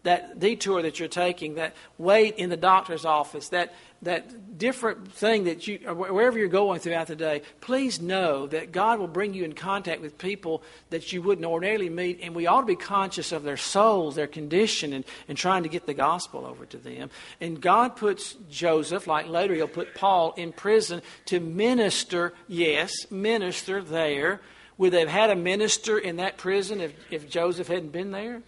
That 0.02 0.38
detour 0.38 0.82
that 0.82 0.98
you're 0.98 1.08
taking, 1.08 1.56
that 1.56 1.74
wait 1.98 2.36
in 2.36 2.48
the 2.48 2.56
doctor's 2.56 3.04
office, 3.04 3.50
that, 3.50 3.74
that 4.02 4.56
different 4.56 5.12
thing 5.12 5.44
that 5.44 5.66
you, 5.66 5.78
wherever 5.78 6.38
you're 6.38 6.48
going 6.48 6.80
throughout 6.80 7.06
the 7.06 7.16
day, 7.16 7.42
please 7.60 8.00
know 8.00 8.46
that 8.46 8.72
God 8.72 8.98
will 8.98 9.08
bring 9.08 9.34
you 9.34 9.44
in 9.44 9.52
contact 9.52 10.00
with 10.00 10.16
people 10.16 10.62
that 10.88 11.12
you 11.12 11.20
wouldn't 11.20 11.46
ordinarily 11.46 11.90
meet, 11.90 12.20
and 12.22 12.34
we 12.34 12.46
ought 12.46 12.62
to 12.62 12.66
be 12.66 12.76
conscious 12.76 13.30
of 13.30 13.42
their 13.42 13.58
souls, 13.58 14.14
their 14.14 14.26
condition, 14.26 14.94
and, 14.94 15.04
and 15.28 15.36
trying 15.36 15.64
to 15.64 15.68
get 15.68 15.84
the 15.84 15.94
gospel 15.94 16.46
over 16.46 16.64
to 16.64 16.78
them. 16.78 17.10
And 17.40 17.60
God 17.60 17.96
puts 17.96 18.36
Joseph, 18.50 19.06
like 19.06 19.28
later 19.28 19.54
he'll 19.54 19.68
put 19.68 19.94
Paul, 19.94 20.32
in 20.36 20.52
prison 20.52 21.02
to 21.26 21.40
minister, 21.40 22.32
yes, 22.48 23.10
minister 23.10 23.82
there. 23.82 24.40
Would 24.78 24.94
they 24.94 25.00
have 25.00 25.10
had 25.10 25.28
a 25.28 25.36
minister 25.36 25.98
in 25.98 26.16
that 26.16 26.38
prison 26.38 26.80
if, 26.80 26.94
if 27.10 27.28
Joseph 27.28 27.68
hadn't 27.68 27.92
been 27.92 28.12
there? 28.12 28.40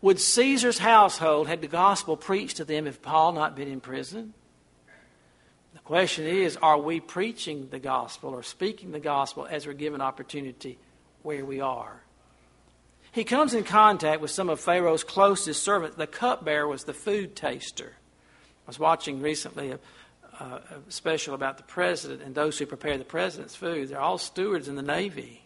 Would 0.00 0.20
Caesar's 0.20 0.78
household 0.78 1.48
had 1.48 1.60
the 1.60 1.68
gospel 1.68 2.16
preached 2.16 2.58
to 2.58 2.64
them 2.64 2.86
if 2.86 3.02
Paul 3.02 3.32
not 3.32 3.56
been 3.56 3.68
in 3.68 3.80
prison? 3.80 4.32
The 5.74 5.80
question 5.80 6.26
is, 6.26 6.56
are 6.56 6.78
we 6.78 7.00
preaching 7.00 7.68
the 7.70 7.80
gospel 7.80 8.30
or 8.30 8.42
speaking 8.42 8.92
the 8.92 9.00
gospel 9.00 9.46
as 9.50 9.66
we're 9.66 9.72
given 9.72 10.00
opportunity 10.00 10.78
where 11.22 11.44
we 11.44 11.60
are? 11.60 12.02
He 13.10 13.24
comes 13.24 13.54
in 13.54 13.64
contact 13.64 14.20
with 14.20 14.30
some 14.30 14.48
of 14.48 14.60
Pharaoh's 14.60 15.02
closest 15.02 15.62
servants. 15.62 15.96
The 15.96 16.06
cupbearer 16.06 16.68
was 16.68 16.84
the 16.84 16.94
food 16.94 17.34
taster. 17.34 17.94
I 17.94 18.68
was 18.68 18.78
watching 18.78 19.20
recently 19.20 19.72
a, 19.72 19.78
a 20.38 20.60
special 20.88 21.34
about 21.34 21.56
the 21.56 21.64
president 21.64 22.22
and 22.22 22.34
those 22.34 22.58
who 22.58 22.66
prepare 22.66 22.98
the 22.98 23.04
president's 23.04 23.56
food. 23.56 23.88
They're 23.88 24.00
all 24.00 24.18
stewards 24.18 24.68
in 24.68 24.76
the 24.76 24.82
Navy 24.82 25.42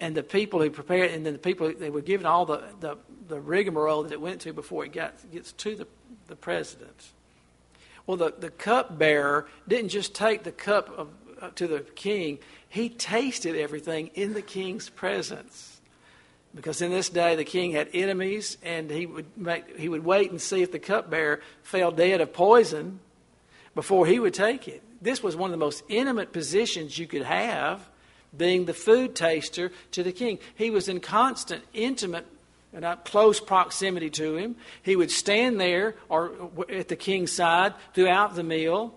and 0.00 0.14
the 0.14 0.22
people 0.22 0.60
who 0.60 0.70
prepared, 0.70 1.10
and 1.10 1.24
then 1.24 1.34
the 1.34 1.38
people 1.38 1.72
they 1.78 1.90
were 1.90 2.00
given 2.00 2.26
all 2.26 2.46
the, 2.46 2.62
the, 2.80 2.96
the 3.28 3.38
rigmarole 3.38 4.02
that 4.02 4.12
it 4.12 4.20
went 4.20 4.40
to 4.40 4.52
before 4.52 4.84
it 4.84 4.92
got 4.92 5.14
gets 5.30 5.52
to 5.52 5.76
the, 5.76 5.86
the 6.26 6.36
president. 6.36 7.12
Well, 8.06 8.16
the, 8.16 8.34
the 8.36 8.50
cupbearer 8.50 9.46
didn't 9.68 9.90
just 9.90 10.14
take 10.14 10.42
the 10.42 10.52
cup 10.52 10.88
of, 10.98 11.08
uh, 11.40 11.50
to 11.56 11.66
the 11.66 11.80
king, 11.80 12.38
he 12.68 12.88
tasted 12.88 13.56
everything 13.56 14.08
in 14.14 14.32
the 14.32 14.42
king's 14.42 14.88
presence. 14.88 15.80
Because 16.54 16.82
in 16.82 16.90
this 16.90 17.08
day 17.08 17.36
the 17.36 17.44
king 17.44 17.72
had 17.72 17.88
enemies, 17.92 18.56
and 18.62 18.90
he 18.90 19.06
would, 19.06 19.26
make, 19.36 19.78
he 19.78 19.88
would 19.88 20.04
wait 20.04 20.30
and 20.30 20.40
see 20.40 20.62
if 20.62 20.72
the 20.72 20.78
cupbearer 20.78 21.40
fell 21.62 21.92
dead 21.92 22.20
of 22.20 22.32
poison 22.32 23.00
before 23.74 24.06
he 24.06 24.18
would 24.18 24.34
take 24.34 24.66
it. 24.66 24.82
This 25.00 25.22
was 25.22 25.36
one 25.36 25.50
of 25.50 25.52
the 25.52 25.64
most 25.64 25.84
intimate 25.88 26.32
positions 26.32 26.98
you 26.98 27.06
could 27.06 27.22
have 27.22 27.88
being 28.36 28.64
the 28.64 28.74
food 28.74 29.14
taster 29.14 29.72
to 29.92 30.02
the 30.02 30.12
king. 30.12 30.38
He 30.54 30.70
was 30.70 30.88
in 30.88 31.00
constant, 31.00 31.64
intimate, 31.72 32.26
and 32.72 32.86
close 33.04 33.40
proximity 33.40 34.10
to 34.10 34.36
him. 34.36 34.56
He 34.82 34.96
would 34.96 35.10
stand 35.10 35.60
there 35.60 35.96
or 36.08 36.32
at 36.68 36.88
the 36.88 36.96
king's 36.96 37.32
side 37.32 37.74
throughout 37.94 38.34
the 38.34 38.44
meal 38.44 38.94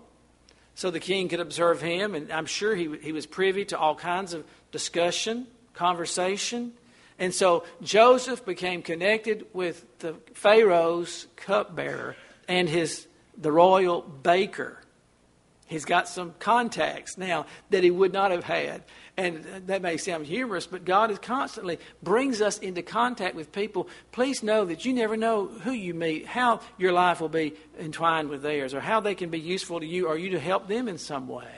so 0.74 0.90
the 0.90 1.00
king 1.00 1.28
could 1.28 1.40
observe 1.40 1.80
him. 1.80 2.14
And 2.14 2.32
I'm 2.32 2.46
sure 2.46 2.74
he, 2.74 2.96
he 3.02 3.12
was 3.12 3.26
privy 3.26 3.64
to 3.66 3.78
all 3.78 3.94
kinds 3.94 4.34
of 4.34 4.44
discussion, 4.70 5.46
conversation. 5.72 6.72
And 7.18 7.34
so 7.34 7.64
Joseph 7.82 8.44
became 8.44 8.82
connected 8.82 9.46
with 9.52 9.84
the 10.00 10.14
Pharaoh's 10.34 11.26
cupbearer 11.36 12.16
and 12.48 12.68
his 12.68 13.06
the 13.36 13.50
royal 13.50 14.02
baker. 14.02 14.78
He's 15.66 15.84
got 15.84 16.08
some 16.08 16.34
contacts 16.38 17.16
now 17.16 17.46
that 17.70 17.82
he 17.82 17.90
would 17.90 18.12
not 18.12 18.30
have 18.30 18.44
had. 18.44 18.82
And 19.16 19.44
that 19.66 19.80
may 19.80 19.96
sound 19.96 20.26
humorous, 20.26 20.66
but 20.66 20.84
God 20.84 21.10
is 21.10 21.18
constantly 21.18 21.78
brings 22.02 22.42
us 22.42 22.58
into 22.58 22.82
contact 22.82 23.34
with 23.34 23.52
people. 23.52 23.88
Please 24.12 24.42
know 24.42 24.64
that 24.66 24.84
you 24.84 24.92
never 24.92 25.16
know 25.16 25.46
who 25.46 25.72
you 25.72 25.94
meet, 25.94 26.26
how 26.26 26.60
your 26.76 26.92
life 26.92 27.20
will 27.20 27.28
be 27.28 27.54
entwined 27.78 28.28
with 28.28 28.42
theirs, 28.42 28.74
or 28.74 28.80
how 28.80 29.00
they 29.00 29.14
can 29.14 29.30
be 29.30 29.40
useful 29.40 29.80
to 29.80 29.86
you, 29.86 30.06
or 30.06 30.18
you 30.18 30.30
to 30.30 30.40
help 30.40 30.68
them 30.68 30.88
in 30.88 30.98
some 30.98 31.28
way. 31.28 31.48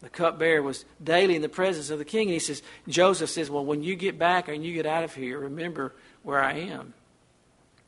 The 0.00 0.08
cupbearer 0.08 0.62
was 0.62 0.84
daily 1.02 1.36
in 1.36 1.42
the 1.42 1.48
presence 1.48 1.90
of 1.90 1.98
the 1.98 2.04
king, 2.04 2.28
and 2.28 2.34
he 2.34 2.38
says, 2.40 2.62
Joseph 2.88 3.30
says, 3.30 3.50
Well, 3.50 3.64
when 3.64 3.82
you 3.82 3.94
get 3.94 4.18
back 4.18 4.48
and 4.48 4.64
you 4.64 4.74
get 4.74 4.86
out 4.86 5.04
of 5.04 5.14
here, 5.14 5.38
remember 5.38 5.94
where 6.22 6.42
I 6.42 6.54
am. 6.54 6.94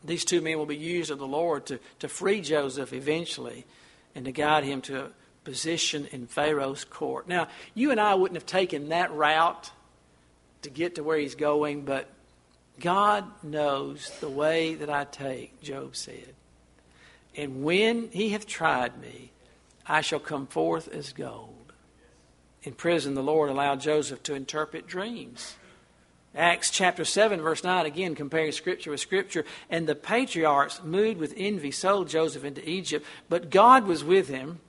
These 0.05 0.25
two 0.25 0.41
men 0.41 0.59
will 0.59 0.67
be 0.67 0.77
used 0.77 1.11
of 1.11 1.19
the 1.19 1.27
Lord 1.27 1.67
to, 1.67 1.81
to 1.99 2.09
free 2.09 2.41
Joseph 2.41 2.93
eventually 2.93 3.65
and 4.17 4.25
to 4.25 4.33
guide 4.33 4.65
him 4.65 4.81
to 4.81 5.05
a 5.05 5.11
position 5.45 6.09
in 6.11 6.27
Pharaoh's 6.27 6.85
court. 6.85 7.29
Now, 7.29 7.49
you 7.75 7.93
and 7.93 8.01
I 8.01 8.15
wouldn't 8.15 8.37
have 8.37 8.47
taken 8.47 8.89
that 8.89 9.13
route 9.13 9.71
to 10.63 10.71
get 10.71 10.95
to 10.95 11.05
where 11.05 11.19
he's 11.19 11.35
going, 11.35 11.83
but 11.83 12.09
God 12.81 13.25
knows 13.45 14.11
the 14.21 14.29
way 14.31 14.75
that 14.75 14.89
I 14.89 15.05
take, 15.05 15.61
Job 15.61 15.95
said. 15.95 16.35
And 17.37 17.63
when 17.63 18.09
he 18.11 18.31
hath 18.31 18.47
tried 18.47 18.99
me, 18.99 19.31
I 19.87 20.01
shall 20.01 20.19
come 20.19 20.47
forth 20.47 20.89
as 20.89 21.13
gold. 21.13 21.75
In 22.63 22.73
prison, 22.73 23.15
the 23.15 23.23
Lord 23.23 23.51
allowed 23.51 23.81
Joseph 23.81 24.23
to 24.25 24.35
interpret 24.35 24.87
dreams. 24.87 25.57
Acts 26.37 26.71
chapter 26.71 27.05
7, 27.05 27.41
verse 27.41 27.65
9, 27.65 27.87
again 27.87 28.15
comparing 28.15 28.53
Scripture 28.53 28.91
with 28.91 29.01
Scripture. 29.01 29.45
And 29.71 29.87
the 29.87 29.95
patriarchs, 29.95 30.83
moved 30.85 31.19
with 31.19 31.35
envy, 31.37 31.71
sold 31.71 32.09
Joseph 32.09 32.45
into 32.45 32.69
Egypt. 32.69 33.07
But 33.29 33.51
God 33.51 33.87
was 33.87 34.05
with 34.05 34.29
him 34.29 34.61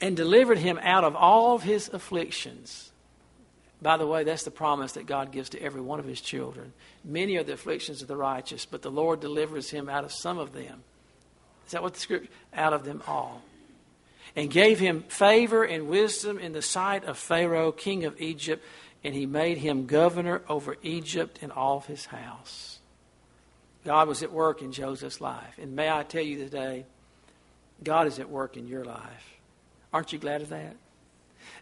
and 0.00 0.16
delivered 0.16 0.58
him 0.58 0.80
out 0.82 1.04
of 1.04 1.14
all 1.14 1.54
of 1.54 1.62
his 1.62 1.88
afflictions. 1.88 2.90
By 3.82 3.96
the 3.96 4.06
way, 4.06 4.24
that's 4.24 4.42
the 4.42 4.50
promise 4.50 4.92
that 4.92 5.06
God 5.06 5.32
gives 5.32 5.50
to 5.50 5.62
every 5.62 5.80
one 5.80 5.98
of 5.98 6.06
his 6.06 6.20
children. 6.20 6.72
Many 7.04 7.36
are 7.36 7.42
the 7.42 7.54
afflictions 7.54 8.02
of 8.02 8.08
the 8.08 8.16
righteous, 8.16 8.66
but 8.66 8.82
the 8.82 8.90
Lord 8.90 9.20
delivers 9.20 9.70
him 9.70 9.88
out 9.88 10.04
of 10.04 10.12
some 10.12 10.38
of 10.38 10.52
them. 10.52 10.82
Is 11.66 11.72
that 11.72 11.82
what 11.82 11.94
the 11.94 12.00
scripture? 12.00 12.28
Out 12.52 12.72
of 12.72 12.84
them 12.84 13.02
all. 13.06 13.42
And 14.36 14.50
gave 14.50 14.78
him 14.78 15.02
favor 15.04 15.64
and 15.64 15.88
wisdom 15.88 16.38
in 16.38 16.52
the 16.52 16.62
sight 16.62 17.04
of 17.04 17.18
Pharaoh, 17.18 17.72
king 17.72 18.04
of 18.04 18.20
Egypt, 18.20 18.64
and 19.02 19.14
he 19.14 19.26
made 19.26 19.58
him 19.58 19.86
governor 19.86 20.42
over 20.48 20.76
Egypt 20.82 21.38
and 21.42 21.50
all 21.52 21.78
of 21.78 21.86
his 21.86 22.06
house. 22.06 22.78
God 23.84 24.08
was 24.08 24.22
at 24.22 24.32
work 24.32 24.60
in 24.60 24.72
Joseph's 24.72 25.20
life. 25.20 25.58
And 25.58 25.74
may 25.74 25.90
I 25.90 26.02
tell 26.02 26.22
you 26.22 26.36
today, 26.36 26.84
God 27.82 28.06
is 28.06 28.18
at 28.18 28.28
work 28.28 28.56
in 28.56 28.66
your 28.66 28.84
life. 28.84 29.38
Aren't 29.92 30.12
you 30.12 30.18
glad 30.18 30.42
of 30.42 30.50
that? 30.50 30.76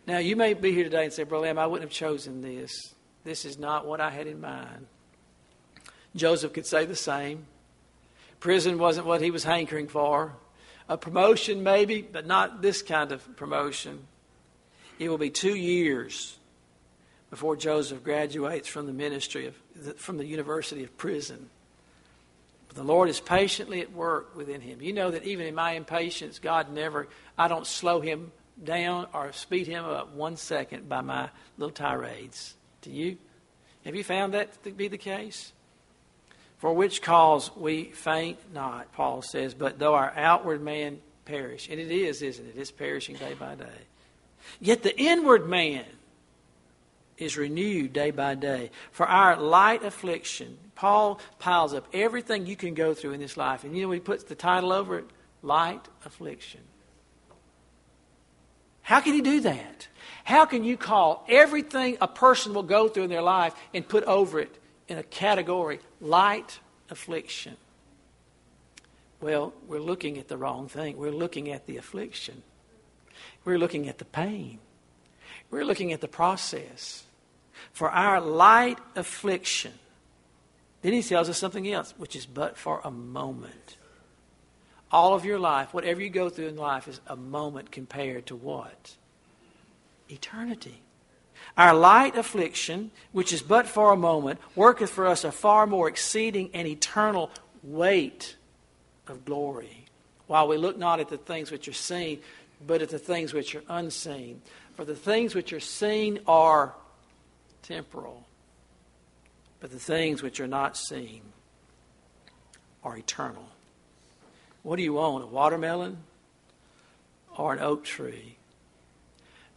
Now, 0.06 0.18
you 0.18 0.34
may 0.34 0.54
be 0.54 0.72
here 0.72 0.84
today 0.84 1.04
and 1.04 1.12
say, 1.12 1.22
Brother 1.22 1.46
Lamb, 1.46 1.58
I 1.58 1.66
wouldn't 1.66 1.88
have 1.88 1.96
chosen 1.96 2.42
this. 2.42 2.94
This 3.24 3.44
is 3.44 3.58
not 3.58 3.86
what 3.86 4.00
I 4.00 4.10
had 4.10 4.26
in 4.26 4.40
mind. 4.40 4.86
Joseph 6.16 6.52
could 6.52 6.66
say 6.66 6.86
the 6.86 6.96
same. 6.96 7.46
Prison 8.40 8.78
wasn't 8.78 9.06
what 9.06 9.20
he 9.20 9.30
was 9.30 9.44
hankering 9.44 9.86
for. 9.86 10.32
A 10.88 10.96
promotion, 10.96 11.62
maybe, 11.62 12.02
but 12.02 12.26
not 12.26 12.62
this 12.62 12.82
kind 12.82 13.12
of 13.12 13.36
promotion. 13.36 14.06
It 14.98 15.08
will 15.08 15.18
be 15.18 15.30
two 15.30 15.54
years 15.54 16.37
before 17.30 17.56
Joseph 17.56 18.02
graduates 18.02 18.68
from 18.68 18.86
the 18.86 18.92
ministry 18.92 19.46
of, 19.46 19.54
from 19.96 20.16
the 20.18 20.24
University 20.24 20.82
of 20.84 20.96
Prison. 20.96 21.50
But 22.68 22.76
the 22.76 22.84
Lord 22.84 23.08
is 23.08 23.20
patiently 23.20 23.80
at 23.80 23.92
work 23.92 24.36
within 24.36 24.60
him. 24.60 24.80
You 24.82 24.92
know 24.92 25.10
that 25.10 25.24
even 25.24 25.46
in 25.46 25.54
my 25.54 25.72
impatience, 25.72 26.38
God 26.38 26.72
never, 26.72 27.08
I 27.36 27.48
don't 27.48 27.66
slow 27.66 28.00
him 28.00 28.32
down 28.62 29.06
or 29.12 29.32
speed 29.32 29.66
him 29.66 29.84
up 29.84 30.14
one 30.14 30.36
second 30.36 30.88
by 30.88 31.00
my 31.00 31.30
little 31.56 31.72
tirades. 31.72 32.54
Do 32.82 32.90
you? 32.90 33.18
Have 33.84 33.94
you 33.94 34.04
found 34.04 34.34
that 34.34 34.62
to 34.64 34.70
be 34.70 34.88
the 34.88 34.98
case? 34.98 35.52
For 36.58 36.72
which 36.72 37.02
cause 37.02 37.54
we 37.56 37.84
faint 37.84 38.38
not, 38.52 38.92
Paul 38.92 39.22
says, 39.22 39.54
but 39.54 39.78
though 39.78 39.94
our 39.94 40.12
outward 40.16 40.60
man 40.60 40.98
perish, 41.24 41.68
and 41.70 41.78
it 41.78 41.90
is, 41.90 42.20
isn't 42.20 42.44
it? 42.44 42.54
It's 42.56 42.72
perishing 42.72 43.14
day 43.16 43.34
by 43.34 43.54
day. 43.54 43.66
Yet 44.60 44.82
the 44.82 44.98
inward 44.98 45.48
man 45.48 45.84
is 47.18 47.36
renewed 47.36 47.92
day 47.92 48.10
by 48.10 48.34
day. 48.34 48.70
For 48.92 49.06
our 49.06 49.36
light 49.36 49.84
affliction, 49.84 50.56
Paul 50.74 51.20
piles 51.38 51.74
up 51.74 51.86
everything 51.92 52.46
you 52.46 52.56
can 52.56 52.74
go 52.74 52.94
through 52.94 53.12
in 53.12 53.20
this 53.20 53.36
life. 53.36 53.64
And 53.64 53.76
you 53.76 53.82
know, 53.84 53.90
he 53.90 54.00
puts 54.00 54.24
the 54.24 54.34
title 54.34 54.72
over 54.72 54.98
it 54.98 55.04
Light 55.42 55.86
Affliction. 56.04 56.60
How 58.82 59.00
can 59.00 59.12
he 59.12 59.20
do 59.20 59.40
that? 59.40 59.88
How 60.24 60.46
can 60.46 60.64
you 60.64 60.76
call 60.76 61.24
everything 61.28 61.98
a 62.00 62.08
person 62.08 62.54
will 62.54 62.62
go 62.62 62.88
through 62.88 63.04
in 63.04 63.10
their 63.10 63.22
life 63.22 63.54
and 63.74 63.86
put 63.86 64.04
over 64.04 64.40
it 64.40 64.58
in 64.88 64.98
a 64.98 65.02
category 65.02 65.80
light 66.00 66.60
affliction? 66.88 67.56
Well, 69.20 69.52
we're 69.66 69.80
looking 69.80 70.16
at 70.18 70.28
the 70.28 70.36
wrong 70.36 70.68
thing. 70.68 70.96
We're 70.96 71.10
looking 71.10 71.50
at 71.50 71.66
the 71.66 71.76
affliction. 71.76 72.42
We're 73.44 73.58
looking 73.58 73.88
at 73.88 73.98
the 73.98 74.04
pain. 74.04 74.58
We're 75.50 75.64
looking 75.64 75.92
at 75.92 76.00
the 76.00 76.08
process. 76.08 77.04
For 77.72 77.90
our 77.90 78.20
light 78.20 78.78
affliction, 78.96 79.72
then 80.82 80.92
he 80.92 81.02
tells 81.02 81.28
us 81.28 81.38
something 81.38 81.70
else, 81.70 81.94
which 81.96 82.14
is 82.14 82.26
but 82.26 82.56
for 82.56 82.80
a 82.84 82.90
moment. 82.90 83.76
All 84.90 85.14
of 85.14 85.24
your 85.24 85.38
life, 85.38 85.74
whatever 85.74 86.00
you 86.00 86.08
go 86.08 86.28
through 86.28 86.48
in 86.48 86.56
life, 86.56 86.88
is 86.88 87.00
a 87.06 87.16
moment 87.16 87.70
compared 87.70 88.26
to 88.26 88.36
what? 88.36 88.96
Eternity. 90.08 90.80
Our 91.56 91.74
light 91.74 92.16
affliction, 92.16 92.90
which 93.12 93.32
is 93.32 93.42
but 93.42 93.66
for 93.66 93.92
a 93.92 93.96
moment, 93.96 94.40
worketh 94.54 94.90
for 94.90 95.06
us 95.06 95.24
a 95.24 95.32
far 95.32 95.66
more 95.66 95.88
exceeding 95.88 96.50
and 96.54 96.66
eternal 96.66 97.30
weight 97.62 98.36
of 99.08 99.24
glory. 99.24 99.86
While 100.26 100.48
we 100.48 100.56
look 100.56 100.78
not 100.78 101.00
at 101.00 101.08
the 101.08 101.16
things 101.16 101.50
which 101.50 101.68
are 101.68 101.72
seen, 101.72 102.20
but 102.66 102.82
at 102.82 102.90
the 102.90 102.98
things 102.98 103.32
which 103.32 103.54
are 103.54 103.62
unseen. 103.68 104.42
For 104.74 104.84
the 104.84 104.94
things 104.94 105.34
which 105.34 105.52
are 105.52 105.60
seen 105.60 106.20
are 106.26 106.74
temporal, 107.68 108.26
but 109.60 109.70
the 109.70 109.78
things 109.78 110.22
which 110.22 110.40
are 110.40 110.46
not 110.46 110.76
seen 110.76 111.20
are 112.82 112.96
eternal. 112.96 113.46
What 114.62 114.76
do 114.76 114.82
you 114.82 114.94
want, 114.94 115.24
a 115.24 115.26
watermelon 115.26 115.98
or 117.36 117.52
an 117.52 117.60
oak 117.60 117.84
tree? 117.84 118.36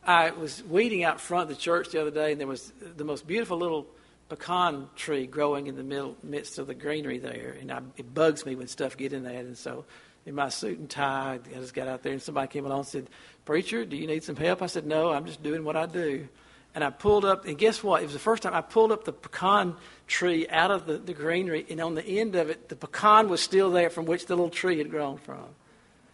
I 0.03 0.31
was 0.31 0.63
weeding 0.63 1.03
out 1.03 1.21
front 1.21 1.49
of 1.49 1.55
the 1.55 1.61
church 1.61 1.89
the 1.91 2.01
other 2.01 2.11
day, 2.11 2.33
and 2.33 2.41
there 2.41 2.47
was 2.47 2.73
the 2.97 3.05
most 3.05 3.25
beautiful 3.27 3.57
little 3.57 3.87
pecan 4.29 4.89
tree 4.95 5.27
growing 5.27 5.67
in 5.67 5.75
the 5.75 5.83
middle, 5.83 6.15
midst 6.23 6.59
of 6.59 6.67
the 6.67 6.73
greenery 6.73 7.19
there. 7.19 7.55
And 7.59 7.71
I, 7.71 7.81
it 7.97 8.13
bugs 8.13 8.45
me 8.45 8.55
when 8.55 8.67
stuff 8.67 8.97
get 8.97 9.13
in 9.13 9.23
that. 9.23 9.35
And 9.35 9.57
so, 9.57 9.85
in 10.25 10.35
my 10.35 10.49
suit 10.49 10.79
and 10.79 10.89
tie, 10.89 11.39
I 11.45 11.59
just 11.59 11.73
got 11.73 11.87
out 11.87 12.03
there, 12.03 12.13
and 12.13 12.21
somebody 12.21 12.47
came 12.47 12.65
along 12.65 12.79
and 12.79 12.87
said, 12.87 13.09
"Preacher, 13.45 13.85
do 13.85 13.95
you 13.95 14.07
need 14.07 14.23
some 14.23 14.35
help?" 14.35 14.61
I 14.61 14.67
said, 14.67 14.85
"No, 14.85 15.11
I'm 15.11 15.25
just 15.25 15.43
doing 15.43 15.63
what 15.63 15.75
I 15.75 15.85
do." 15.85 16.27
And 16.73 16.83
I 16.83 16.89
pulled 16.89 17.25
up, 17.25 17.45
and 17.45 17.57
guess 17.57 17.83
what? 17.83 18.01
It 18.01 18.05
was 18.05 18.13
the 18.13 18.19
first 18.19 18.43
time 18.43 18.53
I 18.53 18.61
pulled 18.61 18.93
up 18.93 19.03
the 19.03 19.11
pecan 19.11 19.75
tree 20.07 20.47
out 20.49 20.71
of 20.71 20.85
the, 20.85 20.97
the 20.97 21.13
greenery, 21.13 21.65
and 21.69 21.81
on 21.81 21.95
the 21.95 22.05
end 22.05 22.35
of 22.35 22.49
it, 22.49 22.69
the 22.69 22.75
pecan 22.77 23.27
was 23.27 23.41
still 23.41 23.71
there 23.71 23.89
from 23.89 24.05
which 24.05 24.25
the 24.25 24.35
little 24.35 24.49
tree 24.49 24.77
had 24.77 24.89
grown 24.89 25.17
from. 25.17 25.43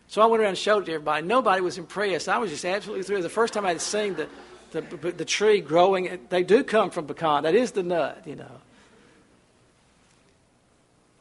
So 0.07 0.21
I 0.21 0.25
went 0.25 0.41
around 0.41 0.49
and 0.49 0.57
showed 0.57 0.83
it 0.83 0.85
to 0.87 0.93
everybody. 0.93 1.27
Nobody 1.27 1.61
was 1.61 1.77
impressed. 1.77 2.29
I 2.29 2.37
was 2.37 2.49
just 2.49 2.65
absolutely 2.65 3.03
thrilled. 3.03 3.23
The 3.23 3.29
first 3.29 3.53
time 3.53 3.65
I 3.65 3.69
had 3.69 3.81
seen 3.81 4.15
the, 4.15 4.27
the, 4.71 5.11
the 5.11 5.25
tree 5.25 5.61
growing, 5.61 6.19
they 6.29 6.43
do 6.43 6.63
come 6.63 6.89
from 6.89 7.05
pecan. 7.05 7.43
That 7.43 7.55
is 7.55 7.71
the 7.71 7.83
nut, 7.83 8.23
you 8.25 8.35
know. 8.35 8.61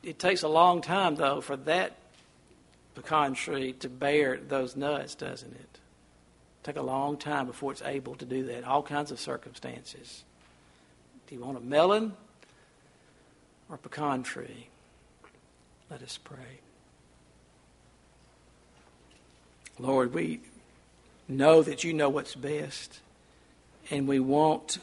It 0.02 0.18
takes 0.18 0.44
a 0.44 0.48
long 0.48 0.82
time, 0.82 1.16
though, 1.16 1.40
for 1.40 1.56
that 1.56 1.96
pecan 2.94 3.34
tree 3.34 3.72
to 3.74 3.88
bear 3.88 4.38
those 4.38 4.76
nuts, 4.76 5.16
doesn't 5.16 5.52
it? 5.52 5.75
Take 6.66 6.74
a 6.74 6.82
long 6.82 7.16
time 7.16 7.46
before 7.46 7.70
it's 7.70 7.82
able 7.82 8.16
to 8.16 8.24
do 8.24 8.42
that. 8.46 8.64
All 8.64 8.82
kinds 8.82 9.12
of 9.12 9.20
circumstances. 9.20 10.24
Do 11.28 11.36
you 11.36 11.40
want 11.40 11.56
a 11.56 11.60
melon 11.60 12.14
or 13.68 13.76
a 13.76 13.78
pecan 13.78 14.24
tree? 14.24 14.66
Let 15.88 16.02
us 16.02 16.18
pray. 16.18 16.58
Lord, 19.78 20.12
we 20.12 20.40
know 21.28 21.62
that 21.62 21.84
you 21.84 21.92
know 21.92 22.08
what's 22.08 22.34
best, 22.34 22.98
and 23.88 24.08
we 24.08 24.18
want 24.18 24.78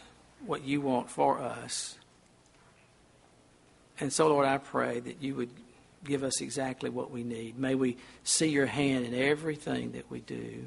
what 0.46 0.64
you 0.64 0.80
want 0.80 1.10
for 1.10 1.42
us. 1.42 1.98
And 4.00 4.14
so, 4.14 4.30
Lord, 4.30 4.46
I 4.46 4.58
pray 4.58 5.02
that 5.02 5.22
you 5.22 5.36
would 5.36 5.52
give 6.06 6.24
us 6.24 6.40
exactly 6.40 6.90
what 6.90 7.12
we 7.12 7.26
need. 7.26 7.60
May 7.60 7.76
we 7.76 7.98
see 8.24 8.48
your 8.48 8.68
hand 8.68 9.06
in 9.06 9.14
everything 9.14 9.92
that 9.92 10.10
we 10.10 10.22
do. 10.22 10.64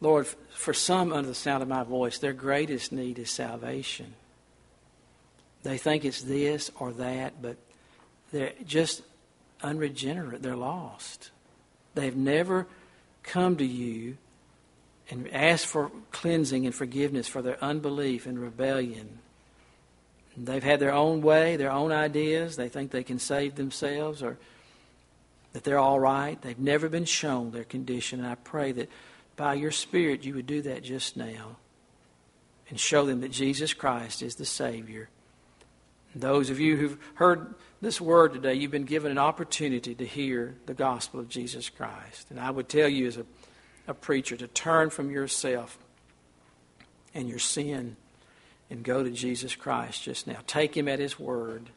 Lord, 0.00 0.26
for 0.26 0.72
some 0.72 1.12
under 1.12 1.28
the 1.28 1.34
sound 1.34 1.62
of 1.62 1.68
my 1.68 1.82
voice, 1.82 2.18
their 2.18 2.32
greatest 2.32 2.90
need 2.90 3.18
is 3.18 3.30
salvation. 3.30 4.14
They 5.62 5.76
think 5.76 6.04
it's 6.04 6.22
this 6.22 6.70
or 6.78 6.92
that, 6.92 7.42
but 7.42 7.56
they're 8.32 8.54
just 8.66 9.02
unregenerate. 9.62 10.42
They're 10.42 10.56
lost. 10.56 11.30
They've 11.94 12.16
never 12.16 12.66
come 13.22 13.56
to 13.56 13.64
you 13.64 14.16
and 15.10 15.28
asked 15.34 15.66
for 15.66 15.90
cleansing 16.12 16.64
and 16.64 16.74
forgiveness 16.74 17.28
for 17.28 17.42
their 17.42 17.62
unbelief 17.62 18.26
and 18.26 18.38
rebellion. 18.38 19.18
They've 20.36 20.62
had 20.62 20.80
their 20.80 20.94
own 20.94 21.20
way, 21.20 21.56
their 21.56 21.72
own 21.72 21.92
ideas. 21.92 22.56
They 22.56 22.68
think 22.68 22.90
they 22.90 23.02
can 23.02 23.18
save 23.18 23.56
themselves 23.56 24.22
or 24.22 24.38
that 25.52 25.64
they're 25.64 25.78
all 25.78 25.98
right. 25.98 26.40
They've 26.40 26.58
never 26.58 26.88
been 26.88 27.04
shown 27.04 27.50
their 27.50 27.64
condition. 27.64 28.20
And 28.20 28.28
I 28.28 28.36
pray 28.36 28.72
that 28.72 28.88
by 29.40 29.54
your 29.54 29.70
Spirit, 29.70 30.26
you 30.26 30.34
would 30.34 30.46
do 30.46 30.60
that 30.60 30.82
just 30.82 31.16
now 31.16 31.56
and 32.68 32.78
show 32.78 33.06
them 33.06 33.22
that 33.22 33.30
Jesus 33.30 33.72
Christ 33.72 34.20
is 34.20 34.34
the 34.34 34.44
Savior, 34.44 35.08
Those 36.14 36.50
of 36.50 36.60
you 36.60 36.76
who've 36.76 36.98
heard 37.14 37.54
this 37.80 38.02
word 38.02 38.34
today, 38.34 38.52
you've 38.52 38.70
been 38.70 38.84
given 38.84 39.10
an 39.10 39.16
opportunity 39.16 39.94
to 39.94 40.04
hear 40.04 40.56
the 40.66 40.74
gospel 40.74 41.20
of 41.20 41.30
Jesus 41.30 41.70
Christ. 41.70 42.26
And 42.28 42.38
I 42.38 42.50
would 42.50 42.68
tell 42.68 42.88
you 42.88 43.06
as 43.06 43.16
a, 43.16 43.24
a 43.88 43.94
preacher 43.94 44.36
to 44.36 44.46
turn 44.46 44.90
from 44.90 45.10
yourself 45.10 45.78
and 47.14 47.26
your 47.26 47.38
sin 47.38 47.96
and 48.68 48.84
go 48.84 49.02
to 49.02 49.10
Jesus 49.10 49.56
Christ 49.56 50.02
just 50.02 50.26
now. 50.26 50.40
Take 50.46 50.76
him 50.76 50.86
at 50.86 50.98
his 50.98 51.18
word. 51.18 51.70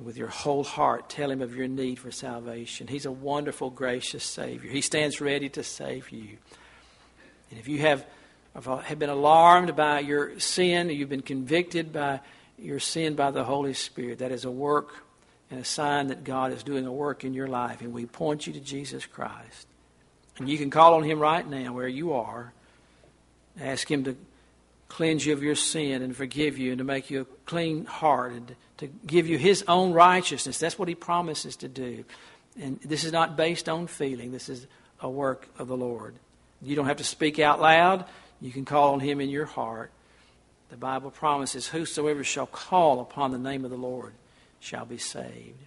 And 0.00 0.06
with 0.06 0.16
your 0.16 0.28
whole 0.28 0.64
heart, 0.64 1.10
tell 1.10 1.30
him 1.30 1.42
of 1.42 1.54
your 1.54 1.68
need 1.68 1.98
for 1.98 2.10
salvation. 2.10 2.86
He's 2.86 3.04
a 3.04 3.12
wonderful, 3.12 3.68
gracious 3.68 4.24
Savior. 4.24 4.70
He 4.70 4.80
stands 4.80 5.20
ready 5.20 5.50
to 5.50 5.62
save 5.62 6.08
you. 6.08 6.38
And 7.50 7.60
if 7.60 7.68
you 7.68 7.80
have, 7.80 8.06
have 8.54 8.98
been 8.98 9.10
alarmed 9.10 9.76
by 9.76 10.00
your 10.00 10.40
sin, 10.40 10.88
you've 10.88 11.10
been 11.10 11.20
convicted 11.20 11.92
by 11.92 12.20
your 12.56 12.80
sin 12.80 13.14
by 13.14 13.30
the 13.30 13.44
Holy 13.44 13.74
Spirit. 13.74 14.20
That 14.20 14.32
is 14.32 14.46
a 14.46 14.50
work 14.50 15.04
and 15.50 15.60
a 15.60 15.64
sign 15.66 16.06
that 16.06 16.24
God 16.24 16.54
is 16.54 16.62
doing 16.62 16.86
a 16.86 16.92
work 16.92 17.22
in 17.22 17.34
your 17.34 17.48
life. 17.48 17.82
And 17.82 17.92
we 17.92 18.06
point 18.06 18.46
you 18.46 18.54
to 18.54 18.60
Jesus 18.60 19.04
Christ. 19.04 19.66
And 20.38 20.48
you 20.48 20.56
can 20.56 20.70
call 20.70 20.94
on 20.94 21.02
Him 21.02 21.18
right 21.18 21.46
now 21.46 21.74
where 21.74 21.86
you 21.86 22.14
are. 22.14 22.54
Ask 23.60 23.90
Him 23.90 24.04
to 24.04 24.16
cleanse 24.90 25.24
you 25.24 25.32
of 25.32 25.42
your 25.42 25.54
sin 25.54 26.02
and 26.02 26.14
forgive 26.14 26.58
you 26.58 26.72
and 26.72 26.78
to 26.78 26.84
make 26.84 27.10
you 27.10 27.22
a 27.22 27.24
clean 27.46 27.86
heart 27.86 28.32
and 28.32 28.56
to 28.76 28.88
give 29.06 29.26
you 29.26 29.38
His 29.38 29.64
own 29.66 29.92
righteousness. 29.92 30.58
That's 30.58 30.78
what 30.78 30.88
He 30.88 30.94
promises 30.94 31.56
to 31.56 31.68
do. 31.68 32.04
And 32.60 32.78
this 32.84 33.04
is 33.04 33.12
not 33.12 33.36
based 33.36 33.68
on 33.68 33.86
feeling, 33.86 34.32
this 34.32 34.48
is 34.48 34.66
a 35.00 35.08
work 35.08 35.48
of 35.58 35.68
the 35.68 35.76
Lord. 35.76 36.16
You 36.60 36.76
don't 36.76 36.86
have 36.86 36.98
to 36.98 37.04
speak 37.04 37.38
out 37.38 37.60
loud. 37.60 38.04
You 38.40 38.50
can 38.50 38.64
call 38.64 38.92
on 38.92 39.00
Him 39.00 39.20
in 39.20 39.30
your 39.30 39.46
heart. 39.46 39.92
The 40.70 40.76
Bible 40.76 41.10
promises, 41.10 41.68
Whosoever 41.68 42.22
shall 42.24 42.46
call 42.46 43.00
upon 43.00 43.30
the 43.30 43.38
name 43.38 43.64
of 43.64 43.70
the 43.70 43.76
Lord 43.76 44.12
shall 44.58 44.84
be 44.84 44.98
saved. 44.98 45.58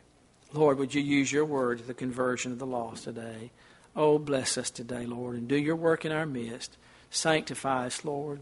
Lord, 0.51 0.78
would 0.78 0.93
you 0.93 1.01
use 1.01 1.32
your 1.32 1.45
word 1.45 1.80
to 1.80 1.84
the 1.84 1.93
conversion 1.93 2.51
of 2.51 2.59
the 2.59 2.65
lost 2.65 3.05
today? 3.05 3.51
Oh, 3.95 4.19
bless 4.19 4.57
us 4.57 4.69
today, 4.69 5.05
Lord, 5.05 5.36
and 5.36 5.47
do 5.47 5.55
your 5.55 5.76
work 5.76 6.05
in 6.05 6.11
our 6.11 6.26
midst. 6.26 6.78
Sanctify 7.09 7.88
us, 7.88 8.05
Lord. 8.05 8.41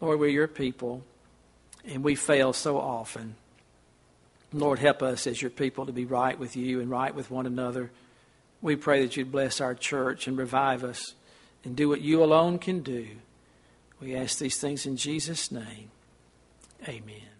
Lord, 0.00 0.20
we're 0.20 0.28
your 0.28 0.48
people, 0.48 1.02
and 1.86 2.04
we 2.04 2.14
fail 2.14 2.52
so 2.52 2.78
often. 2.78 3.34
Lord, 4.52 4.78
help 4.78 5.02
us 5.02 5.26
as 5.26 5.42
your 5.42 5.50
people 5.50 5.86
to 5.86 5.92
be 5.92 6.04
right 6.04 6.38
with 6.38 6.56
you 6.56 6.80
and 6.80 6.90
right 6.90 7.14
with 7.14 7.30
one 7.30 7.46
another. 7.46 7.90
We 8.62 8.76
pray 8.76 9.02
that 9.02 9.16
you'd 9.16 9.32
bless 9.32 9.60
our 9.60 9.74
church 9.74 10.26
and 10.26 10.38
revive 10.38 10.84
us 10.84 11.14
and 11.64 11.76
do 11.76 11.88
what 11.88 12.00
you 12.00 12.22
alone 12.22 12.58
can 12.58 12.80
do. 12.80 13.08
We 14.00 14.14
ask 14.14 14.38
these 14.38 14.58
things 14.58 14.86
in 14.86 14.96
Jesus' 14.96 15.50
name. 15.50 15.90
Amen. 16.88 17.37